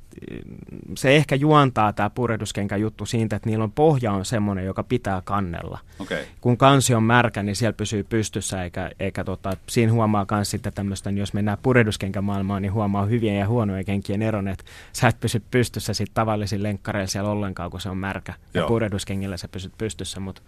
se 0.96 1.16
ehkä 1.16 1.34
juontaa 1.34 1.92
tämä 1.92 2.10
purjehduskenkä 2.10 2.76
juttu 2.76 3.06
siitä, 3.06 3.36
että 3.36 3.48
niillä 3.48 3.64
on 3.64 3.72
pohja 3.72 4.12
on 4.12 4.24
semmoinen, 4.24 4.64
joka 4.64 4.82
pitää 4.82 5.22
kannella. 5.24 5.78
Okay. 5.98 6.18
Kun 6.40 6.56
kansi 6.56 6.94
on 6.94 7.02
märkä, 7.02 7.42
niin 7.42 7.56
siellä 7.56 7.72
pysyy 7.72 8.04
pystyssä, 8.04 8.64
eikä, 8.64 8.90
eikä 9.00 9.24
tota, 9.24 9.56
siinä 9.68 9.92
huomaa 9.92 10.26
myös 10.30 10.50
sitten 10.50 10.72
tämmöistä, 10.72 11.10
jos 11.10 11.34
mennään 11.34 11.58
purjehduskenkämaailmaan, 11.62 12.62
niin 12.62 12.72
huomaa 12.72 13.04
hyvien 13.04 13.38
ja 13.38 13.48
huonojen 13.48 13.84
kenkien 13.84 14.22
eron, 14.22 14.48
että 14.48 14.64
sä 14.92 15.08
et 15.08 15.20
pysy 15.20 15.42
pystyssä 15.50 15.94
sitten 15.94 16.14
tavallisilla 16.14 16.62
lenkkareilla 16.62 17.10
siellä 17.10 17.30
ollenkaan, 17.30 17.70
kun 17.70 17.80
se 17.80 17.90
on 17.90 17.98
märkä. 17.98 18.34
Joo. 18.54 18.64
Ja 18.64 18.68
purjehduskengillä 18.68 19.36
sä 19.36 19.48
pysyt 19.48 19.72
pystyssä, 19.78 20.20
mutta 20.20 20.42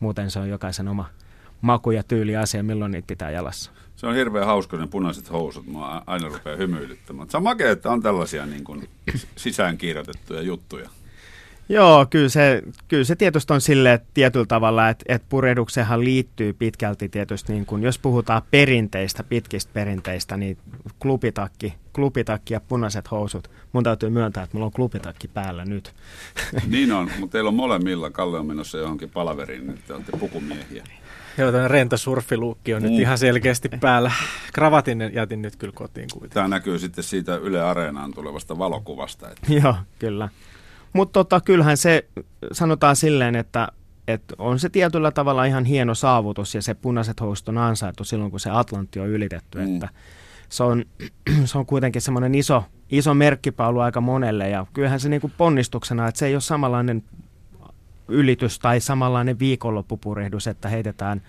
muuten 0.00 0.30
se 0.30 0.38
on 0.38 0.48
jokaisen 0.48 0.88
oma 0.88 1.08
maku 1.60 1.90
ja 1.90 2.02
tyyli 2.02 2.36
asia, 2.36 2.62
milloin 2.62 2.92
niitä 2.92 3.06
pitää 3.06 3.30
jalassa. 3.30 3.70
Se 3.98 4.06
on 4.06 4.14
hirveän 4.14 4.46
hauska 4.46 4.76
ne 4.76 4.86
punaiset 4.86 5.30
housut. 5.30 5.66
Mua 5.66 6.02
aina 6.06 6.28
rupeaa 6.28 6.56
hymyilyttämään. 6.56 7.30
Se 7.30 7.36
on 7.36 7.42
makea, 7.42 7.70
että 7.70 7.90
on 7.90 8.02
tällaisia 8.02 8.46
niin 8.46 8.64
kuin 8.64 8.88
sisäänkirjoitettuja 9.36 10.42
juttuja. 10.42 10.90
Joo, 11.68 12.06
kyllä 12.10 12.28
se, 12.28 12.62
kyllä 12.88 13.04
se 13.04 13.16
tietysti 13.16 13.52
on 13.52 13.60
sille 13.60 14.00
tietyllä 14.14 14.46
tavalla, 14.46 14.88
että, 14.88 15.04
että 15.08 15.26
purjehduksehan 15.28 16.04
liittyy 16.04 16.52
pitkälti 16.52 17.08
tietysti, 17.08 17.52
niin 17.52 17.66
kun, 17.66 17.82
jos 17.82 17.98
puhutaan 17.98 18.42
perinteistä, 18.50 19.24
pitkistä 19.24 19.70
perinteistä, 19.72 20.36
niin 20.36 20.58
klubitakki, 20.98 21.74
klubitakki 21.92 22.54
ja 22.54 22.60
punaiset 22.60 23.10
housut. 23.10 23.50
Mun 23.72 23.84
täytyy 23.84 24.10
myöntää, 24.10 24.42
että 24.42 24.56
mulla 24.56 24.66
on 24.66 24.72
klubitakki 24.72 25.28
päällä 25.28 25.64
nyt. 25.64 25.94
Niin 26.66 26.92
on, 26.92 27.10
mutta 27.18 27.32
teillä 27.32 27.48
on 27.48 27.54
molemmilla, 27.54 28.10
Kalle 28.10 28.38
on 28.38 28.46
menossa 28.46 28.78
johonkin 28.78 29.10
palaveriin, 29.10 29.78
te 29.86 29.94
olette 29.94 30.16
pukumiehiä. 30.16 30.84
Joo, 31.38 31.52
tämmöinen 31.52 31.70
rento 31.70 31.96
surfiluukki 31.96 32.74
on 32.74 32.82
mm. 32.82 32.88
nyt 32.88 33.00
ihan 33.00 33.18
selkeästi 33.18 33.68
päällä. 33.68 34.12
Kravatin 34.52 35.10
jätin 35.14 35.42
nyt 35.42 35.56
kyllä 35.56 35.72
kotiin 35.76 36.08
kuitenkin. 36.12 36.34
Tämä 36.34 36.48
näkyy 36.48 36.78
sitten 36.78 37.04
siitä 37.04 37.36
Yle 37.36 37.62
Areenaan 37.62 38.14
tulevasta 38.14 38.58
valokuvasta. 38.58 39.30
Että... 39.30 39.52
Joo, 39.62 39.74
kyllä. 39.98 40.28
Mutta 40.92 41.12
tota, 41.12 41.40
kyllähän 41.40 41.76
se 41.76 42.04
sanotaan 42.52 42.96
silleen, 42.96 43.36
että, 43.36 43.68
että 44.08 44.34
on 44.38 44.58
se 44.58 44.68
tietyllä 44.68 45.10
tavalla 45.10 45.44
ihan 45.44 45.64
hieno 45.64 45.94
saavutus 45.94 46.54
ja 46.54 46.62
se 46.62 46.74
punaiset 46.74 47.20
housut 47.20 47.48
on 47.48 47.58
ansaittu 47.58 48.04
silloin, 48.04 48.30
kun 48.30 48.40
se 48.40 48.50
Atlantti 48.50 49.00
on 49.00 49.08
ylitetty. 49.08 49.58
Mm. 49.58 49.74
Että 49.74 49.88
se, 50.48 50.62
on, 50.62 50.84
se 51.44 51.58
on 51.58 51.66
kuitenkin 51.66 52.02
semmoinen 52.02 52.34
iso, 52.34 52.64
iso 52.90 53.14
merkkipaalu 53.14 53.80
aika 53.80 54.00
monelle 54.00 54.48
ja 54.48 54.66
kyllähän 54.72 55.00
se 55.00 55.08
niinku 55.08 55.30
ponnistuksena, 55.36 56.08
että 56.08 56.18
se 56.18 56.26
ei 56.26 56.34
ole 56.34 56.40
samanlainen 56.40 57.02
ylitys 58.08 58.58
tai 58.58 58.80
samanlainen 58.80 59.38
viikonloppupurehdus, 59.38 60.46
että 60.46 60.68
heitetään 60.68 61.22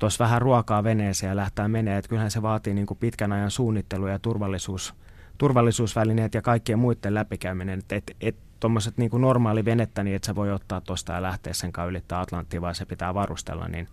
tuossa 0.00 0.24
vähän 0.24 0.42
ruokaa 0.42 0.84
veneeseen 0.84 1.30
ja 1.30 1.36
lähtää 1.36 1.68
menee. 1.68 1.98
Että 1.98 2.08
kyllähän 2.08 2.30
se 2.30 2.42
vaatii 2.42 2.74
niin 2.74 2.86
kuin 2.86 2.98
pitkän 2.98 3.32
ajan 3.32 3.50
suunnittelu 3.50 4.06
ja 4.06 4.18
turvallisuus, 4.18 4.94
turvallisuusvälineet 5.38 6.34
ja 6.34 6.42
kaikkien 6.42 6.78
muiden 6.78 7.14
läpikäyminen. 7.14 7.78
Että 7.78 7.96
et, 7.96 8.16
et, 8.20 8.36
tuommoiset 8.60 8.98
niin 8.98 9.10
normaali 9.18 9.64
venettä, 9.64 10.02
niin 10.02 10.16
että 10.16 10.26
sä 10.26 10.34
voi 10.34 10.52
ottaa 10.52 10.80
tuosta 10.80 11.12
ja 11.12 11.22
lähteä 11.22 11.52
sen 11.52 11.72
kanssa 11.72 11.90
ylittää 11.90 12.20
Atlanttia, 12.20 12.60
vaan 12.60 12.74
se 12.74 12.84
pitää 12.84 13.14
varustella, 13.14 13.68
niin 13.68 13.88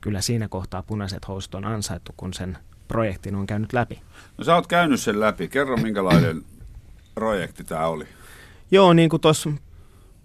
kyllä 0.00 0.20
siinä 0.20 0.48
kohtaa 0.48 0.82
punaiset 0.82 1.28
housut 1.28 1.54
on 1.54 1.64
ansaittu, 1.64 2.14
kun 2.16 2.34
sen 2.34 2.58
projektin 2.88 3.34
on 3.34 3.46
käynyt 3.46 3.72
läpi. 3.72 4.00
No 4.38 4.44
sä 4.44 4.54
oot 4.54 4.66
käynyt 4.66 5.00
sen 5.00 5.20
läpi. 5.20 5.48
Kerro, 5.48 5.76
minkälainen 5.76 6.42
projekti 7.14 7.64
tämä 7.64 7.86
oli. 7.86 8.04
Joo, 8.70 8.92
niin 8.92 9.10
kuin 9.10 9.20
tuossa 9.20 9.50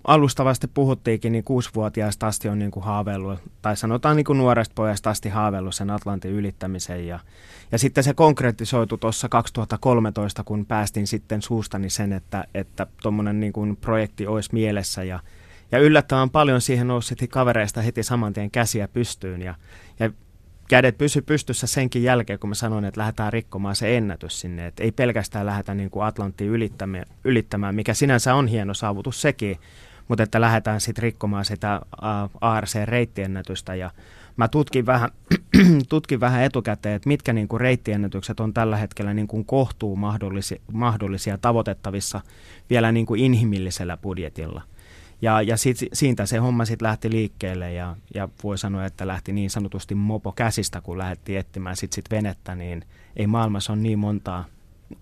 alustavasti 0.07 0.67
puhuttiinkin, 0.67 1.31
niin 1.31 1.43
kuusivuotiaasta 1.43 2.27
asti 2.27 2.49
on 2.49 2.59
niin 2.59 2.71
kuin 2.71 2.83
haaveillut, 2.83 3.39
tai 3.61 3.77
sanotaan 3.77 4.15
niin 4.15 4.25
kuin 4.25 4.37
nuoresta 4.37 4.73
pojasta 4.75 5.09
asti 5.09 5.29
haaveillut 5.29 5.75
sen 5.75 5.89
Atlantin 5.89 6.31
ylittämisen. 6.31 7.07
Ja, 7.07 7.19
ja 7.71 7.77
sitten 7.77 8.03
se 8.03 8.13
konkretisoitu 8.13 8.97
tuossa 8.97 9.29
2013, 9.29 10.43
kun 10.43 10.65
päästin 10.65 11.07
sitten 11.07 11.41
suustani 11.41 11.89
sen, 11.89 12.13
että 12.53 12.87
tuommoinen 13.01 13.35
että 13.35 13.39
niin 13.39 13.53
kuin 13.53 13.77
projekti 13.77 14.27
olisi 14.27 14.49
mielessä. 14.53 15.03
Ja, 15.03 15.19
ja 15.71 15.79
yllättävän 15.79 16.29
paljon 16.29 16.61
siihen 16.61 16.87
nousi 16.87 17.27
kavereista 17.27 17.81
heti 17.81 18.03
saman 18.03 18.33
tien 18.33 18.51
käsiä 18.51 18.87
pystyyn. 18.87 19.41
Ja, 19.41 19.55
ja 19.99 20.09
kädet 20.69 20.97
pysy 20.97 21.21
pystyssä 21.21 21.67
senkin 21.67 22.03
jälkeen, 22.03 22.39
kun 22.39 22.49
mä 22.49 22.55
sanoin, 22.55 22.85
että 22.85 22.99
lähdetään 22.99 23.33
rikkomaan 23.33 23.75
se 23.75 23.97
ennätys 23.97 24.39
sinne. 24.39 24.67
Että 24.67 24.83
ei 24.83 24.91
pelkästään 24.91 25.45
lähdetä 25.45 25.73
niin 25.73 25.89
kuin 25.89 26.05
Atlantin 26.05 26.47
ylittämään, 27.23 27.75
mikä 27.75 27.93
sinänsä 27.93 28.35
on 28.35 28.47
hieno 28.47 28.73
saavutus 28.73 29.21
sekin, 29.21 29.57
mutta 30.07 30.23
että 30.23 30.41
lähdetään 30.41 30.81
sitten 30.81 31.03
rikkomaan 31.03 31.45
sitä 31.45 31.81
ARC-reittiennätystä 32.41 33.75
ja 33.75 33.91
mä 34.37 34.47
tutkin 34.47 34.85
vähän, 34.85 35.09
tutkin 35.89 36.19
vähän 36.19 36.43
etukäteen, 36.43 36.95
että 36.95 37.09
mitkä 37.09 37.33
niin 37.33 37.47
kuin 37.47 37.61
reittiennätykset 37.61 38.39
on 38.39 38.53
tällä 38.53 38.77
hetkellä 38.77 39.13
niin 39.13 39.27
kuin 39.27 39.45
kohtuu 39.45 39.95
mahdollisia, 39.95 40.61
mahdollisia 40.71 41.37
tavoitettavissa 41.37 42.21
vielä 42.69 42.91
niin 42.91 43.05
kuin 43.05 43.21
inhimillisellä 43.21 43.97
budjetilla. 43.97 44.61
Ja, 45.21 45.41
ja 45.41 45.57
sit, 45.57 45.77
siitä 45.93 46.25
se 46.25 46.37
homma 46.37 46.65
sitten 46.65 46.87
lähti 46.87 47.11
liikkeelle 47.11 47.73
ja, 47.73 47.95
ja 48.13 48.29
voi 48.43 48.57
sanoa, 48.57 48.85
että 48.85 49.07
lähti 49.07 49.33
niin 49.33 49.49
sanotusti 49.49 49.95
mopo 49.95 50.31
käsistä, 50.31 50.81
kun 50.81 50.97
lähdettiin 50.97 51.39
etsimään 51.39 51.75
sit, 51.75 51.93
sit 51.93 52.11
venettä, 52.11 52.55
niin 52.55 52.85
ei 53.15 53.27
maailmassa 53.27 53.73
ole 53.73 53.81
niin 53.81 53.99
montaa 53.99 54.45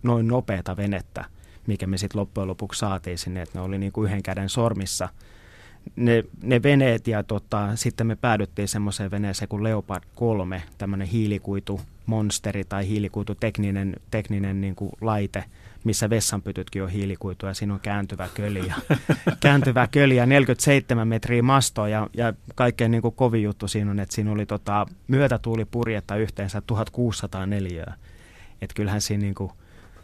noin 0.04 0.28
nopeata 0.28 0.78
venettä– 0.78 1.26
mikä 1.68 1.88
me 1.88 1.98
sitten 1.98 2.20
loppujen 2.20 2.48
lopuksi 2.48 2.80
saatiin 2.80 3.18
sinne, 3.18 3.42
että 3.42 3.60
ne 3.60 3.66
oli 3.66 3.78
niin 3.78 3.92
kuin 3.92 4.06
yhden 4.06 4.24
käden 4.24 4.50
sormissa 4.50 5.10
ne, 5.96 6.24
ne 6.44 6.64
veneet 6.64 7.08
ja 7.08 7.24
tota, 7.24 7.76
sitten 7.76 8.08
me 8.08 8.16
päädyttiin 8.16 8.68
semmoiseen 8.68 9.12
veneeseen 9.12 9.50
kuin 9.50 9.64
Leopard 9.64 10.04
3, 10.16 10.64
tämmöinen 10.78 11.08
hiilikuitu 11.08 11.82
monsteri 12.06 12.64
tai 12.64 12.88
hiilikuitu 12.88 13.36
tekninen, 13.36 13.96
tekninen 14.12 14.62
niin 14.62 14.76
kuin 14.76 14.92
laite, 15.02 15.44
missä 15.84 16.10
vessanpytytkin 16.10 16.84
on 16.84 16.90
hiilikuitu 16.90 17.46
ja 17.46 17.54
siinä 17.54 17.74
on 17.74 17.80
kääntyvä 17.80 18.30
köli 18.34 18.68
ja, 18.68 18.76
kääntyvä 19.40 19.88
köli 19.88 20.16
ja 20.16 20.26
47 20.26 21.08
metriä 21.08 21.44
mastoa 21.44 21.90
ja, 21.90 22.08
ja 22.14 22.34
kaikkein 22.56 22.92
niin 22.92 23.02
kuin 23.02 23.16
kovin 23.16 23.44
juttu 23.44 23.68
siinä 23.68 23.92
on, 23.92 24.00
että 24.00 24.16
siinä 24.16 24.32
oli 24.32 24.46
tota, 24.46 24.86
myötätuulipurjetta 25.08 26.16
yhteensä 26.16 26.62
1604. 26.62 27.94
Että 28.62 28.74
kyllähän 28.76 29.02
siinä 29.02 29.22
niin 29.22 29.36
kuin 29.36 29.52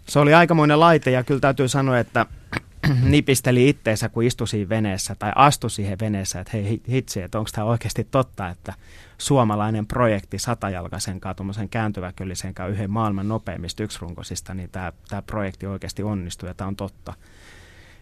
se 0.10 0.20
oli 0.20 0.34
aikamoinen 0.34 0.80
laite 0.80 1.12
ja 1.12 1.24
kyllä 1.24 1.40
täytyy 1.40 1.68
sanoa, 1.68 2.00
että 2.00 2.26
nipisteli 3.04 3.70
itteensä, 3.70 4.10
kun 4.10 4.24
istui 4.24 4.48
siinä 4.48 4.70
veneessä 4.70 5.16
tai 5.16 5.32
astui 5.36 5.70
siihen 5.70 6.00
veneessä, 6.02 6.40
että 6.40 6.52
hei 6.58 6.82
hitsi, 6.90 7.22
että 7.22 7.40
onko 7.40 7.50
tämä 7.54 7.66
oikeasti 7.66 8.08
totta, 8.12 8.50
että 8.50 8.74
suomalainen 9.18 9.88
projekti 9.88 10.40
satajalkaisen 10.40 11.20
kanssa, 11.20 11.36
tuommoisen 11.36 11.70
kääntyväköllisen 11.70 12.54
kanssa 12.54 12.74
yhden 12.74 12.92
maailman 12.92 13.28
nopeimmista 13.28 13.84
yksirunkoisista, 13.84 14.54
niin 14.54 14.70
tämä, 14.72 14.94
tämä 15.10 15.22
projekti 15.22 15.68
oikeasti 15.68 16.04
onnistui 16.04 16.50
ja 16.50 16.54
tämä 16.54 16.68
on 16.68 16.76
totta. 16.76 17.14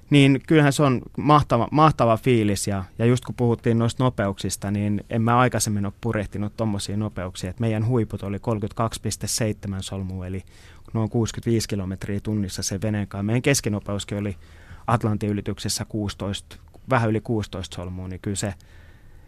Niin 0.09 0.41
kyllähän 0.47 0.73
se 0.73 0.83
on 0.83 1.01
mahtava, 1.17 1.67
mahtava 1.71 2.17
fiilis 2.17 2.67
ja, 2.67 2.83
ja 2.99 3.05
just 3.05 3.25
kun 3.25 3.35
puhuttiin 3.35 3.79
noista 3.79 4.03
nopeuksista, 4.03 4.71
niin 4.71 5.03
en 5.09 5.21
mä 5.21 5.37
aikaisemmin 5.37 5.85
ole 5.85 5.93
purehtinut 6.01 6.57
tuommoisia 6.57 6.97
nopeuksia. 6.97 7.49
että 7.49 7.61
meidän 7.61 7.87
huiput 7.87 8.23
oli 8.23 8.37
32,7 8.37 8.41
solmua, 9.79 10.27
eli 10.27 10.43
noin 10.93 11.09
65 11.09 11.67
kilometriä 11.67 12.19
tunnissa 12.19 12.63
se 12.63 12.81
veneen 12.81 13.07
kanssa. 13.07 13.23
Meidän 13.23 13.41
keskinopeuskin 13.41 14.17
oli 14.17 14.37
Atlantin 14.87 15.29
ylityksessä 15.29 15.85
16, 15.85 16.57
vähän 16.89 17.09
yli 17.09 17.21
16 17.21 17.75
solmua, 17.75 18.07
niin 18.07 18.19
kyllä 18.19 18.35
se, 18.35 18.53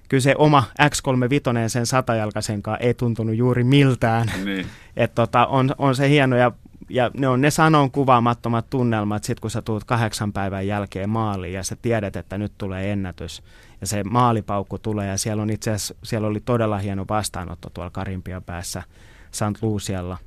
kyllä 0.09 0.21
se 0.21 0.35
oma 0.37 0.63
X35 0.81 1.69
sen 1.69 1.85
satajalkaisen 1.85 2.63
kanssa 2.63 2.83
ei 2.83 2.93
tuntunut 2.93 3.35
juuri 3.35 3.63
miltään. 3.63 4.31
Niin. 4.45 4.67
Et 4.97 5.15
tota, 5.15 5.47
on, 5.47 5.75
on 5.77 5.95
se 5.95 6.09
hieno 6.09 6.35
ja, 6.35 6.51
ja 6.89 7.11
ne 7.13 7.27
on 7.27 7.41
ne 7.41 7.51
sanon 7.51 7.91
kuvaamattomat 7.91 8.69
tunnelmat, 8.69 9.23
sit 9.23 9.39
kun 9.39 9.51
sä 9.51 9.61
tulet 9.61 9.83
kahdeksan 9.83 10.33
päivän 10.33 10.67
jälkeen 10.67 11.09
maaliin 11.09 11.53
ja 11.53 11.63
sä 11.63 11.75
tiedät, 11.81 12.15
että 12.15 12.37
nyt 12.37 12.53
tulee 12.57 12.91
ennätys 12.91 13.43
ja 13.81 13.87
se 13.87 14.03
maalipaukku 14.03 14.79
tulee 14.79 15.07
ja 15.07 15.17
siellä 15.17 15.43
on 15.43 15.49
itse 15.49 15.71
asiassa, 15.71 15.95
siellä 16.03 16.27
oli 16.27 16.39
todella 16.39 16.77
hieno 16.77 17.05
vastaanotto 17.09 17.69
tuolla 17.69 17.91
Karimpian 17.91 18.43
päässä 18.43 18.83
St. 19.31 19.61
Lucialla 19.61 20.17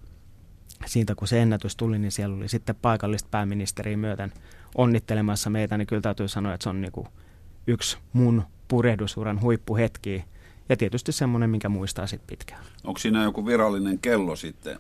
siitä 0.87 1.15
kun 1.15 1.29
se 1.29 1.43
ennätys 1.43 1.77
tuli, 1.77 1.99
niin 1.99 2.13
siellä 2.13 2.37
oli 2.37 2.49
sitten 2.49 2.77
paikallista 2.83 3.29
pääministeriä 3.31 3.97
myöten 3.97 4.33
onnittelemassa 4.75 5.51
meitä, 5.51 5.79
niin 5.79 5.87
kyllä 5.87 6.03
täytyy 6.03 6.29
sanoa, 6.29 6.55
että 6.55 6.65
se 6.65 6.71
on 6.71 6.81
niin 6.81 6.93
kuin 6.93 7.07
yksi 7.67 7.99
mun 8.13 8.43
purehdusuran 8.69 9.41
huippuhetki 9.41 10.25
ja 10.69 10.77
tietysti 10.77 11.13
semmoinen, 11.13 11.51
minkä 11.51 11.69
muistaa 11.69 12.07
sitten 12.07 12.27
pitkään. 12.27 12.65
Onko 12.85 12.99
siinä 12.99 13.25
joku 13.25 13.47
virallinen 13.47 13.99
kello 13.99 14.37
sitten? 14.37 14.79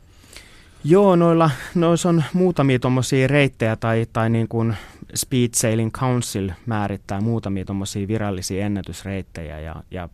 Joo, 0.84 1.16
noilla, 1.16 1.50
noissa 1.74 2.08
on 2.08 2.24
muutamia 2.32 2.78
tuommoisia 2.78 3.26
reittejä 3.26 3.76
tai, 3.76 4.06
tai 4.12 4.30
niin 4.30 4.48
kuin 4.48 4.76
Speed 5.14 5.48
Sailing 5.54 5.92
Council 5.92 6.50
määrittää 6.66 7.20
muutamia 7.20 7.64
tuommoisia 7.64 8.08
virallisia 8.08 8.66
ennätysreittejä 8.66 9.60
ja, 9.60 9.76
ja 9.90 10.08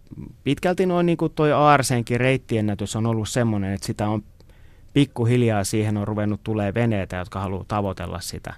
pitkälti 0.44 0.86
noin 0.86 1.06
niin 1.06 1.18
kuin 1.18 1.32
toi 1.32 1.52
ARCnkin 1.52 2.20
reittiennätys 2.20 2.96
on 2.96 3.06
ollut 3.06 3.28
semmoinen, 3.28 3.72
että 3.72 3.86
sitä 3.86 4.08
on 4.08 4.22
pikkuhiljaa 4.92 5.64
siihen 5.64 5.96
on 5.96 6.08
ruvennut 6.08 6.40
tulee 6.44 6.74
veneitä, 6.74 7.16
jotka 7.16 7.40
haluaa 7.40 7.64
tavoitella 7.68 8.20
sitä. 8.20 8.54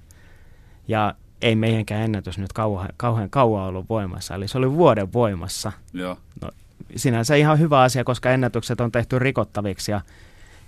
Ja 0.89 1.15
ei 1.43 1.57
meidänkään 1.57 2.03
ennätys 2.03 2.39
nyt 2.39 2.53
kauhean, 2.53 2.89
kauhean 2.97 3.31
kauan 3.31 3.65
ollut 3.65 3.89
voimassa, 3.89 4.35
eli 4.35 4.49
se 4.49 4.59
oli 4.59 4.73
vuoden 4.73 5.13
voimassa. 5.13 5.73
Joo. 5.93 6.17
No, 6.43 6.51
sinänsä 6.97 7.35
ihan 7.35 7.59
hyvä 7.59 7.81
asia, 7.81 8.05
koska 8.05 8.31
ennätykset 8.31 8.81
on 8.81 8.93
tehty 8.93 9.19
rikottaviksi 9.19 9.93
ja, 9.93 10.01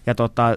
ja 0.06 0.14
tota, 0.14 0.56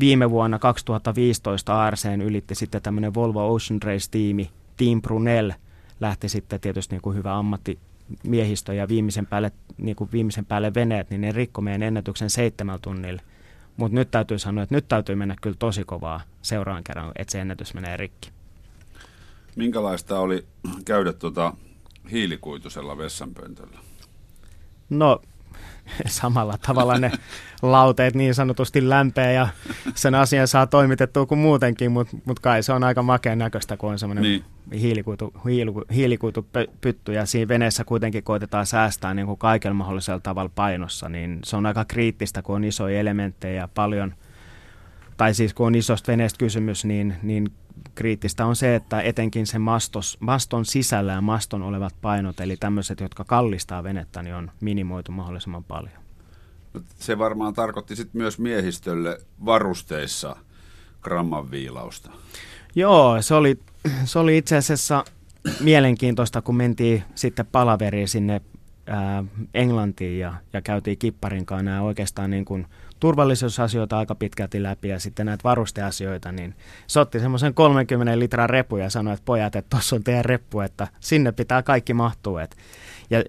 viime 0.00 0.30
vuonna 0.30 0.58
2015 0.58 1.84
ARCn 1.84 2.22
ylitti 2.22 2.54
sitten 2.54 2.82
tämmöinen 2.82 3.14
Volvo 3.14 3.54
Ocean 3.54 3.82
Race-tiimi, 3.82 4.50
Team 4.76 5.02
Brunel, 5.02 5.52
lähti 6.00 6.28
sitten 6.28 6.60
tietysti 6.60 6.94
niin 6.94 7.02
kuin 7.02 7.16
hyvä 7.16 7.38
ammattimiehistö 7.38 8.74
ja 8.74 8.88
viimeisen 8.88 9.26
päälle, 9.26 9.52
niin 9.78 9.96
kuin 9.96 10.12
viimeisen 10.12 10.44
päälle 10.46 10.74
veneet, 10.74 11.10
niin 11.10 11.20
ne 11.20 11.32
rikko 11.32 11.60
meidän 11.60 11.82
ennätyksen 11.82 12.30
seitsemän 12.30 12.80
tunnilla. 12.82 13.22
Mutta 13.76 13.94
nyt 13.94 14.10
täytyy 14.10 14.38
sanoa, 14.38 14.64
että 14.64 14.74
nyt 14.74 14.88
täytyy 14.88 15.14
mennä 15.14 15.36
kyllä 15.42 15.56
tosi 15.58 15.84
kovaa 15.84 16.20
seuraan 16.42 16.84
kerran, 16.84 17.12
että 17.16 17.32
se 17.32 17.40
ennätys 17.40 17.74
menee 17.74 17.96
rikki. 17.96 18.30
Minkälaista 19.56 20.20
oli 20.20 20.46
käydä 20.84 21.12
tuota 21.12 21.52
hiilikuitusella 22.10 22.98
vessanpöntöllä? 22.98 23.78
No 24.90 25.20
samalla 26.06 26.58
tavalla 26.66 26.98
ne 26.98 27.12
lauteet 27.62 28.14
niin 28.14 28.34
sanotusti 28.34 28.88
lämpeä 28.88 29.32
ja 29.32 29.48
sen 29.94 30.14
asian 30.14 30.48
saa 30.48 30.66
toimitettua 30.66 31.26
kuin 31.26 31.38
muutenkin, 31.38 31.92
mutta 31.92 32.16
mut 32.24 32.40
kai 32.40 32.62
se 32.62 32.72
on 32.72 32.84
aika 32.84 33.02
makeen 33.02 33.38
näköistä, 33.38 33.76
kun 33.76 33.90
on 33.90 33.98
semmoinen 33.98 34.22
niin. 34.22 34.44
hiilikuitu, 34.80 35.34
hiiliku, 35.44 35.82
hiilikuitupytty 35.94 37.12
ja 37.12 37.26
siinä 37.26 37.48
veneessä 37.48 37.84
kuitenkin 37.84 38.24
koitetaan 38.24 38.66
säästää 38.66 39.14
niin 39.14 39.26
kuin 39.26 39.38
kaikella 39.38 39.74
mahdollisella 39.74 40.20
tavalla 40.20 40.50
painossa, 40.54 41.08
niin 41.08 41.38
se 41.44 41.56
on 41.56 41.66
aika 41.66 41.84
kriittistä, 41.84 42.42
kun 42.42 42.56
on 42.56 42.64
isoja 42.64 43.00
elementtejä 43.00 43.60
ja 43.60 43.68
paljon, 43.74 44.14
tai 45.16 45.34
siis 45.34 45.54
kun 45.54 45.66
on 45.66 45.74
isosta 45.74 46.12
veneestä 46.12 46.38
kysymys, 46.38 46.84
niin, 46.84 47.16
niin 47.22 47.52
kriittistä 47.94 48.46
on 48.46 48.56
se, 48.56 48.74
että 48.74 49.00
etenkin 49.00 49.46
se 49.46 49.58
mastos, 49.58 50.16
maston 50.20 50.64
sisällä 50.64 51.12
ja 51.12 51.20
maston 51.20 51.62
olevat 51.62 51.94
painot, 52.00 52.40
eli 52.40 52.56
tämmöiset, 52.56 53.00
jotka 53.00 53.24
kallistaa 53.24 53.82
venettä, 53.82 54.22
niin 54.22 54.34
on 54.34 54.50
minimoitu 54.60 55.12
mahdollisimman 55.12 55.64
paljon. 55.64 55.94
No, 56.74 56.80
se 56.98 57.18
varmaan 57.18 57.54
tarkoitti 57.54 57.96
sitten 57.96 58.20
myös 58.20 58.38
miehistölle 58.38 59.18
varusteissa 59.44 60.36
gramman 61.02 61.50
viilausta. 61.50 62.10
Joo, 62.74 63.22
se 63.22 63.34
oli, 63.34 63.58
se 64.04 64.18
oli 64.18 64.38
itse 64.38 64.56
asiassa 64.56 65.04
mielenkiintoista, 65.60 66.42
kun 66.42 66.56
mentiin 66.56 67.04
sitten 67.14 67.46
palaveriin 67.46 68.08
sinne 68.08 68.40
ää, 68.86 69.24
Englantiin 69.54 70.18
ja, 70.18 70.34
ja 70.52 70.62
käytiin 70.62 70.98
kipparin 70.98 71.46
kanssa 71.46 71.62
nämä 71.62 71.82
oikeastaan 71.82 72.30
niin 72.30 72.44
kuin– 72.44 72.66
turvallisuusasioita 73.04 73.98
aika 73.98 74.14
pitkälti 74.14 74.62
läpi 74.62 74.88
ja 74.88 74.98
sitten 74.98 75.26
näitä 75.26 75.44
varusteasioita, 75.44 76.32
niin 76.32 76.54
se 76.86 77.00
otti 77.00 77.20
semmoisen 77.20 77.54
30 77.54 78.18
litran 78.18 78.50
repu 78.50 78.76
ja 78.76 78.90
sanoi, 78.90 79.14
että 79.14 79.24
pojat, 79.24 79.56
että 79.56 79.70
tuossa 79.70 79.96
on 79.96 80.04
teidän 80.04 80.24
reppu, 80.24 80.60
että 80.60 80.88
sinne 81.00 81.32
pitää 81.32 81.62
kaikki 81.62 81.94
mahtua. 81.94 82.42
Et, 82.42 82.56
ja 83.10 83.24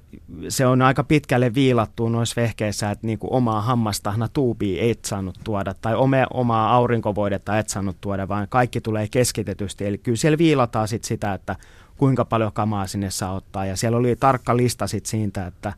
se 0.50 0.68
on 0.68 0.82
aika 0.82 1.04
pitkälle 1.04 1.54
viilattu 1.54 2.10
noissa 2.10 2.42
vehkeissä, 2.42 2.92
että 2.92 3.08
niinku 3.08 3.28
omaa 3.32 3.62
hammastahna 3.62 4.28
tuubia 4.28 4.82
ei 4.82 4.96
saanut 5.06 5.40
tuoda 5.44 5.74
tai 5.74 5.96
ome, 5.96 6.26
omaa 6.34 6.74
aurinkovoidetta 6.74 7.60
et 7.60 7.70
saanut 7.70 8.02
tuoda, 8.02 8.28
vaan 8.28 8.48
kaikki 8.50 8.82
tulee 8.82 9.08
keskitetysti. 9.12 9.86
Eli 9.86 9.98
kyllä 9.98 10.18
siellä 10.18 10.38
viilataan 10.38 10.88
sit 10.88 11.04
sitä, 11.04 11.34
että 11.34 11.56
kuinka 11.98 12.26
paljon 12.26 12.54
kamaa 12.54 12.88
sinne 12.88 13.12
saa 13.12 13.34
ottaa. 13.34 13.66
Ja 13.66 13.78
siellä 13.78 13.98
oli 13.98 14.16
tarkka 14.16 14.58
lista 14.58 14.88
sit 14.88 15.06
siitä, 15.06 15.48
että 15.48 15.74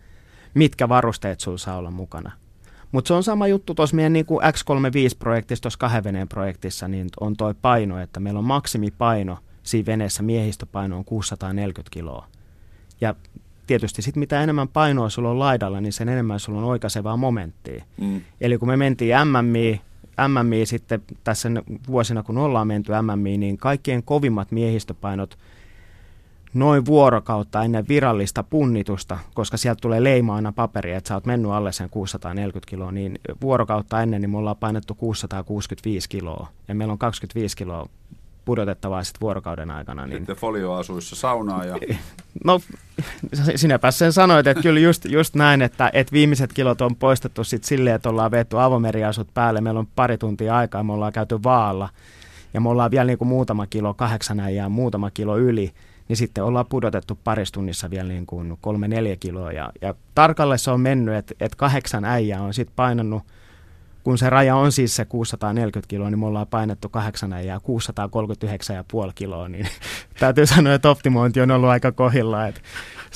mitkä 0.54 0.90
varusteet 0.90 1.40
sulla 1.40 1.58
saa 1.58 1.78
olla 1.78 1.92
mukana. 1.92 2.32
Mutta 2.98 3.08
se 3.08 3.14
on 3.14 3.24
sama 3.24 3.48
juttu 3.48 3.74
tuossa 3.76 3.96
meidän 3.96 4.14
niin 4.14 4.26
kuin 4.26 4.44
X35-projektissa, 4.44 5.62
tuossa 5.62 5.80
kahden 5.80 6.04
veneen 6.04 6.28
projektissa, 6.28 6.88
niin 6.88 7.08
on 7.20 7.38
tuo 7.38 7.54
paino, 7.62 8.00
että 8.00 8.20
meillä 8.20 8.38
on 8.38 8.46
maksimipaino 8.46 9.38
siinä 9.64 9.86
veneessä, 9.86 10.24
miehistöpaino 10.24 10.98
on 10.98 11.06
640 11.06 11.94
kiloa. 11.94 12.28
Ja 13.02 13.16
tietysti 13.68 14.02
sitten 14.02 14.20
mitä 14.20 14.44
enemmän 14.44 14.68
painoa 14.68 15.10
sulla 15.10 15.30
on 15.30 15.40
laidalla, 15.40 15.82
niin 15.82 15.94
sen 15.94 16.10
enemmän 16.10 16.40
sulla 16.40 16.60
on 16.60 16.66
oikaisevaa 16.66 17.18
momenttia. 17.18 17.84
Mm. 18.02 18.22
Eli 18.42 18.58
kun 18.58 18.68
me 18.68 18.78
mentiin 18.78 19.16
MMI, 19.26 19.82
MMI 20.28 20.66
sitten 20.66 21.02
tässä 21.24 21.50
vuosina, 21.88 22.24
kun 22.24 22.38
ollaan 22.38 22.68
menty 22.68 22.92
MMI, 23.02 23.38
niin 23.38 23.58
kaikkien 23.58 24.04
kovimmat 24.04 24.52
miehistöpainot– 24.52 25.38
noin 26.60 26.86
vuorokautta 26.86 27.64
ennen 27.64 27.88
virallista 27.88 28.44
punnitusta, 28.44 29.20
koska 29.34 29.58
sieltä 29.58 29.82
tulee 29.82 30.04
leima 30.04 30.36
aina 30.36 30.52
paperi, 30.52 30.94
että 30.94 31.08
sä 31.08 31.14
oot 31.14 31.26
mennyt 31.26 31.52
alle 31.52 31.72
sen 31.72 31.90
640 31.90 32.70
kiloa, 32.70 32.92
niin 32.92 33.20
vuorokautta 33.42 34.02
ennen 34.02 34.22
niin 34.22 34.30
me 34.30 34.38
ollaan 34.38 34.58
painettu 34.58 34.96
665 34.96 36.10
kiloa 36.10 36.48
ja 36.68 36.76
meillä 36.76 36.92
on 36.92 36.98
25 36.98 37.58
kiloa 37.58 37.90
pudotettavaa 38.46 39.04
sitten 39.04 39.22
vuorokauden 39.22 39.72
aikana. 39.72 40.06
Niin... 40.06 40.18
Sitten 40.18 40.36
folioasuissa 40.36 41.16
saunaa 41.16 41.66
ja... 41.66 41.78
No, 42.44 42.60
sinäpä 43.56 43.92
sen 43.92 44.14
sanoit, 44.14 44.48
että 44.48 44.64
kyllä 44.64 44.80
just, 44.80 45.06
just 45.06 45.36
näin, 45.36 45.62
että, 45.62 45.90
että 45.94 46.12
viimeiset 46.12 46.54
kilot 46.54 46.82
on 46.82 46.96
poistettu 46.96 47.44
sitten 47.44 47.68
silleen, 47.68 47.96
että 47.96 48.10
ollaan 48.10 48.32
vetty 48.32 48.60
avomeriasut 48.60 49.28
päälle. 49.34 49.62
Meillä 49.62 49.80
on 49.80 49.88
pari 49.96 50.18
tuntia 50.18 50.58
aikaa, 50.58 50.84
me 50.84 50.94
ollaan 50.94 51.14
käyty 51.14 51.44
vaalla 51.44 51.90
ja 52.54 52.62
me 52.62 52.70
ollaan 52.70 52.92
vielä 52.92 53.06
niin 53.06 53.18
kuin 53.18 53.28
muutama 53.28 53.68
kilo, 53.68 53.94
kahdeksan 53.94 54.56
ja 54.56 54.70
muutama 54.70 55.12
kilo 55.12 55.38
yli 55.38 55.74
niin 56.08 56.18
sitten 56.18 56.44
ollaan 56.44 56.66
pudotettu 56.66 57.20
parissa 57.24 57.54
tunnissa 57.54 57.90
vielä 57.90 58.08
niin 58.10 58.26
kuin 58.26 58.58
kolme 58.62 58.88
neljä 58.88 59.16
kiloa. 59.16 59.52
Ja, 59.52 59.72
ja 59.82 59.96
tarkalle 60.16 60.58
se 60.58 60.72
on 60.72 60.82
mennyt, 60.82 61.16
että, 61.16 61.34
että 61.40 61.58
kahdeksan 61.58 62.06
äijää 62.06 62.42
on 62.42 62.54
sitten 62.54 62.76
painanut, 62.76 63.24
kun 64.04 64.18
se 64.18 64.30
raja 64.30 64.56
on 64.56 64.72
siis 64.72 64.96
se 64.96 65.06
640 65.06 65.90
kiloa, 65.90 66.10
niin 66.10 66.20
me 66.20 66.26
ollaan 66.26 66.48
painettu 66.48 66.90
kahdeksan 66.90 67.34
äijää 67.34 67.58
639,5 69.08 69.12
kiloa, 69.16 69.50
niin 69.50 69.68
täytyy 70.20 70.46
sanoa, 70.46 70.74
että 70.74 70.90
optimointi 70.90 71.42
on 71.42 71.52
ollut 71.52 71.70
aika 71.70 71.92
kohilla. 71.92 72.48
Että 72.48 72.62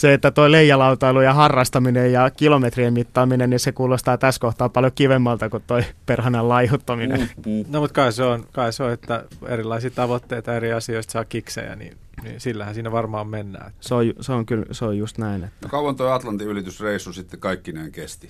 se, 0.01 0.13
että 0.13 0.31
tuo 0.31 0.51
leijalautailu 0.51 1.21
ja 1.21 1.33
harrastaminen 1.33 2.13
ja 2.13 2.29
kilometrien 2.29 2.93
mittaaminen, 2.93 3.49
niin 3.49 3.59
se 3.59 3.71
kuulostaa 3.71 4.17
tässä 4.17 4.41
kohtaa 4.41 4.69
paljon 4.69 4.91
kivemmalta 4.95 5.49
kuin 5.49 5.63
tuo 5.67 5.81
perhanan 6.05 6.49
laihuttaminen. 6.49 7.29
No 7.67 7.79
mutta 7.79 7.93
kai 7.93 8.13
se, 8.13 8.23
on, 8.23 8.45
kai 8.51 8.73
se 8.73 8.83
on, 8.83 8.91
että 8.91 9.23
erilaisia 9.47 9.89
tavoitteita 9.89 10.55
eri 10.55 10.73
asioista 10.73 11.11
saa 11.11 11.25
kiksejä, 11.25 11.75
niin 11.75 11.97
niin 12.23 12.41
sillähän 12.41 12.73
siinä 12.73 12.91
varmaan 12.91 13.27
mennään. 13.27 13.71
Se 13.79 13.95
on, 13.95 14.13
se 14.21 14.31
on 14.31 14.45
kyllä, 14.45 14.65
se 14.71 14.85
on 14.85 14.97
just 14.97 15.17
näin. 15.17 15.43
Että... 15.43 15.55
No 15.61 15.69
kauan 15.69 15.95
tuo 15.95 16.07
Atlantin 16.07 16.47
ylitysreissu 16.47 17.13
sitten 17.13 17.39
kaikkineen 17.39 17.91
kesti? 17.91 18.29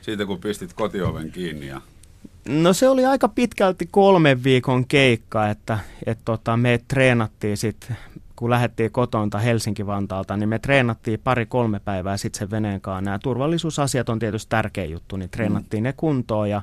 Siitä 0.00 0.26
kun 0.26 0.40
pistit 0.40 0.72
kotioven 0.72 1.30
kiinni 1.30 1.66
ja... 1.66 1.80
No 2.48 2.72
se 2.72 2.88
oli 2.88 3.04
aika 3.04 3.28
pitkälti 3.28 3.88
kolmen 3.90 4.44
viikon 4.44 4.86
keikka, 4.86 5.48
että 5.48 5.78
et 6.06 6.18
tota, 6.24 6.56
me 6.56 6.80
treenattiin 6.88 7.56
sitten, 7.56 7.96
kun 8.38 8.50
lähdettiin 8.50 8.92
kotonta 8.92 9.38
Helsinki-Vantaalta, 9.38 10.36
niin 10.36 10.48
me 10.48 10.58
treenattiin 10.58 11.20
pari-kolme 11.24 11.80
päivää 11.80 12.16
sitten 12.16 12.38
sen 12.38 12.50
veneen 12.50 12.80
kanssa. 12.80 13.00
Nämä 13.00 13.18
turvallisuusasiat 13.18 14.08
on 14.08 14.18
tietysti 14.18 14.48
tärkeä 14.48 14.84
juttu, 14.84 15.16
niin 15.16 15.30
treenattiin 15.30 15.82
mm. 15.82 15.84
ne 15.84 15.94
kuntoon 15.96 16.50
ja 16.50 16.62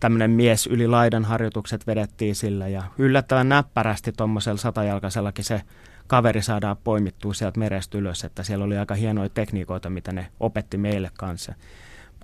tämmöinen 0.00 0.30
mies 0.30 0.66
yli 0.66 0.86
laidan 0.86 1.24
harjoitukset 1.24 1.86
vedettiin 1.86 2.34
sillä 2.34 2.68
ja 2.68 2.82
yllättävän 2.98 3.48
näppärästi 3.48 4.12
tuommoisella 4.12 4.58
satajalkaisellakin 4.58 5.44
se 5.44 5.62
kaveri 6.06 6.42
saadaan 6.42 6.76
poimittua 6.84 7.34
sieltä 7.34 7.58
merestä 7.58 7.98
ylös, 7.98 8.24
että 8.24 8.42
siellä 8.42 8.64
oli 8.64 8.78
aika 8.78 8.94
hienoja 8.94 9.28
tekniikoita, 9.28 9.90
mitä 9.90 10.12
ne 10.12 10.26
opetti 10.40 10.76
meille 10.78 11.10
kanssa. 11.18 11.54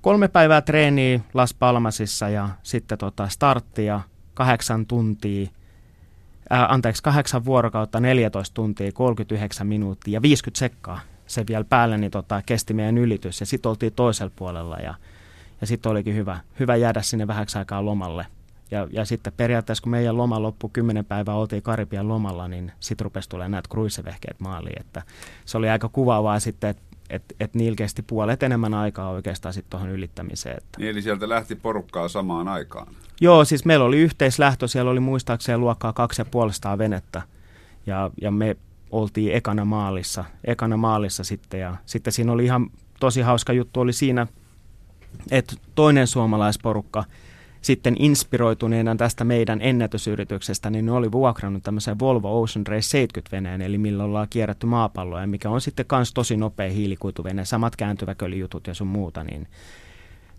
Kolme 0.02 0.28
päivää 0.28 0.60
treeniä 0.60 1.20
Las 1.34 1.54
Palmasissa 1.54 2.28
ja 2.28 2.48
sitten 2.62 2.98
tota 2.98 3.28
starttia 3.28 4.00
kahdeksan 4.34 4.86
tuntia, 4.86 5.48
ää, 6.50 6.66
anteeksi, 6.66 7.02
kahdeksan 7.02 7.44
vuorokautta, 7.44 8.00
14 8.00 8.54
tuntia, 8.54 8.92
39 8.92 9.66
minuuttia 9.66 10.12
ja 10.12 10.22
50 10.22 10.58
sekkaa. 10.58 11.00
Se 11.26 11.44
vielä 11.48 11.64
päälle 11.64 11.98
niin 11.98 12.10
tota, 12.10 12.42
kesti 12.46 12.74
meidän 12.74 12.98
ylitys 12.98 13.40
ja 13.40 13.46
sitten 13.46 13.70
oltiin 13.70 13.92
toisella 13.92 14.32
puolella 14.36 14.76
ja 14.76 14.94
ja 15.60 15.66
sitten 15.66 15.92
olikin 15.92 16.14
hyvä, 16.14 16.40
hyvä 16.60 16.76
jäädä 16.76 17.02
sinne 17.02 17.26
vähäksi 17.26 17.58
aikaa 17.58 17.84
lomalle. 17.84 18.26
Ja, 18.70 18.88
ja 18.90 19.04
sitten 19.04 19.32
periaatteessa 19.36 19.82
kun 19.82 19.90
meidän 19.90 20.16
loma 20.16 20.42
loppui 20.42 20.70
kymmenen 20.72 21.04
päivää, 21.04 21.34
oltiin 21.34 21.62
Karibian 21.62 22.08
lomalla, 22.08 22.48
niin 22.48 22.72
sitten 22.80 23.04
rupesi 23.04 23.28
tulemaan 23.28 23.50
näitä 23.50 23.68
kruissevehkeet 23.68 24.40
maaliin. 24.40 24.80
Että 24.80 25.02
se 25.44 25.58
oli 25.58 25.68
aika 25.68 25.88
kuvaavaa 25.88 26.40
sitten, 26.40 26.70
että 26.70 26.82
et, 27.10 27.22
et 27.40 27.54
niillä 27.54 27.76
kesti 27.76 28.02
puolet 28.02 28.42
enemmän 28.42 28.74
aikaa 28.74 29.10
oikeastaan 29.10 29.54
sitten 29.54 29.70
tuohon 29.70 29.90
ylittämiseen. 29.90 30.56
Että. 30.56 30.78
Niin, 30.78 30.90
eli 30.90 31.02
sieltä 31.02 31.28
lähti 31.28 31.54
porukkaa 31.54 32.08
samaan 32.08 32.48
aikaan? 32.48 32.94
Joo, 33.20 33.44
siis 33.44 33.64
meillä 33.64 33.84
oli 33.84 33.98
yhteislähtö, 33.98 34.68
siellä 34.68 34.90
oli 34.90 35.00
muistaakseni 35.00 35.58
luokkaa 35.58 35.92
kaksi 35.92 36.20
ja 36.20 36.24
puolestaan 36.24 36.78
venettä. 36.78 37.22
Ja, 37.86 38.10
ja 38.20 38.30
me 38.30 38.56
oltiin 38.90 39.34
ekana 39.34 39.64
maalissa, 39.64 40.24
ekana 40.44 40.76
maalissa 40.76 41.24
sitten 41.24 41.60
ja 41.60 41.76
sitten 41.86 42.12
siinä 42.12 42.32
oli 42.32 42.44
ihan 42.44 42.70
tosi 43.00 43.20
hauska 43.20 43.52
juttu 43.52 43.80
oli 43.80 43.92
siinä 43.92 44.26
että 45.30 45.56
toinen 45.74 46.06
suomalaisporukka 46.06 47.04
sitten 47.64 47.96
inspiroituneena 47.98 48.96
tästä 48.96 49.24
meidän 49.24 49.58
ennätysyrityksestä, 49.62 50.70
niin 50.70 50.86
ne 50.86 50.92
oli 50.92 51.12
vuokrannut 51.12 51.62
tämmöisen 51.62 51.98
Volvo 51.98 52.42
Ocean 52.42 52.66
Race 52.66 53.06
70-veneen, 53.06 53.62
eli 53.62 53.78
millä 53.78 54.04
ollaan 54.04 54.26
kierrätty 54.30 54.66
maapalloa, 54.66 55.20
ja 55.20 55.26
mikä 55.26 55.50
on 55.50 55.60
sitten 55.60 55.86
myös 55.92 56.12
tosi 56.12 56.36
nopea 56.36 56.70
hiilikuituvene, 56.70 57.44
samat 57.44 57.76
kääntyväköljutut 57.76 58.66
ja 58.66 58.74
sun 58.74 58.86
muuta, 58.86 59.24
niin 59.24 59.48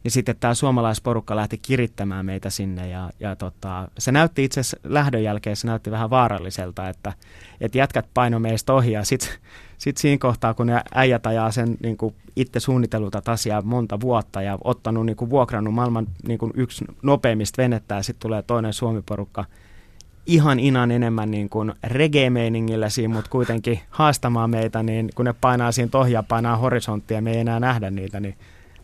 niin 0.03 0.11
sitten 0.11 0.35
tämä 0.39 0.53
suomalaisporukka 0.53 1.35
lähti 1.35 1.57
kirittämään 1.57 2.25
meitä 2.25 2.49
sinne 2.49 2.89
ja, 2.89 3.09
ja 3.19 3.35
tota, 3.35 3.87
se 3.97 4.11
näytti 4.11 4.43
itse 4.43 4.59
asiassa 4.59 4.77
lähdön 4.83 5.23
jälkeen, 5.23 5.55
se 5.55 5.67
näytti 5.67 5.91
vähän 5.91 6.09
vaaralliselta, 6.09 6.89
että, 6.89 7.13
että 7.61 7.77
jätkät 7.77 8.05
paino 8.13 8.39
meistä 8.39 8.73
ohi 8.73 8.91
ja 8.91 9.03
sitten 9.03 9.29
sit 9.77 9.97
siinä 9.97 10.17
kohtaa, 10.17 10.53
kun 10.53 10.67
ne 10.67 10.81
äijät 10.93 11.27
ajaa 11.27 11.51
sen 11.51 11.77
niin 11.83 11.97
kuin 11.97 12.15
itse 12.35 12.59
suunnitellut 12.59 13.29
asiaa 13.29 13.61
monta 13.61 13.99
vuotta 13.99 14.41
ja 14.41 14.57
ottanut, 14.63 15.05
niin 15.05 15.15
kuin, 15.15 15.29
vuokrannut 15.29 15.73
maailman 15.73 16.07
niin 16.27 16.39
kuin 16.39 16.51
yksi 16.55 16.85
nopeimmista 17.01 17.61
venettä 17.61 17.95
ja 17.95 18.03
sitten 18.03 18.21
tulee 18.21 18.41
toinen 18.41 18.73
suomiporukka 18.73 19.45
ihan 20.25 20.59
inan 20.59 20.91
enemmän 20.91 21.31
niin 21.31 21.49
kuin 21.49 21.73
reggae-meiningillä 21.83 22.89
siinä, 22.89 23.13
mutta 23.13 23.29
kuitenkin 23.29 23.79
haastamaan 23.89 24.49
meitä, 24.49 24.83
niin 24.83 25.09
kun 25.15 25.25
ne 25.25 25.33
painaa 25.41 25.71
siinä 25.71 25.89
tohjaa, 25.89 26.23
painaa 26.23 26.57
horisonttia, 26.57 27.21
me 27.21 27.31
ei 27.31 27.37
enää 27.39 27.59
nähdä 27.59 27.91
niitä, 27.91 28.19
niin 28.19 28.35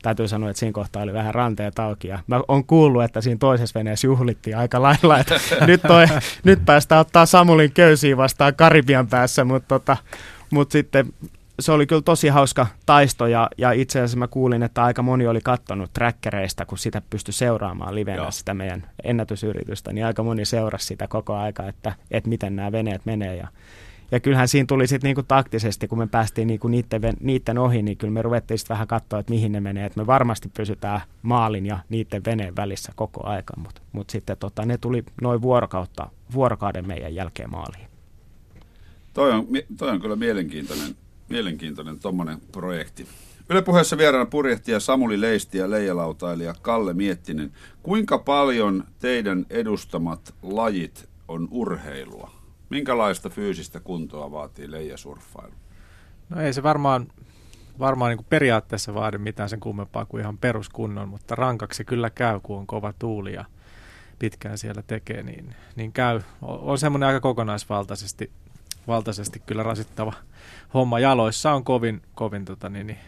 täytyy 0.01 0.27
sanoa, 0.27 0.49
että 0.49 0.59
siinä 0.59 0.73
kohtaa 0.73 1.03
oli 1.03 1.13
vähän 1.13 1.35
ranteet 1.35 1.79
auki. 1.79 2.07
Ja 2.07 2.19
mä 2.27 2.41
oon 2.47 2.65
kuullut, 2.65 3.03
että 3.03 3.21
siinä 3.21 3.37
toisessa 3.37 3.79
veneessä 3.79 4.07
juhlittiin 4.07 4.57
aika 4.57 4.81
lailla, 4.81 5.19
että 5.19 5.35
nyt, 5.67 5.81
toi, 5.81 6.05
nyt 6.43 6.65
päästään 6.65 7.01
ottaa 7.01 7.25
Samulin 7.25 7.71
köysiä 7.71 8.17
vastaan 8.17 8.55
Karibian 8.55 9.07
päässä, 9.07 9.43
mutta 9.43 9.67
tota, 9.67 9.97
mut 10.51 10.71
sitten 10.71 11.13
se 11.59 11.71
oli 11.71 11.87
kyllä 11.87 12.01
tosi 12.01 12.27
hauska 12.27 12.67
taisto 12.85 13.27
ja, 13.27 13.49
ja 13.57 13.71
itse 13.71 13.99
asiassa 13.99 14.17
mä 14.17 14.27
kuulin, 14.27 14.63
että 14.63 14.83
aika 14.83 15.01
moni 15.01 15.27
oli 15.27 15.41
kattonut 15.43 15.93
trackereista, 15.93 16.65
kun 16.65 16.77
sitä 16.77 17.01
pystyi 17.09 17.33
seuraamaan 17.33 17.95
livenä 17.95 18.17
Joo. 18.17 18.31
sitä 18.31 18.53
meidän 18.53 18.89
ennätysyritystä, 19.03 19.93
niin 19.93 20.05
aika 20.05 20.23
moni 20.23 20.45
seurasi 20.45 20.85
sitä 20.85 21.07
koko 21.07 21.35
aika, 21.35 21.67
että, 21.67 21.93
että 22.11 22.29
miten 22.29 22.55
nämä 22.55 22.71
veneet 22.71 23.01
menee 23.05 23.35
ja 23.35 23.47
ja 24.11 24.19
kyllähän 24.19 24.47
siinä 24.47 24.65
tuli 24.67 24.87
sitten 24.87 25.07
niinku 25.07 25.23
taktisesti, 25.23 25.87
kun 25.87 25.97
me 25.97 26.07
päästiin 26.07 26.47
niinku 26.47 26.67
niiden, 26.67 27.13
niiden 27.19 27.57
ohi, 27.57 27.81
niin 27.81 27.97
kyllä 27.97 28.13
me 28.13 28.21
ruvettiin 28.21 28.57
sitten 28.57 28.73
vähän 28.73 28.87
katsoa, 28.87 29.19
että 29.19 29.33
mihin 29.33 29.51
ne 29.51 29.59
menee. 29.59 29.85
Että 29.85 29.99
me 29.99 30.07
varmasti 30.07 30.49
pysytään 30.57 31.01
maalin 31.21 31.65
ja 31.65 31.79
niiden 31.89 32.21
veneen 32.25 32.55
välissä 32.55 32.91
koko 32.95 33.27
aika, 33.27 33.53
mutta 33.57 33.81
mut 33.91 34.09
sitten 34.09 34.37
tota, 34.37 34.65
ne 34.65 34.77
tuli 34.77 35.03
noin 35.21 35.41
vuorokautta, 35.41 36.09
vuorokauden 36.33 36.87
meidän 36.87 37.15
jälkeen 37.15 37.51
maaliin. 37.51 37.90
Toi 39.13 39.31
on, 39.31 39.47
toi 39.77 39.89
on 39.89 40.01
kyllä 40.01 40.15
mielenkiintoinen, 40.15 40.95
mielenkiintoinen 41.29 41.99
tuommoinen 41.99 42.37
projekti. 42.51 43.07
Yle 43.49 43.61
puheessa 43.61 43.97
vieraana 43.97 44.25
purjehtija 44.25 44.79
Samuli 44.79 45.21
Leisti 45.21 45.57
ja 45.57 45.69
leijalautailija 45.69 46.53
Kalle 46.61 46.93
Miettinen. 46.93 47.51
Kuinka 47.83 48.17
paljon 48.17 48.83
teidän 48.99 49.45
edustamat 49.49 50.33
lajit 50.41 51.09
on 51.27 51.47
urheilua? 51.51 52.31
Minkälaista 52.69 53.29
fyysistä 53.29 53.79
kuntoa 53.79 54.31
vaatii 54.31 54.71
leijasurffailu? 54.71 55.53
No 56.29 56.41
ei 56.41 56.53
se 56.53 56.63
varmaan, 56.63 57.07
varmaan 57.79 58.17
niin 58.17 58.25
periaatteessa 58.29 58.93
vaadi 58.93 59.17
mitään 59.17 59.49
sen 59.49 59.59
kummempaa 59.59 60.05
kuin 60.05 60.21
ihan 60.21 60.37
peruskunnon, 60.37 61.09
mutta 61.09 61.35
rankaksi 61.35 61.85
kyllä 61.85 62.09
käy, 62.09 62.39
kun 62.43 62.57
on 62.57 62.67
kova 62.67 62.93
tuuli 62.99 63.33
ja 63.33 63.45
pitkään 64.19 64.57
siellä 64.57 64.81
tekee, 64.87 65.23
niin, 65.23 65.55
niin 65.75 65.91
käy. 65.91 66.21
On 66.41 66.77
semmoinen 66.77 67.07
aika 67.07 67.19
kokonaisvaltaisesti 67.19 68.31
valtaisesti 68.87 69.41
kyllä 69.45 69.63
rasittava 69.63 70.13
homma. 70.73 70.99
Jaloissa 70.99 71.51
on 71.51 71.63
kovin, 71.63 72.01
kovin 72.15 72.45
tota, 72.45 72.69
niin, 72.69 72.87
niin, 72.87 72.99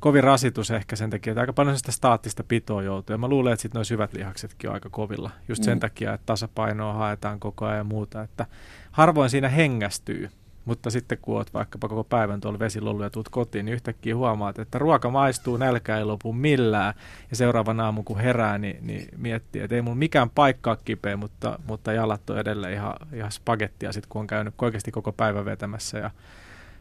kovin 0.00 0.24
rasitus 0.24 0.70
ehkä 0.70 0.96
sen 0.96 1.10
takia, 1.10 1.30
että 1.30 1.40
aika 1.40 1.52
paljon 1.52 1.76
sitä 1.76 1.92
staattista 1.92 2.44
pitoa 2.44 2.82
joutuu. 2.82 3.14
Ja 3.14 3.18
mä 3.18 3.28
luulen, 3.28 3.52
että 3.52 3.62
sitten 3.62 3.78
nuo 3.78 3.84
syvät 3.84 4.12
lihaksetkin 4.12 4.70
on 4.70 4.74
aika 4.74 4.88
kovilla. 4.90 5.30
Just 5.48 5.60
mm. 5.62 5.64
sen 5.64 5.80
takia, 5.80 6.14
että 6.14 6.26
tasapainoa 6.26 6.92
haetaan 6.92 7.40
koko 7.40 7.64
ajan 7.64 7.78
ja 7.78 7.84
muuta. 7.84 8.22
Että 8.22 8.46
harvoin 8.90 9.30
siinä 9.30 9.48
hengästyy. 9.48 10.30
Mutta 10.64 10.90
sitten 10.90 11.18
kun 11.22 11.36
oot 11.36 11.54
vaikkapa 11.54 11.88
koko 11.88 12.04
päivän 12.04 12.40
tuolla 12.40 12.58
vesillä 12.58 13.04
ja 13.04 13.10
tuut 13.10 13.28
kotiin, 13.28 13.64
niin 13.64 13.74
yhtäkkiä 13.74 14.16
huomaat, 14.16 14.58
että 14.58 14.78
ruoka 14.78 15.10
maistuu, 15.10 15.56
nälkä 15.56 15.98
ei 15.98 16.04
lopu 16.04 16.32
millään. 16.32 16.94
Ja 17.30 17.36
seuraavan 17.36 17.80
aamun 17.80 18.04
kun 18.04 18.18
herää, 18.18 18.58
niin, 18.58 18.86
niin 18.86 19.08
miettii, 19.16 19.62
että 19.62 19.76
ei 19.76 19.82
mulla 19.82 19.96
mikään 19.96 20.30
paikka 20.30 20.76
kipeä, 20.84 21.16
mutta, 21.16 21.58
mutta 21.66 21.92
jalat 21.92 22.30
on 22.30 22.38
edelleen 22.38 22.72
ihan, 22.72 22.94
ihan 23.12 23.32
spagettia 23.32 23.92
sitten 23.92 24.08
kun 24.08 24.20
on 24.20 24.26
käynyt 24.26 24.54
oikeasti 24.62 24.90
koko 24.90 25.12
päivän 25.12 25.44
vetämässä 25.44 25.98
ja 25.98 26.10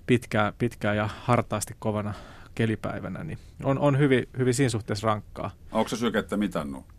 pitkään, 0.07 0.53
pitkään 0.57 0.97
ja 0.97 1.09
hartaasti 1.23 1.75
kovana 1.79 2.13
kelipäivänä, 2.55 3.23
niin 3.23 3.37
on, 3.63 3.79
on 3.79 3.97
hyvin, 3.99 4.29
hyvin 4.37 4.53
siinä 4.53 4.69
suhteessa 4.69 5.07
rankkaa. 5.07 5.51
Onko 5.71 5.89
se 5.89 5.97
sykettä 5.97 6.37
mitannut? 6.37 6.92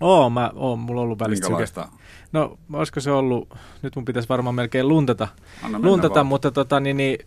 Oo, 0.00 0.30
mä 0.30 0.50
oon, 0.54 0.78
mulla 0.78 1.00
on 1.00 1.04
ollut 1.04 1.18
välistä 1.18 1.46
sykettä. 1.46 1.88
No, 2.32 2.58
olisiko 2.72 3.00
se 3.00 3.10
ollut, 3.10 3.54
nyt 3.82 3.96
mun 3.96 4.04
pitäisi 4.04 4.28
varmaan 4.28 4.54
melkein 4.54 4.88
luntata, 4.88 5.28
luntata 5.76 6.14
vaan. 6.14 6.26
mutta 6.26 6.50
tota, 6.50 6.80
niin, 6.80 6.96
niin, 6.96 7.18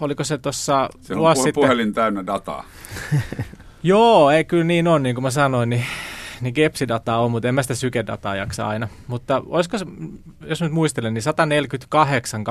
oliko 0.00 0.24
se 0.24 0.38
tuossa 0.38 0.90
vuosi 1.16 1.42
sitten... 1.42 1.54
puhelin 1.54 1.92
täynnä 1.92 2.26
dataa. 2.26 2.64
Joo, 3.82 4.30
ei 4.30 4.44
kyllä 4.44 4.64
niin 4.64 4.88
on, 4.88 5.02
niin 5.02 5.14
kuin 5.14 5.22
mä 5.22 5.30
sanoin, 5.30 5.70
niin, 5.70 5.84
niin 6.40 6.54
kepsidataa 6.54 7.20
on, 7.20 7.30
mutta 7.30 7.48
en 7.48 7.54
mä 7.54 7.62
sitä 7.62 7.74
sykedataa 7.74 8.36
jaksa 8.36 8.68
aina. 8.68 8.88
Mutta 9.06 9.42
olisiko 9.46 9.78
se, 9.78 9.86
jos 10.46 10.62
nyt 10.62 10.72
muistelen, 10.72 11.14
niin 11.14 11.22
148 11.22 12.44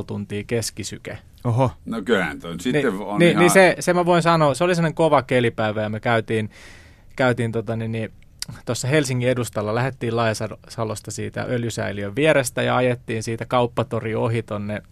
2,5 0.00 0.04
tuntia 0.06 0.44
keskisyke. 0.46 1.18
Oho. 1.44 1.70
No 1.86 2.02
kyllähän 2.02 2.40
toi 2.40 2.60
sitten 2.60 2.92
niin, 2.92 3.02
on 3.02 3.18
niin, 3.18 3.30
ihan... 3.30 3.40
niin 3.40 3.50
se, 3.50 3.76
se 3.80 3.92
mä 3.92 4.06
voin 4.06 4.22
sanoa, 4.22 4.54
se 4.54 4.64
oli 4.64 4.74
sellainen 4.74 4.94
kova 4.94 5.22
kelipäivä 5.22 5.82
ja 5.82 5.88
me 5.88 6.00
käytiin, 6.00 6.50
käytiin 7.16 7.52
tota, 7.52 7.76
niin, 7.76 7.92
niin, 7.92 8.12
tuossa 8.66 8.88
Helsingin 8.88 9.28
edustalla, 9.28 9.74
lähdettiin 9.74 10.16
Laajasalosta 10.16 11.10
siitä 11.10 11.46
öljysäiliön 11.48 12.16
vierestä 12.16 12.62
ja 12.62 12.76
ajettiin 12.76 13.22
siitä 13.22 13.46
kauppatori 13.46 14.14
ohi 14.14 14.42
tonne 14.42 14.82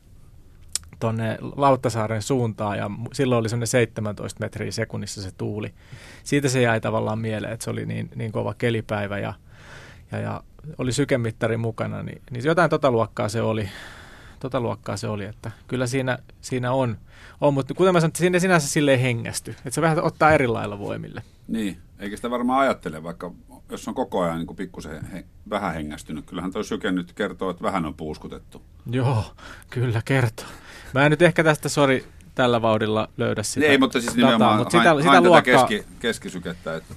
tuonne 1.00 1.38
Lauttasaaren 1.56 2.22
suuntaan 2.22 2.78
ja 2.78 2.90
silloin 3.12 3.40
oli 3.40 3.48
semmoinen 3.48 3.66
17 3.66 4.40
metriä 4.40 4.70
sekunnissa 4.70 5.22
se 5.22 5.30
tuuli. 5.32 5.74
Siitä 6.24 6.48
se 6.48 6.62
jäi 6.62 6.80
tavallaan 6.80 7.18
mieleen, 7.18 7.52
että 7.52 7.64
se 7.64 7.70
oli 7.70 7.86
niin, 7.86 8.10
niin 8.14 8.32
kova 8.32 8.54
kelipäivä 8.54 9.18
ja, 9.18 9.34
ja, 10.12 10.18
ja 10.18 10.42
oli 10.78 10.92
sykemittari 10.92 11.56
mukana, 11.56 12.02
niin, 12.02 12.22
niin 12.30 12.44
jotain 12.44 12.70
tota 12.70 12.90
luokkaa 12.90 13.28
se 13.28 13.42
oli. 13.42 13.68
Tota 14.40 14.60
luokkaa 14.60 14.96
se 14.96 15.08
oli, 15.08 15.24
että 15.24 15.50
kyllä 15.66 15.86
siinä, 15.86 16.18
siinä 16.40 16.72
on, 16.72 16.96
on, 17.40 17.54
mutta 17.54 17.74
kuten 17.74 17.92
mä 17.92 18.00
sanoin, 18.00 18.16
siinä 18.16 18.38
sinänsä 18.38 18.68
silleen 18.68 19.00
hengästy, 19.00 19.50
että 19.50 19.70
se 19.70 19.82
vähän 19.82 20.02
ottaa 20.02 20.32
eri 20.32 20.46
lailla 20.46 20.78
voimille. 20.78 21.22
Niin, 21.48 21.78
eikä 21.98 22.16
sitä 22.16 22.30
varmaan 22.30 22.60
ajattele, 22.60 23.02
vaikka 23.02 23.30
jos 23.70 23.88
on 23.88 23.94
koko 23.94 24.20
ajan 24.20 24.38
niin 24.38 24.56
pikkusen 24.56 25.04
he, 25.04 25.24
vähän 25.50 25.74
hengästynyt. 25.74 26.26
Kyllähän 26.26 26.52
tuo 26.52 26.62
syke 26.62 26.92
nyt 26.92 27.12
kertoo, 27.12 27.50
että 27.50 27.62
vähän 27.62 27.86
on 27.86 27.94
puuskutettu. 27.94 28.62
Joo, 28.90 29.24
kyllä 29.70 30.02
kertoo. 30.04 30.46
Mä 30.94 31.04
en 31.04 31.10
nyt 31.10 31.22
ehkä 31.22 31.44
tästä, 31.44 31.68
sori, 31.68 32.06
tällä 32.34 32.62
vauhdilla 32.62 33.08
löydä 33.16 33.42
sitä 33.42 33.66
Ei, 33.66 33.78
mutta 33.78 34.00
siis 34.00 34.16
nimenomaan 34.16 34.58
dataa, 34.58 34.58
mutta 34.58 34.90
hain, 34.90 35.02
sitä, 35.02 35.12
sitä 35.12 35.28
luokkaa, 35.28 35.66
keski, 35.66 35.84
keskisykettä. 36.00 36.76
Että... 36.76 36.94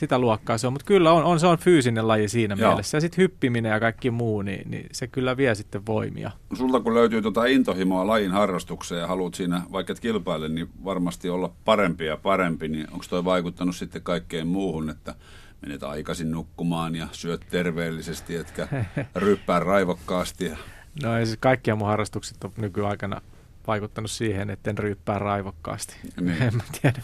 Sitä 0.00 0.18
luokkaa 0.18 0.58
se 0.58 0.66
on, 0.66 0.72
mutta 0.72 0.86
kyllä 0.86 1.12
on, 1.12 1.24
on, 1.24 1.40
se 1.40 1.46
on 1.46 1.58
fyysinen 1.58 2.08
laji 2.08 2.28
siinä 2.28 2.56
Joo. 2.58 2.70
mielessä. 2.70 2.96
Ja 2.96 3.00
sitten 3.00 3.22
hyppiminen 3.22 3.70
ja 3.72 3.80
kaikki 3.80 4.10
muu, 4.10 4.42
niin, 4.42 4.70
niin 4.70 4.86
se 4.92 5.06
kyllä 5.06 5.36
vie 5.36 5.54
sitten 5.54 5.86
voimia. 5.86 6.30
Sulta 6.54 6.80
kun 6.80 6.94
löytyy 6.94 7.22
tuota 7.22 7.44
intohimoa 7.44 8.06
lajin 8.06 8.30
harrastukseen 8.30 9.00
ja 9.00 9.06
haluat 9.06 9.34
siinä, 9.34 9.62
vaikka 9.72 9.92
et 9.92 10.00
kilpaile, 10.00 10.48
niin 10.48 10.68
varmasti 10.84 11.28
olla 11.28 11.52
parempi 11.64 12.06
ja 12.06 12.16
parempi, 12.16 12.68
niin 12.68 12.86
onko 12.92 13.04
toi 13.10 13.24
vaikuttanut 13.24 13.76
sitten 13.76 14.02
kaikkeen 14.02 14.46
muuhun, 14.46 14.90
että 14.90 15.14
menet 15.62 15.82
aikaisin 15.82 16.30
nukkumaan 16.30 16.94
ja 16.96 17.08
syöt 17.12 17.40
terveellisesti, 17.50 18.36
etkä 18.36 18.68
ryppää 19.14 19.60
raivokkaasti. 19.60 20.44
Ja... 20.44 20.56
No 21.02 21.18
ei 21.18 21.26
siis 21.26 21.38
kaikkia 21.40 21.76
mun 21.76 21.88
harrastukset 21.88 22.44
on 22.44 22.52
nykyaikana 22.56 23.20
vaikuttanut 23.66 24.10
siihen, 24.10 24.50
että 24.50 24.70
en 24.70 24.78
ryyppää 24.78 25.18
raivokkaasti. 25.18 25.96
Niin. 26.20 26.42
En 26.42 26.56
mä 26.56 26.62
tiedä. 26.82 27.02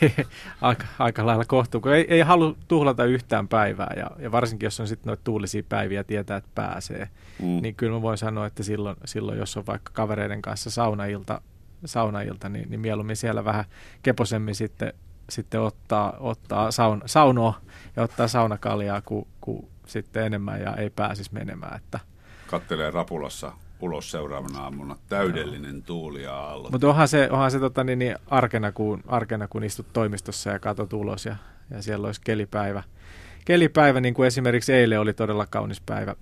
aika, 0.60 0.84
aika 0.98 1.26
lailla 1.26 1.44
kohtuu, 1.44 1.80
kun 1.80 1.92
ei, 1.92 2.06
ei 2.08 2.20
halua 2.20 2.54
tuhlata 2.68 3.04
yhtään 3.04 3.48
päivää. 3.48 3.92
Ja, 3.96 4.10
ja 4.18 4.32
varsinkin, 4.32 4.66
jos 4.66 4.80
on 4.80 4.88
sitten 4.88 5.06
noita 5.06 5.24
tuulisia 5.24 5.62
päiviä 5.68 6.04
tietää, 6.04 6.36
että 6.36 6.50
pääsee. 6.54 7.08
Mm. 7.42 7.62
Niin 7.62 7.74
kyllä 7.74 7.92
mä 7.92 8.02
voin 8.02 8.18
sanoa, 8.18 8.46
että 8.46 8.62
silloin, 8.62 8.96
silloin 9.04 9.38
jos 9.38 9.56
on 9.56 9.66
vaikka 9.66 9.90
kavereiden 9.94 10.42
kanssa 10.42 10.70
saunailta, 10.70 11.40
saunailta 11.84 12.48
niin, 12.48 12.70
niin 12.70 12.80
mieluummin 12.80 13.16
siellä 13.16 13.44
vähän 13.44 13.64
keposemmin 14.02 14.54
sitten, 14.54 14.92
sitten 15.30 15.60
ottaa, 15.60 16.16
ottaa 16.20 16.70
saun, 16.70 17.02
saunoa 17.06 17.60
ja 17.96 18.02
ottaa 18.02 18.28
saunakaljaa 18.28 19.00
kuin, 19.00 19.26
kuin 19.40 19.68
sitten 19.86 20.26
enemmän 20.26 20.60
ja 20.60 20.76
ei 20.76 20.90
pääsisi 20.90 21.34
menemään. 21.34 21.76
Että. 21.76 22.00
Kattelee 22.46 22.90
rapulassa 22.90 23.52
ulos 23.80 24.10
seuraavana 24.10 24.60
aamuna. 24.60 24.96
Täydellinen 25.08 25.82
tuuli 25.82 26.22
ja 26.22 26.34
aallot. 26.34 26.72
Mutta 26.72 26.88
onhan 26.88 27.08
se, 27.08 27.28
onhan 27.30 27.50
se 27.50 27.58
tota, 27.58 27.84
niin, 27.84 27.98
niin 27.98 28.16
arkena, 28.26 28.72
kun, 28.72 29.02
arkena, 29.06 29.48
kun 29.48 29.64
istut 29.64 29.86
toimistossa 29.92 30.50
ja 30.50 30.58
katsot 30.58 30.92
ulos 30.92 31.26
ja, 31.26 31.36
ja 31.70 31.82
siellä 31.82 32.06
olisi 32.06 32.20
kelipäivä. 32.24 32.82
Kelipäivä, 33.44 34.00
niin 34.00 34.14
kuin 34.14 34.26
esimerkiksi 34.26 34.72
eilen 34.72 35.00
oli 35.00 35.12
todella 35.12 35.46
kaunis 35.46 35.80
päivä. 35.80 36.16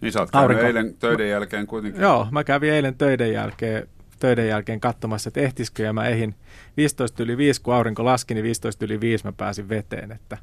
Niin 0.00 0.12
sä 0.12 0.20
oot 0.20 0.34
Aurinko... 0.34 0.64
eilen 0.64 0.94
töiden 0.94 1.30
jälkeen 1.30 1.66
kuitenkin. 1.66 2.02
Joo, 2.02 2.28
mä 2.30 2.44
kävin 2.44 2.72
eilen 2.72 2.94
töiden 2.94 3.32
jälkeen, 3.32 3.88
töiden 4.20 4.48
jälkeen 4.48 4.80
katsomassa, 4.80 5.28
että 5.28 5.40
ehtisikö 5.40 5.82
ja 5.82 5.92
mä 5.92 6.06
ehin 6.06 6.34
15 6.76 7.22
yli 7.22 7.36
5, 7.36 7.62
kun 7.62 7.74
aurinko 7.74 8.04
laski, 8.04 8.34
niin 8.34 8.44
15 8.44 8.84
yli 8.84 9.00
5 9.00 9.24
mä 9.24 9.32
pääsin 9.32 9.68
veteen, 9.68 10.12
että 10.12 10.38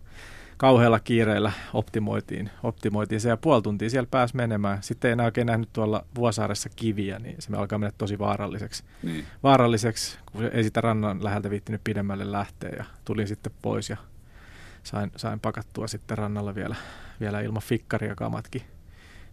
kauhealla 0.62 1.00
kiireellä 1.00 1.52
optimoitiin, 1.74 2.50
optimoitiin 2.64 3.22
se 3.22 3.30
ja 3.30 3.38
puoli 3.38 3.62
tuntia 3.62 3.90
siellä 3.90 4.08
pääsi 4.12 4.36
menemään. 4.36 4.84
Sitten 4.84 5.10
ei 5.10 5.14
enää 5.14 5.26
oikein 5.26 5.48
nähnyt 5.48 5.70
tuolla 5.74 6.06
Vuosaaressa 6.16 6.70
kiviä, 6.76 7.20
niin 7.20 7.36
se 7.40 7.56
alkaa 7.56 7.80
mennä 7.80 7.94
tosi 7.98 8.20
vaaralliseksi. 8.20 8.84
Niin. 9.04 9.26
Vaaralliseksi, 9.44 10.18
kun 10.32 10.50
ei 10.54 10.64
sitä 10.64 10.82
rannan 10.82 11.24
läheltä 11.24 11.50
viittinyt 11.50 11.82
pidemmälle 11.84 12.32
lähteä 12.32 12.70
ja 12.78 12.86
tulin 13.06 13.28
sitten 13.28 13.52
pois 13.62 13.90
ja 13.90 13.98
sain, 14.84 15.12
sain 15.16 15.40
pakattua 15.40 15.88
sitten 15.88 16.18
rannalla 16.18 16.56
vielä, 16.56 16.76
vielä 17.20 17.42
ilman 17.42 17.62
fikkaria 17.62 18.16
kamatkin. 18.16 18.62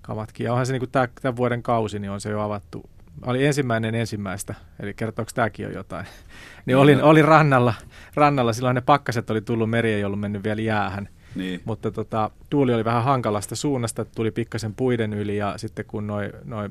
kamatkin. 0.03 0.45
Ja 0.45 0.53
onhan 0.53 0.67
se 0.67 0.73
niin 0.73 0.91
tämä, 0.91 1.09
tämän 1.23 1.37
vuoden 1.37 1.63
kausi, 1.63 1.99
niin 1.99 2.11
on 2.11 2.21
se 2.21 2.31
jo 2.31 2.41
avattu. 2.41 2.91
Oli 3.27 3.47
ensimmäinen 3.47 3.95
ensimmäistä, 3.95 4.55
eli 4.81 4.95
kertooko 4.95 5.31
tämäkin 5.35 5.65
jo 5.65 5.71
jotain. 5.71 6.07
niin 6.67 6.77
olin, 6.77 7.03
olin 7.03 7.25
rannalla, 7.25 7.75
rannalla, 8.15 8.53
silloin 8.53 8.75
ne 8.75 8.81
pakkaset 8.81 9.31
oli 9.31 9.41
tullut, 9.41 9.71
meri 9.71 9.93
ei 9.93 10.05
ollut 10.05 10.21
mennyt 10.21 10.45
vielä 10.45 10.61
jäähän. 10.61 11.09
Niin. 11.35 11.61
Mutta 11.65 11.91
tota, 11.91 12.31
tuuli 12.51 12.75
oli 12.75 12.85
vähän 12.85 13.05
hankalasta 13.05 13.57
suunnasta, 13.57 14.05
tuli 14.05 14.31
pikkasen 14.31 14.75
puiden 14.75 15.13
yli 15.13 15.37
ja 15.37 15.55
sitten 15.57 15.85
kun 15.85 16.07
noin 16.07 16.31
noi 16.45 16.71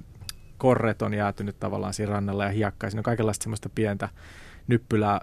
korret 0.57 1.01
on 1.01 1.13
jäätynyt 1.13 1.59
tavallaan 1.59 1.93
siinä 1.93 2.11
rannalla 2.11 2.43
ja 2.43 2.49
hiekkaa, 2.49 2.89
siinä 2.89 2.99
on 2.99 3.03
kaikenlaista 3.03 3.43
semmoista 3.43 3.69
pientä 3.75 4.09
nyppylää, 4.67 5.21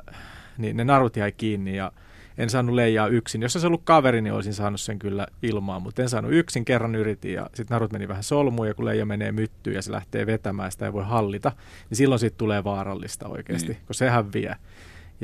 niin 0.58 0.76
ne 0.76 0.84
narut 0.84 1.16
jäi 1.16 1.32
kiinni 1.32 1.76
ja 1.76 1.92
en 2.38 2.50
saanut 2.50 2.74
leijaa 2.74 3.08
yksin. 3.08 3.42
Jos 3.42 3.56
olisi 3.56 3.66
ollut 3.66 3.82
kaveri, 3.84 4.22
niin 4.22 4.32
olisin 4.32 4.54
saanut 4.54 4.80
sen 4.80 4.98
kyllä 4.98 5.26
ilmaan, 5.42 5.82
mutta 5.82 6.02
en 6.02 6.08
saanut 6.08 6.32
yksin, 6.32 6.64
kerran 6.64 6.94
yritin 6.94 7.32
ja 7.32 7.46
sitten 7.54 7.74
narut 7.74 7.92
meni 7.92 8.08
vähän 8.08 8.22
solmuun 8.22 8.68
ja 8.68 8.74
kun 8.74 8.84
leija 8.84 9.06
menee 9.06 9.32
myttyyn 9.32 9.76
ja 9.76 9.82
se 9.82 9.92
lähtee 9.92 10.26
vetämään, 10.26 10.72
sitä 10.72 10.86
ei 10.86 10.92
voi 10.92 11.04
hallita, 11.04 11.52
niin 11.90 11.96
silloin 11.96 12.18
siitä 12.18 12.38
tulee 12.38 12.64
vaarallista 12.64 13.28
oikeasti, 13.28 13.68
niin. 13.68 13.82
kun 13.86 13.94
sehän 13.94 14.32
vie. 14.32 14.56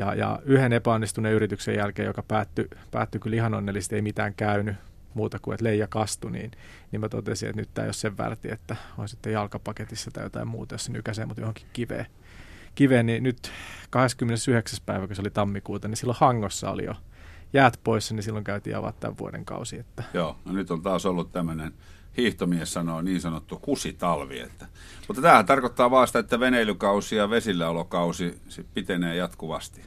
Ja, 0.01 0.15
ja 0.15 0.39
yhden 0.45 0.73
epäonnistuneen 0.73 1.35
yrityksen 1.35 1.75
jälkeen, 1.75 2.07
joka 2.07 2.23
päättyi, 2.23 2.69
päättyi 2.91 3.21
kyllä 3.21 3.37
ihan 3.37 3.55
onnellisesti, 3.55 3.95
ei 3.95 4.03
mitään 4.03 4.35
käynyt 4.35 4.77
muuta 5.15 5.39
kuin, 5.39 5.55
että 5.55 5.65
leija 5.65 5.87
kastui, 5.87 6.31
niin, 6.31 6.51
niin 6.93 7.01
mä 7.01 7.09
totesin, 7.09 7.49
että 7.49 7.61
nyt 7.61 7.71
tämä 7.75 7.85
ei 7.85 7.89
ole 7.89 7.93
sen 7.93 8.19
värti, 8.19 8.51
että 8.51 8.77
on 8.99 9.09
sitten 9.09 9.33
jalkapaketissa 9.33 10.11
tai 10.11 10.25
jotain 10.25 10.49
muuta, 10.49 10.75
jos 10.75 10.85
se 10.85 10.93
nykäisee 10.93 11.27
mut 11.27 11.39
johonkin 11.39 11.67
kiveen. 11.73 12.07
kiveen 12.75 13.07
niin 13.07 13.23
nyt 13.23 13.53
29. 13.91 14.79
päivä, 14.87 15.07
kun 15.07 15.17
se 15.17 15.23
oli 15.23 15.31
tammikuuta, 15.31 15.89
niin 15.89 15.97
silloin 15.97 16.19
Hangossa 16.21 16.71
oli 16.71 16.85
jo 16.85 16.95
jäät 17.53 17.81
poissa, 17.85 18.15
niin 18.15 18.23
silloin 18.23 18.45
käytiin 18.45 18.77
avaa 18.77 18.93
tämän 18.93 19.19
vuoden 19.19 19.45
kausi. 19.45 19.79
Että. 19.79 20.03
Joo, 20.15 20.37
no 20.45 20.53
nyt 20.53 20.71
on 20.71 20.83
taas 20.83 21.07
ollut 21.07 21.33
tämmöinen 21.33 21.73
hiihtomies 22.17 22.73
sanoo 22.73 23.03
niin 23.03 23.21
sanottu 23.21 23.59
kusitalvi. 23.63 24.41
Että. 24.41 24.67
Mutta 25.09 25.23
tämähän 25.23 25.47
tarkoittaa 25.47 25.91
vaan 25.91 26.07
sitä, 26.07 26.19
että 26.19 26.41
veneilykausi 26.41 27.17
ja 27.17 27.31
vesilläolokausi 27.31 28.39
pitenee 28.75 29.17
jatkuvasti. 29.17 29.81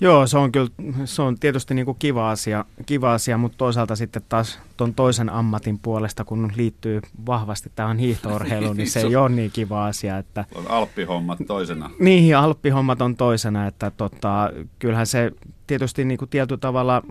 Joo, 0.00 0.26
se 0.26 0.38
on 0.38 0.52
kyllä, 0.52 0.70
se 1.04 1.22
on 1.22 1.38
tietysti 1.38 1.74
niin 1.74 1.84
kuin 1.84 1.96
kiva, 1.98 2.30
asia, 2.30 2.64
kiva 2.86 3.14
asia, 3.14 3.38
mutta 3.38 3.58
toisaalta 3.58 3.96
sitten 3.96 4.22
taas 4.28 4.58
tuon 4.76 4.94
toisen 4.94 5.30
ammatin 5.30 5.78
puolesta, 5.78 6.24
kun 6.24 6.52
liittyy 6.56 7.00
vahvasti 7.26 7.72
tähän 7.74 7.98
hiihtoorheiluun, 7.98 8.76
niin 8.76 8.90
se 8.90 9.00
ei 9.00 9.16
ole 9.22 9.28
niin 9.28 9.50
kiva 9.50 9.86
asia. 9.86 10.18
Että, 10.18 10.44
on 10.54 10.70
alppihommat 10.70 11.38
toisena. 11.46 11.90
Niin, 11.98 12.36
alppihommat 12.36 13.02
on 13.02 13.16
toisena, 13.16 13.66
että 13.66 13.90
tota, 13.90 14.50
kyllähän 14.78 15.06
se 15.06 15.32
tietysti 15.66 16.04
niin 16.04 16.18
kuin 16.18 16.28
tietyllä 16.28 16.60
tavalla 16.60 17.02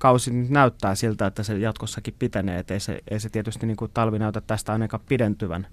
kausi 0.00 0.30
näyttää 0.30 0.94
siltä, 0.94 1.26
että 1.26 1.42
se 1.42 1.58
jatkossakin 1.58 2.14
pitenee, 2.18 2.58
että 2.58 2.74
ei 2.74 2.80
se, 2.80 3.00
ei 3.10 3.20
se 3.20 3.28
tietysti 3.28 3.66
niin 3.66 3.76
kuin 3.76 3.90
talvi 3.94 4.18
näytä 4.18 4.40
tästä 4.40 4.72
ainakaan 4.72 5.02
pidentyvän, 5.08 5.66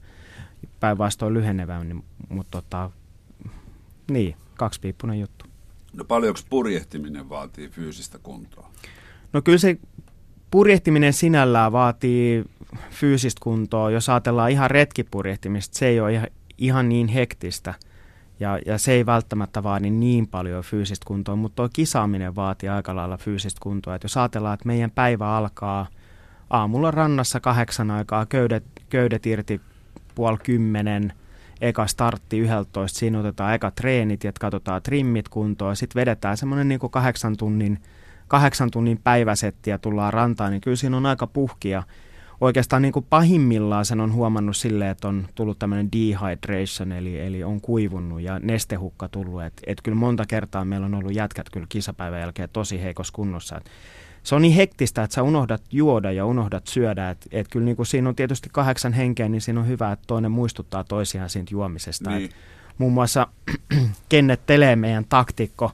päinvastoin 0.79 1.33
lyhenevän, 1.33 1.89
niin, 1.89 2.03
mutta 2.29 2.51
tota, 2.51 2.91
niin, 4.11 4.35
kaksipiippunen 4.57 5.19
juttu. 5.19 5.45
No 5.93 6.03
paljonko 6.03 6.39
purjehtiminen 6.49 7.29
vaatii 7.29 7.69
fyysistä 7.69 8.19
kuntoa? 8.23 8.71
No 9.33 9.41
kyllä 9.41 9.57
se 9.57 9.77
purjehtiminen 10.51 11.13
sinällään 11.13 11.71
vaatii 11.71 12.45
fyysistä 12.91 13.39
kuntoa. 13.43 13.91
Jos 13.91 14.09
ajatellaan 14.09 14.51
ihan 14.51 14.71
retkipurjehtimista, 14.71 15.77
se 15.77 15.87
ei 15.87 15.99
ole 15.99 16.13
ihan, 16.13 16.27
ihan 16.57 16.89
niin 16.89 17.07
hektistä– 17.07 17.73
ja, 18.39 18.59
ja 18.65 18.77
se 18.77 18.91
ei 18.91 19.05
välttämättä 19.05 19.63
vaadi 19.63 19.89
niin 19.89 20.27
paljon 20.27 20.63
fyysistä 20.63 21.05
kuntoa, 21.07 21.35
mutta 21.35 21.55
tuo 21.55 21.69
kisaaminen 21.73 22.35
vaatii 22.35 22.69
aika 22.69 22.95
lailla 22.95 23.17
fyysistä 23.17 23.59
kuntoa. 23.63 23.95
Et 23.95 24.03
jos 24.03 24.17
ajatellaan, 24.17 24.53
että 24.53 24.67
meidän 24.67 24.91
päivä 24.91 25.37
alkaa 25.37 25.87
aamulla 26.49 26.91
rannassa 26.91 27.39
kahdeksan 27.39 27.91
aikaa, 27.91 28.25
köydet, 28.25 28.63
köydet 28.89 29.25
irti 29.25 29.61
puoli 30.15 30.37
kymmenen, 30.37 31.13
eka 31.61 31.87
startti 31.87 32.39
11, 32.39 32.99
siinä 32.99 33.19
otetaan 33.19 33.53
eka 33.53 33.71
treenit 33.71 34.23
ja 34.23 34.31
katsotaan 34.39 34.81
trimmit 34.81 35.29
kuntoa, 35.29 35.75
sitten 35.75 35.99
vedetään 35.99 36.37
semmoinen 36.37 36.67
niin 36.67 36.79
kahdeksan 36.91 37.37
tunnin, 37.37 37.79
kahdeksan 38.27 38.71
tunnin 38.71 38.99
päiväsetti 39.03 39.69
ja 39.69 39.77
tullaan 39.77 40.13
rantaan, 40.13 40.51
niin 40.51 40.61
kyllä 40.61 40.77
siinä 40.77 40.97
on 40.97 41.05
aika 41.05 41.27
puhkia 41.27 41.83
oikeastaan 42.41 42.81
niin 42.81 42.91
kuin 42.91 43.05
pahimmillaan 43.09 43.85
sen 43.85 43.99
on 43.99 44.13
huomannut 44.13 44.57
silleen, 44.57 44.91
että 44.91 45.07
on 45.07 45.27
tullut 45.35 45.59
tämmöinen 45.59 45.89
dehydration, 45.91 46.91
eli, 46.91 47.19
eli 47.19 47.43
on 47.43 47.61
kuivunut 47.61 48.21
ja 48.21 48.39
nestehukka 48.39 49.09
tullut. 49.09 49.43
Että 49.43 49.61
et 49.67 49.81
kyllä 49.83 49.97
monta 49.97 50.25
kertaa 50.27 50.65
meillä 50.65 50.85
on 50.85 50.95
ollut 50.95 51.15
jätkät 51.15 51.49
kyllä 51.49 51.65
kisapäivän 51.69 52.19
jälkeen 52.19 52.49
tosi 52.53 52.81
heikossa 52.81 53.13
kunnossa. 53.13 53.57
Et 53.57 53.69
se 54.23 54.35
on 54.35 54.41
niin 54.41 54.53
hektistä, 54.53 55.03
että 55.03 55.15
sä 55.15 55.23
unohdat 55.23 55.63
juoda 55.71 56.11
ja 56.11 56.25
unohdat 56.25 56.67
syödä. 56.67 57.09
Että 57.09 57.27
et 57.31 57.47
kyllä 57.51 57.65
niin 57.65 57.75
kuin 57.75 57.85
siinä 57.85 58.09
on 58.09 58.15
tietysti 58.15 58.49
kahdeksan 58.51 58.93
henkeä, 58.93 59.29
niin 59.29 59.41
siinä 59.41 59.59
on 59.59 59.67
hyvä, 59.67 59.91
että 59.91 60.07
toinen 60.07 60.31
muistuttaa 60.31 60.83
toisiaan 60.83 61.29
siitä 61.29 61.53
juomisesta. 61.53 62.09
Niin. 62.09 62.25
Et 62.25 62.35
muun 62.77 62.93
muassa 62.93 63.27
Kenneth 64.09 64.43
Tele, 64.45 64.75
meidän 64.75 65.05
taktikko, 65.09 65.71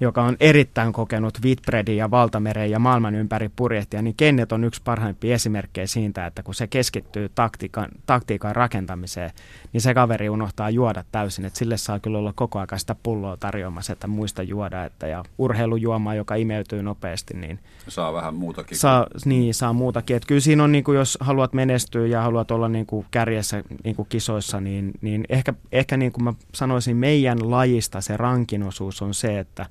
joka 0.00 0.22
on 0.22 0.36
erittäin 0.40 0.92
kokenut 0.92 1.38
Whitbreadin 1.44 1.96
ja 1.96 2.10
Valtameren 2.10 2.70
ja 2.70 2.78
maailman 2.78 3.14
ympäri 3.14 3.50
purjehtia, 3.56 4.02
niin 4.02 4.14
Kenneth 4.16 4.54
on 4.54 4.64
yksi 4.64 4.80
parhaimpia 4.84 5.34
esimerkkejä 5.34 5.86
siitä, 5.86 6.26
että 6.26 6.42
kun 6.42 6.54
se 6.54 6.66
keskittyy 6.66 7.28
taktiikan, 7.34 7.88
taktiikan 8.06 8.56
rakentamiseen, 8.56 9.30
niin 9.72 9.80
se 9.80 9.94
kaveri 9.94 10.28
unohtaa 10.28 10.70
juoda 10.70 11.04
täysin, 11.12 11.44
että 11.44 11.58
sille 11.58 11.76
saa 11.76 11.98
kyllä 11.98 12.18
olla 12.18 12.32
koko 12.32 12.58
ajan 12.58 12.68
sitä 12.78 12.96
pulloa 13.02 13.36
tarjoamassa, 13.36 13.92
että 13.92 14.06
muista 14.06 14.42
juoda, 14.42 14.84
että 14.84 15.06
ja 15.06 15.24
urheilujuoma, 15.38 16.14
joka 16.14 16.34
imeytyy 16.34 16.82
nopeasti, 16.82 17.34
niin 17.34 17.58
saa 17.88 18.12
vähän 18.12 18.34
muutakin. 18.34 18.78
Saa, 18.78 19.06
niin, 19.24 19.54
saa 19.54 19.72
muutakin. 19.72 20.16
Että 20.16 20.26
kyllä 20.26 20.40
siinä 20.40 20.64
on, 20.64 20.72
niin 20.72 20.84
kuin, 20.84 20.98
jos 20.98 21.18
haluat 21.20 21.52
menestyä 21.52 22.06
ja 22.06 22.22
haluat 22.22 22.50
olla 22.50 22.68
niin 22.68 22.86
kuin 22.86 23.06
kärjessä 23.10 23.64
niin 23.84 23.96
kuin 23.96 24.08
kisoissa, 24.08 24.60
niin, 24.60 24.90
niin 25.00 25.24
ehkä, 25.28 25.54
ehkä 25.72 25.96
niin 25.96 26.12
kuin 26.12 26.24
mä 26.24 26.32
sanoisin 26.54 26.96
meidän 26.96 27.50
lajista 27.50 28.00
se 28.00 28.16
rankin 28.16 28.62
osuus 28.62 29.02
on 29.02 29.14
se, 29.14 29.38
että 29.38 29.66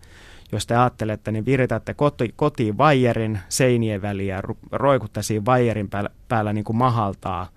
jos 0.51 0.67
te 0.67 0.75
ajattelette, 0.75 1.31
niin 1.31 1.45
viritätte 1.45 1.93
koti, 1.93 2.33
kotiin 2.35 2.77
vaijerin 2.77 3.39
seinien 3.49 4.01
väliä 4.01 4.35
ja 4.35 4.41
roikutte 4.71 5.23
siinä 5.23 5.45
vaijerin 5.45 5.89
päällä, 5.89 6.09
päällä 6.27 6.53
niin 6.53 6.63
kuin 6.63 6.77
mahaltaa 6.77 7.47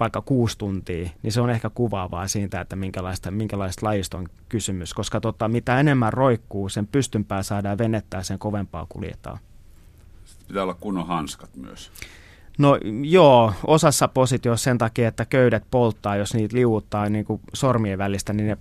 vaikka 0.00 0.20
kuusi 0.20 0.58
tuntia, 0.58 1.10
niin 1.22 1.32
se 1.32 1.40
on 1.40 1.50
ehkä 1.50 1.70
kuvaavaa 1.70 2.28
siitä, 2.28 2.60
että 2.60 2.76
minkälaista, 2.76 3.30
minkälaista 3.30 3.86
lajista 3.86 4.18
on 4.18 4.28
kysymys. 4.48 4.94
Koska 4.94 5.20
tota, 5.20 5.48
mitä 5.48 5.80
enemmän 5.80 6.12
roikkuu, 6.12 6.68
sen 6.68 6.86
pystympää 6.86 7.42
saadaan 7.42 7.78
venettää, 7.78 8.22
sen 8.22 8.38
kovempaa 8.38 8.86
kuljetaan. 8.88 9.38
Sitten 10.24 10.48
pitää 10.48 10.62
olla 10.62 10.74
kunnon 10.74 11.06
hanskat 11.06 11.56
myös. 11.56 11.90
No 12.58 12.78
joo, 13.02 13.52
osassa 13.66 14.08
positiossa 14.08 14.64
sen 14.64 14.78
takia, 14.78 15.08
että 15.08 15.24
köydet 15.24 15.64
polttaa, 15.70 16.16
jos 16.16 16.34
niitä 16.34 16.56
liuuttaa 16.56 17.08
niin 17.08 17.24
kuin 17.24 17.40
sormien 17.52 17.98
välistä, 17.98 18.32
niin 18.32 18.48
ne 18.48 18.56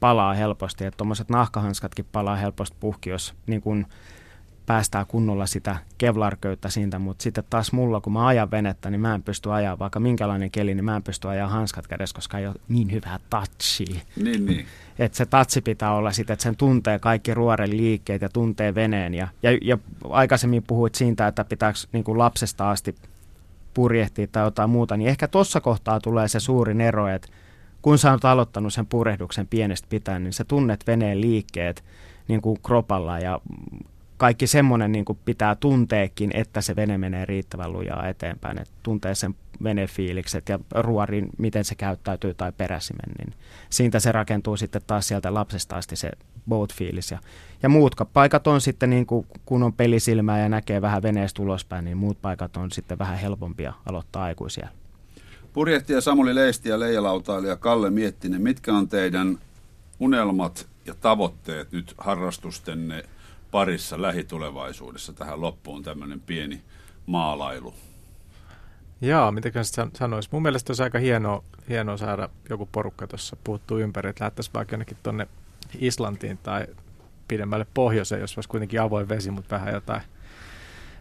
palaa 0.00 0.34
helposti. 0.34 0.84
Että 0.84 0.96
tuommoiset 0.96 1.28
nahkahanskatkin 1.28 2.06
palaa 2.12 2.36
helposti 2.36 2.76
puhki, 2.80 3.10
jos 3.10 3.34
niin 3.46 3.60
kuin 3.60 3.86
päästää 4.68 5.04
kunnolla 5.04 5.46
sitä 5.46 5.76
kevlarköyttä 5.98 6.68
siitä, 6.68 6.98
mutta 6.98 7.22
sitten 7.22 7.44
taas 7.50 7.72
mulla, 7.72 8.00
kun 8.00 8.12
mä 8.12 8.26
ajan 8.26 8.50
venettä, 8.50 8.90
niin 8.90 9.00
mä 9.00 9.14
en 9.14 9.22
pysty 9.22 9.52
ajaa, 9.52 9.78
vaikka 9.78 10.00
minkälainen 10.00 10.50
keli, 10.50 10.74
niin 10.74 10.84
mä 10.84 10.96
en 10.96 11.02
pysty 11.02 11.28
ajaa 11.28 11.48
hanskat 11.48 11.86
kädessä, 11.86 12.14
koska 12.14 12.38
ei 12.38 12.46
ole 12.46 12.54
niin 12.68 12.92
hyvää 12.92 13.18
touchia. 13.30 14.00
Niin, 14.16 14.46
niin. 14.46 14.66
Että 14.98 15.18
se 15.18 15.26
tatsi 15.26 15.60
pitää 15.60 15.94
olla 15.94 16.12
sitten, 16.12 16.34
että 16.34 16.42
sen 16.42 16.56
tuntee 16.56 16.98
kaikki 16.98 17.34
ruoren 17.34 17.76
liikkeet 17.76 18.22
ja 18.22 18.28
tuntee 18.28 18.74
veneen. 18.74 19.14
Ja, 19.14 19.28
ja, 19.42 19.58
ja 19.62 19.78
aikaisemmin 20.10 20.62
puhuit 20.62 20.94
siitä, 20.94 21.26
että 21.26 21.44
pitääkö 21.44 21.78
niin 21.92 22.04
kuin 22.04 22.18
lapsesta 22.18 22.70
asti 22.70 22.94
purjehtia 23.74 24.26
tai 24.26 24.44
jotain 24.44 24.70
muuta, 24.70 24.96
niin 24.96 25.08
ehkä 25.08 25.28
tuossa 25.28 25.60
kohtaa 25.60 26.00
tulee 26.00 26.28
se 26.28 26.40
suurin 26.40 26.80
ero, 26.80 27.08
että 27.08 27.28
kun 27.82 27.98
sä 27.98 28.10
oot 28.10 28.24
aloittanut 28.24 28.74
sen 28.74 28.86
purehduksen 28.86 29.46
pienestä 29.46 29.86
pitäen, 29.90 30.24
niin 30.24 30.32
sä 30.32 30.44
tunnet 30.44 30.86
veneen 30.86 31.20
liikkeet 31.20 31.84
niin 32.28 32.40
kuin 32.40 32.58
kropalla 32.62 33.18
ja 33.18 33.40
kaikki 34.18 34.46
semmoinen 34.46 34.92
niin 34.92 35.04
kuin 35.04 35.18
pitää 35.24 35.54
tunteekin, 35.54 36.30
että 36.34 36.60
se 36.60 36.76
vene 36.76 36.98
menee 36.98 37.24
riittävän 37.24 37.72
lujaa 37.72 38.08
eteenpäin, 38.08 38.60
että 38.60 38.74
tuntee 38.82 39.14
sen 39.14 39.34
venefiilikset 39.62 40.48
ja 40.48 40.58
ruorin, 40.74 41.28
miten 41.38 41.64
se 41.64 41.74
käyttäytyy 41.74 42.34
tai 42.34 42.52
peräsimen, 42.52 43.12
niin 43.18 43.34
siitä 43.70 44.00
se 44.00 44.12
rakentuu 44.12 44.56
sitten 44.56 44.82
taas 44.86 45.08
sieltä 45.08 45.34
lapsesta 45.34 45.76
asti 45.76 45.96
se 45.96 46.10
boat-fiilis. 46.48 47.10
Ja, 47.10 47.18
ja 47.62 47.68
muut 47.68 47.94
paikat 48.12 48.46
on 48.46 48.60
sitten, 48.60 48.90
niin 48.90 49.06
kuin, 49.06 49.26
kun 49.46 49.62
on 49.62 49.72
pelisilmää 49.72 50.40
ja 50.40 50.48
näkee 50.48 50.82
vähän 50.82 51.02
veneestä 51.02 51.42
ulospäin, 51.42 51.84
niin 51.84 51.96
muut 51.96 52.22
paikat 52.22 52.56
on 52.56 52.70
sitten 52.70 52.98
vähän 52.98 53.18
helpompia 53.18 53.72
aloittaa 53.86 54.24
aikuisia. 54.24 54.68
Purjehtija 55.52 56.00
Samuli 56.00 56.34
Leisti 56.34 56.68
ja 56.68 56.80
leijalautailija 56.80 57.56
Kalle 57.56 57.90
Miettinen, 57.90 58.42
mitkä 58.42 58.74
on 58.74 58.88
teidän 58.88 59.38
unelmat 60.00 60.68
ja 60.86 60.94
tavoitteet 60.94 61.72
nyt 61.72 61.94
harrastustenne 61.98 63.04
parissa 63.50 64.02
lähitulevaisuudessa 64.02 65.12
tähän 65.12 65.40
loppuun 65.40 65.82
tämmöinen 65.82 66.20
pieni 66.20 66.62
maalailu? 67.06 67.74
Joo, 69.00 69.32
miten 69.32 69.64
sitä 69.64 69.86
sanoisi? 69.94 70.28
Mun 70.32 70.42
mielestä 70.42 70.70
olisi 70.70 70.82
aika 70.82 70.98
hienoa, 70.98 71.44
hienoa 71.68 71.96
saada 71.96 72.28
joku 72.50 72.68
porukka 72.72 73.06
tuossa 73.06 73.36
puuttuu 73.44 73.78
ympäri, 73.78 74.10
että 74.10 74.24
lähdettäisiin 74.24 74.54
vaikka 74.54 74.74
jonnekin 74.74 74.96
tuonne 75.02 75.28
Islantiin 75.78 76.38
tai 76.38 76.66
pidemmälle 77.28 77.66
pohjoiseen, 77.74 78.20
jos 78.20 78.38
olisi 78.38 78.48
kuitenkin 78.48 78.80
avoin 78.80 79.08
vesi, 79.08 79.30
mutta 79.30 79.56
vähän 79.56 79.74
jotain, 79.74 80.02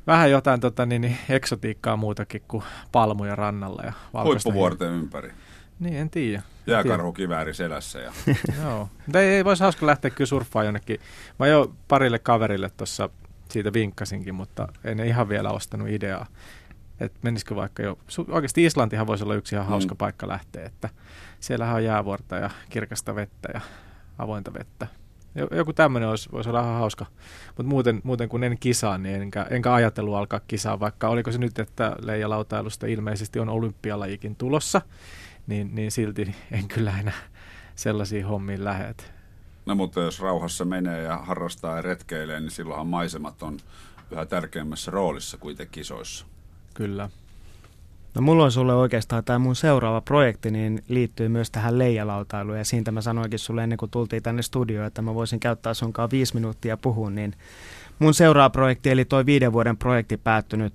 vähän 0.07 0.31
jotain 0.31 0.59
tota, 0.59 0.85
niin, 0.85 1.01
niin, 1.01 1.17
eksotiikkaa 1.29 1.97
muutakin 1.97 2.41
kuin 2.47 2.63
palmuja 2.91 3.35
rannalla 3.35 3.81
ja 3.85 3.93
valkoista 4.13 4.49
Huippuvuorten 4.49 4.91
ympäri. 4.91 5.31
Niin, 5.79 5.95
en 5.95 6.09
tiedä. 6.09 6.41
Jääkarhukivääri 6.67 7.53
selässä. 7.53 7.99
Ja... 7.99 8.11
Joo. 8.61 8.89
Mutta 9.05 9.21
ei, 9.21 9.29
ei 9.29 9.45
voisi 9.45 9.63
hauska 9.63 9.85
lähteä 9.85 10.11
kyllä 10.11 10.27
surffaan 10.27 10.65
jonnekin. 10.65 10.99
Mä 11.39 11.47
jo 11.47 11.73
parille 11.87 12.19
kaverille 12.19 12.69
tuossa 12.69 13.09
siitä 13.49 13.73
vinkkasinkin, 13.73 14.35
mutta 14.35 14.67
en 14.83 14.99
ihan 14.99 15.29
vielä 15.29 15.51
ostanut 15.51 15.89
ideaa. 15.89 16.25
Että 16.99 17.19
menisikö 17.21 17.55
vaikka 17.55 17.83
jo, 17.83 17.97
oikeasti 18.27 18.65
Islantihan 18.65 19.07
voisi 19.07 19.23
olla 19.23 19.35
yksi 19.35 19.55
ihan 19.55 19.67
hauska 19.67 19.93
mm. 19.93 19.97
paikka 19.97 20.27
lähteä, 20.27 20.65
että 20.65 20.89
siellähän 21.39 21.75
on 21.75 21.83
jäävuorta 21.83 22.35
ja 22.35 22.49
kirkasta 22.69 23.15
vettä 23.15 23.49
ja 23.53 23.61
avointa 24.17 24.53
vettä. 24.53 24.87
Joku 25.51 25.73
tämmöinen 25.73 26.09
olisi, 26.09 26.29
voisi 26.31 26.49
olla 26.49 26.61
ihan 26.61 26.79
hauska. 26.79 27.05
Mutta 27.47 27.69
muuten, 27.69 28.01
muuten 28.03 28.29
kun 28.29 28.43
en 28.43 28.57
kisaa, 28.59 28.97
niin 28.97 29.21
enkä, 29.21 29.47
enkä 29.49 29.73
ajatellut 29.73 30.15
alkaa 30.15 30.39
kisaa, 30.47 30.79
vaikka 30.79 31.09
oliko 31.09 31.31
se 31.31 31.37
nyt, 31.37 31.59
että 31.59 31.95
leijalautailusta 32.01 32.87
ilmeisesti 32.87 33.39
on 33.39 33.49
olympialajikin 33.49 34.35
tulossa, 34.35 34.81
niin, 35.47 35.75
niin 35.75 35.91
silti 35.91 36.35
en 36.51 36.67
kyllä 36.67 36.99
enää 36.99 37.21
sellaisiin 37.75 38.25
hommiin 38.25 38.63
lähet. 38.63 39.11
No 39.65 39.75
mutta 39.75 39.99
jos 39.99 40.19
rauhassa 40.19 40.65
menee 40.65 41.01
ja 41.01 41.17
harrastaa 41.17 41.75
ja 41.75 41.81
retkeilee, 41.81 42.39
niin 42.39 42.51
silloinhan 42.51 42.87
maisemat 42.87 43.43
on 43.43 43.57
yhä 44.11 44.25
tärkeämmässä 44.25 44.91
roolissa 44.91 45.37
kuin 45.37 45.51
itse 45.51 45.65
kisoissa. 45.65 46.25
Kyllä. 46.73 47.09
No 48.15 48.21
mulla 48.21 48.43
on 48.43 48.51
sulle 48.51 48.73
oikeastaan 48.73 49.23
tämä 49.23 49.39
mun 49.39 49.55
seuraava 49.55 50.01
projekti, 50.01 50.51
niin 50.51 50.83
liittyy 50.87 51.29
myös 51.29 51.51
tähän 51.51 51.77
leijalautailuun. 51.77 52.57
Ja 52.57 52.65
siitä 52.65 52.91
mä 52.91 53.01
sanoinkin 53.01 53.39
sulle 53.39 53.63
ennen 53.63 53.77
kuin 53.77 53.91
tultiin 53.91 54.23
tänne 54.23 54.41
studioon, 54.41 54.87
että 54.87 55.01
mä 55.01 55.15
voisin 55.15 55.39
käyttää 55.39 55.73
sunkaan 55.73 56.11
viisi 56.11 56.33
minuuttia 56.33 56.77
puhua. 56.77 57.09
Niin 57.09 57.33
mun 57.99 58.13
seuraava 58.13 58.49
projekti, 58.49 58.89
eli 58.89 59.05
toi 59.05 59.25
viiden 59.25 59.53
vuoden 59.53 59.77
projekti 59.77 60.17
päättynyt 60.17 60.73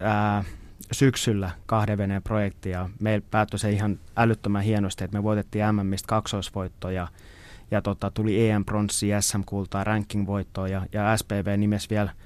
ää, 0.00 0.44
syksyllä 0.92 1.50
kahden 1.66 1.98
veneen 1.98 2.22
projekti. 2.22 2.70
Ja 2.70 2.88
meillä 3.00 3.26
päättyi 3.30 3.58
se 3.58 3.70
ihan 3.70 3.98
älyttömän 4.16 4.62
hienosti, 4.62 5.04
että 5.04 5.18
me 5.18 5.22
voitettiin 5.22 5.64
MMistä 5.74 6.06
kaksoisvoittoja. 6.06 7.08
Ja 7.70 7.82
tota, 7.82 8.10
tuli 8.10 8.50
EM-pronssi, 8.50 9.08
SM-kultaa, 9.20 9.84
ranking-voittoa 9.84 10.68
ja, 10.68 10.86
ja 10.92 11.16
SPV 11.16 11.58
nimesi 11.58 11.90
vielä– 11.90 12.10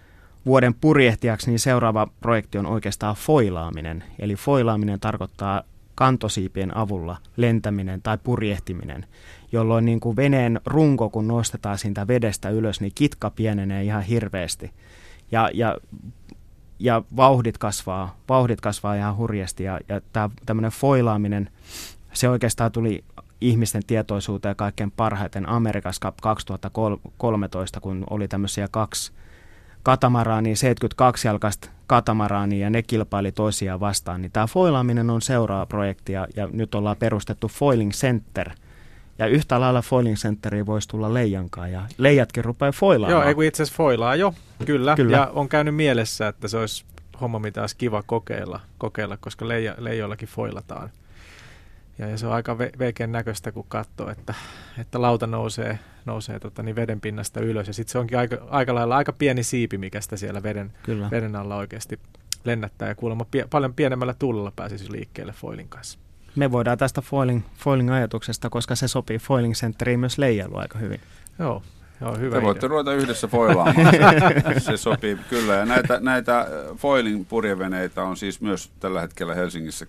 vuoden 0.47 0.75
purjehtijaksi, 0.75 1.51
niin 1.51 1.59
seuraava 1.59 2.09
projekti 2.21 2.59
on 2.59 2.67
oikeastaan 2.67 3.17
foilaaminen. 3.17 4.05
Eli 4.19 4.35
foilaaminen 4.37 5.01
tarkoittaa 5.01 5.63
kantosiipien 5.95 6.77
avulla 6.77 7.17
lentäminen 7.37 8.03
tai 8.03 8.19
purjehtiminen, 8.19 9.07
jolloin 9.53 9.85
niin 9.85 10.01
kuin 10.01 10.17
veneen 10.17 10.61
runko, 10.67 11.11
kun 11.11 11.29
nostetaan 11.29 11.79
siitä 11.79 12.07
vedestä 12.09 12.51
ylös, 12.51 12.81
niin 12.81 12.93
kitka 12.95 13.31
pienenee 13.31 13.85
ihan 13.85 14.03
hirveästi. 14.03 14.71
Ja, 15.33 15.51
ja, 15.55 15.77
ja 16.85 17.03
vauhdit, 17.17 17.59
kasvaa, 17.59 18.17
vauhdit 18.29 18.61
kasvaa 18.61 18.95
ihan 18.95 19.17
hurjasti. 19.17 19.65
Ja, 19.65 19.81
ja 19.89 20.01
tämmöinen 20.47 20.71
foilaaminen, 20.71 21.51
se 22.13 22.29
oikeastaan 22.29 22.73
tuli 22.73 23.05
ihmisten 23.41 23.83
tietoisuuteen 23.87 24.57
kaikkein 24.57 24.91
parhaiten 24.91 25.49
Amerikassa 25.49 26.13
2013, 26.23 27.81
kun 27.81 28.05
oli 28.11 28.29
tämmöisiä 28.29 28.69
kaksi 28.71 29.13
katamaraani, 29.83 30.57
72 30.57 31.29
jalkaista 31.29 31.71
katamaraani 31.87 32.61
ja 32.61 32.71
ne 32.71 32.83
kilpaili 32.83 33.33
toisiaan 33.33 33.81
vastaan, 33.81 34.23
niin 34.23 34.33
tämä 34.33 34.47
foilaaminen 34.47 35.11
on 35.11 35.23
seuraava 35.23 35.67
projekti 35.67 36.13
ja, 36.13 36.27
ja 36.37 36.49
nyt 36.53 36.75
ollaan 36.75 36.97
perustettu 36.97 37.49
Foiling 37.49 37.91
Center. 37.91 38.51
Ja 39.19 39.27
yhtä 39.27 39.61
lailla 39.61 39.83
Foiling 39.83 40.17
Centeriin 40.17 40.67
voisi 40.67 40.89
tulla 40.89 41.15
leijankaan 41.15 41.73
ja 41.73 41.83
leijatkin 41.99 42.45
rupeaa 42.45 42.73
foilaamaan. 42.73 43.21
Joo, 43.21 43.29
ei 43.29 43.35
kun 43.35 43.45
itse 43.45 43.63
asiassa 43.63 43.77
foilaa 43.77 44.17
jo, 44.17 44.35
kyllä. 44.67 44.97
kyllä. 44.97 45.17
Ja 45.17 45.31
on 45.35 45.49
käynyt 45.49 45.75
mielessä, 45.75 46.29
että 46.29 46.49
se 46.49 46.57
olisi 46.59 46.85
homma, 47.21 47.39
mitä 47.39 47.61
olisi 47.61 47.77
kiva 47.77 48.03
kokeilla, 48.03 48.61
kokeilla 48.79 49.17
koska 49.17 49.49
leija, 49.49 49.75
leijoillakin 49.79 50.29
foilataan. 50.29 50.91
Ja, 51.99 52.09
ja 52.09 52.19
se 52.19 52.27
on 52.27 52.33
aika 52.33 52.55
ve- 52.55 52.79
veikeän 52.79 53.13
näköistä, 53.13 53.53
kun 53.53 53.65
katsoo, 53.69 54.11
että, 54.11 54.35
että 54.79 55.03
lauta 55.03 55.27
nousee, 55.27 55.79
nousee 56.05 56.41
tota, 56.41 56.63
niin 56.63 56.77
veden 56.77 57.01
pinnasta 57.01 57.41
ylös. 57.41 57.67
Ja 57.67 57.73
sitten 57.73 57.93
se 57.93 57.99
onkin 57.99 58.19
aika, 58.19 58.37
aika 58.51 58.75
lailla 58.75 58.97
aika 58.97 59.13
pieni 59.13 59.43
siipi, 59.43 59.79
mikä 59.79 60.01
sitä 60.01 60.17
siellä 60.17 60.43
veden, 60.43 60.73
Kyllä. 60.83 61.11
veden 61.11 61.37
alla 61.37 61.57
oikeasti 61.57 61.99
lennättää. 62.45 62.89
Ja 62.89 62.95
kuulemma 62.95 63.25
pie- 63.31 63.47
paljon 63.51 63.75
pienemmällä 63.75 64.15
tuulella 64.15 64.53
pääsisi 64.57 64.93
liikkeelle 64.93 65.33
foilin 65.33 65.69
kanssa. 65.69 65.99
Me 66.37 66.53
voidaan 66.53 66.79
tästä 66.79 67.01
foiling, 67.01 67.43
foiling-ajatuksesta, 67.57 68.51
koska 68.51 68.75
se 68.75 68.89
sopii 68.89 69.19
foiling 69.19 69.55
centeriin 69.55 70.01
myös 70.01 70.19
leijailu 70.19 70.57
aika 70.57 70.79
hyvin. 70.79 71.01
Joo, 71.39 71.63
Joo, 72.01 72.17
hyvä 72.17 72.31
Te 72.31 72.37
idea. 72.39 72.43
voitte 72.47 72.69
ruveta 72.69 72.93
yhdessä 72.93 73.27
foilaamaan. 73.29 73.77
se, 74.55 74.61
se 74.71 74.77
sopii 74.77 75.19
kyllä. 75.31 75.55
Ja 75.55 75.65
näitä, 75.67 76.01
näitä 76.01 76.47
foiling 76.77 77.29
purjeveneitä 77.29 78.03
on 78.03 78.17
siis 78.17 78.41
myös 78.41 78.71
tällä 78.81 79.01
hetkellä 79.01 79.35
Helsingissä 79.35 79.87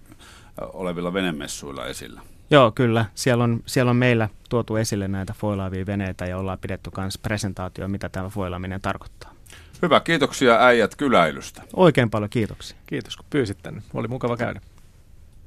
olevilla 0.62 1.14
venemessuilla 1.14 1.86
esillä. 1.86 2.22
Joo, 2.52 2.72
kyllä. 2.72 3.06
Siellä 3.16 3.44
on, 3.44 3.60
siellä 3.66 3.90
on 3.90 3.96
meillä 3.96 4.30
tuotu 4.50 4.76
esille 4.76 5.08
näitä 5.08 5.34
foilaavia 5.38 5.86
veneitä 5.86 6.26
ja 6.26 6.38
ollaan 6.38 6.60
pidetty 6.60 6.92
myös 6.98 7.18
presentaatio, 7.18 7.88
mitä 7.88 8.10
tämä 8.10 8.30
foilaaminen 8.30 8.82
tarkoittaa. 8.82 9.34
Hyvä, 9.82 10.00
kiitoksia 10.00 10.66
äijät 10.66 10.96
kyläilystä. 10.96 11.62
Oikein 11.76 12.10
paljon 12.10 12.30
kiitoksia. 12.30 12.78
Kiitos 12.88 13.18
kun 13.18 13.26
pyysit 13.30 13.58
tänne. 13.64 13.82
Oli 13.94 14.08
mukava 14.08 14.38
käydä. 14.38 14.62